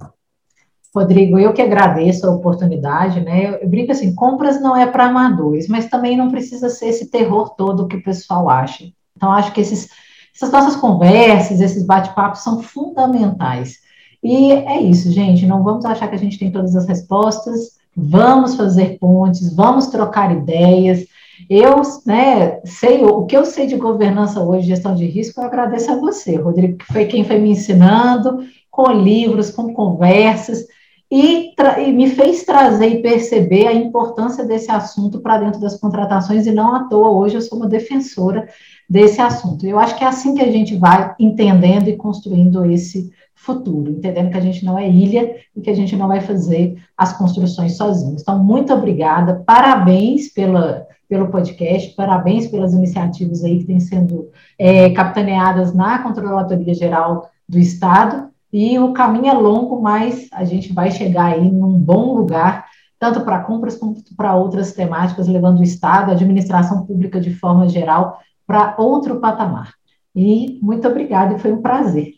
Rodrigo, 0.95 1.37
eu 1.37 1.51
que 1.51 1.61
agradeço 1.61 2.25
a 2.25 2.31
oportunidade, 2.31 3.19
né? 3.19 3.59
Eu 3.61 3.67
brinco 3.67 3.91
assim, 3.91 4.15
compras 4.15 4.61
não 4.61 4.73
é 4.77 4.87
para 4.87 5.07
amadores, 5.07 5.67
mas 5.67 5.89
também 5.89 6.15
não 6.15 6.31
precisa 6.31 6.69
ser 6.69 6.85
esse 6.87 7.11
terror 7.11 7.49
todo 7.49 7.87
que 7.87 7.97
o 7.97 8.03
pessoal 8.03 8.49
acha. 8.49 8.85
Então, 9.17 9.29
acho 9.29 9.51
que 9.51 9.59
esses, 9.59 9.89
essas 10.33 10.49
nossas 10.49 10.77
conversas, 10.77 11.59
esses 11.59 11.85
bate-papos 11.85 12.41
são 12.41 12.63
fundamentais. 12.63 13.79
E 14.23 14.53
é 14.53 14.79
isso, 14.79 15.11
gente. 15.11 15.45
Não 15.45 15.63
vamos 15.63 15.83
achar 15.83 16.07
que 16.07 16.15
a 16.15 16.19
gente 16.19 16.39
tem 16.39 16.49
todas 16.49 16.77
as 16.77 16.87
respostas. 16.87 17.75
Vamos 17.95 18.55
fazer 18.55 18.97
pontes, 18.97 19.53
vamos 19.53 19.87
trocar 19.87 20.31
ideias. 20.31 21.05
Eu, 21.49 21.81
né, 22.05 22.59
sei, 22.63 23.03
o 23.03 23.25
que 23.25 23.35
eu 23.35 23.45
sei 23.45 23.67
de 23.67 23.75
governança 23.75 24.41
hoje, 24.41 24.67
gestão 24.67 24.95
de 24.95 25.05
risco, 25.05 25.39
eu 25.39 25.45
agradeço 25.45 25.91
a 25.91 25.99
você, 25.99 26.35
Rodrigo, 26.35 26.77
que 26.77 26.91
foi 26.91 27.05
quem 27.05 27.23
foi 27.23 27.37
me 27.39 27.51
ensinando, 27.51 28.39
com 28.71 28.91
livros, 28.91 29.51
com 29.51 29.73
conversas, 29.73 30.65
e, 31.11 31.53
e 31.85 31.91
me 31.93 32.09
fez 32.09 32.43
trazer 32.43 32.87
e 32.87 33.01
perceber 33.01 33.67
a 33.67 33.73
importância 33.73 34.43
desse 34.43 34.71
assunto 34.71 35.19
para 35.21 35.37
dentro 35.37 35.61
das 35.61 35.79
contratações, 35.79 36.47
e 36.47 36.51
não 36.51 36.75
à 36.75 36.83
toa, 36.85 37.09
hoje 37.11 37.35
eu 37.35 37.41
sou 37.41 37.59
uma 37.59 37.67
defensora 37.67 38.47
desse 38.89 39.21
assunto. 39.21 39.65
Eu 39.65 39.79
acho 39.79 39.95
que 39.97 40.03
é 40.03 40.07
assim 40.07 40.35
que 40.35 40.41
a 40.41 40.51
gente 40.51 40.75
vai 40.75 41.13
entendendo 41.19 41.87
e 41.87 41.95
construindo 41.95 42.65
esse 42.65 43.11
futuro, 43.33 43.91
entendendo 43.91 44.31
que 44.31 44.37
a 44.37 44.41
gente 44.41 44.65
não 44.65 44.77
é 44.77 44.89
ilha 44.89 45.35
e 45.55 45.61
que 45.61 45.69
a 45.69 45.75
gente 45.75 45.95
não 45.95 46.07
vai 46.07 46.21
fazer 46.21 46.75
as 46.97 47.15
construções 47.15 47.77
sozinhos. 47.77 48.21
Então, 48.21 48.43
muito 48.43 48.73
obrigada, 48.73 49.43
parabéns 49.45 50.29
pela 50.29 50.87
pelo 51.07 51.27
podcast. 51.27 51.93
Parabéns 51.95 52.47
pelas 52.47 52.73
iniciativas 52.73 53.43
aí 53.43 53.59
que 53.59 53.65
têm 53.65 53.79
sendo 53.79 54.29
é, 54.57 54.89
capitaneadas 54.91 55.73
na 55.73 55.99
Controladoria 55.99 56.73
Geral 56.73 57.29
do 57.47 57.59
Estado. 57.59 58.29
E 58.51 58.79
o 58.79 58.93
caminho 58.93 59.27
é 59.27 59.33
longo, 59.33 59.81
mas 59.81 60.27
a 60.31 60.43
gente 60.45 60.71
vai 60.71 60.89
chegar 60.91 61.33
aí 61.33 61.51
num 61.51 61.77
bom 61.77 62.15
lugar, 62.15 62.65
tanto 62.99 63.21
para 63.21 63.39
compras 63.39 63.77
quanto 63.77 64.15
para 64.15 64.35
outras 64.35 64.71
temáticas, 64.71 65.27
levando 65.27 65.59
o 65.59 65.63
Estado, 65.63 66.11
a 66.11 66.13
administração 66.13 66.85
pública 66.85 67.19
de 67.19 67.33
forma 67.33 67.67
geral, 67.67 68.19
para 68.47 68.75
outro 68.77 69.19
patamar. 69.19 69.73
E 70.15 70.57
muito 70.61 70.87
obrigada, 70.87 71.37
foi 71.37 71.51
um 71.51 71.61
prazer. 71.61 72.13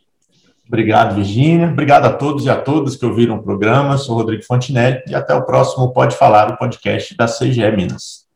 Obrigado, 0.67 1.15
Virginia. 1.15 1.69
Obrigado 1.69 2.05
a 2.05 2.13
todos 2.13 2.45
e 2.45 2.49
a 2.49 2.61
todas 2.61 2.95
que 2.95 3.05
ouviram 3.05 3.38
o 3.38 3.43
programa. 3.43 3.97
Sou 3.97 4.15
Rodrigo 4.15 4.43
Fontinelli 4.43 5.01
e 5.07 5.15
até 5.15 5.33
o 5.33 5.45
próximo 5.45 5.93
Pode 5.93 6.15
Falar, 6.17 6.51
o 6.51 6.57
podcast 6.57 7.15
da 7.15 7.25
CGE 7.25 7.71
Minas. 7.71 8.26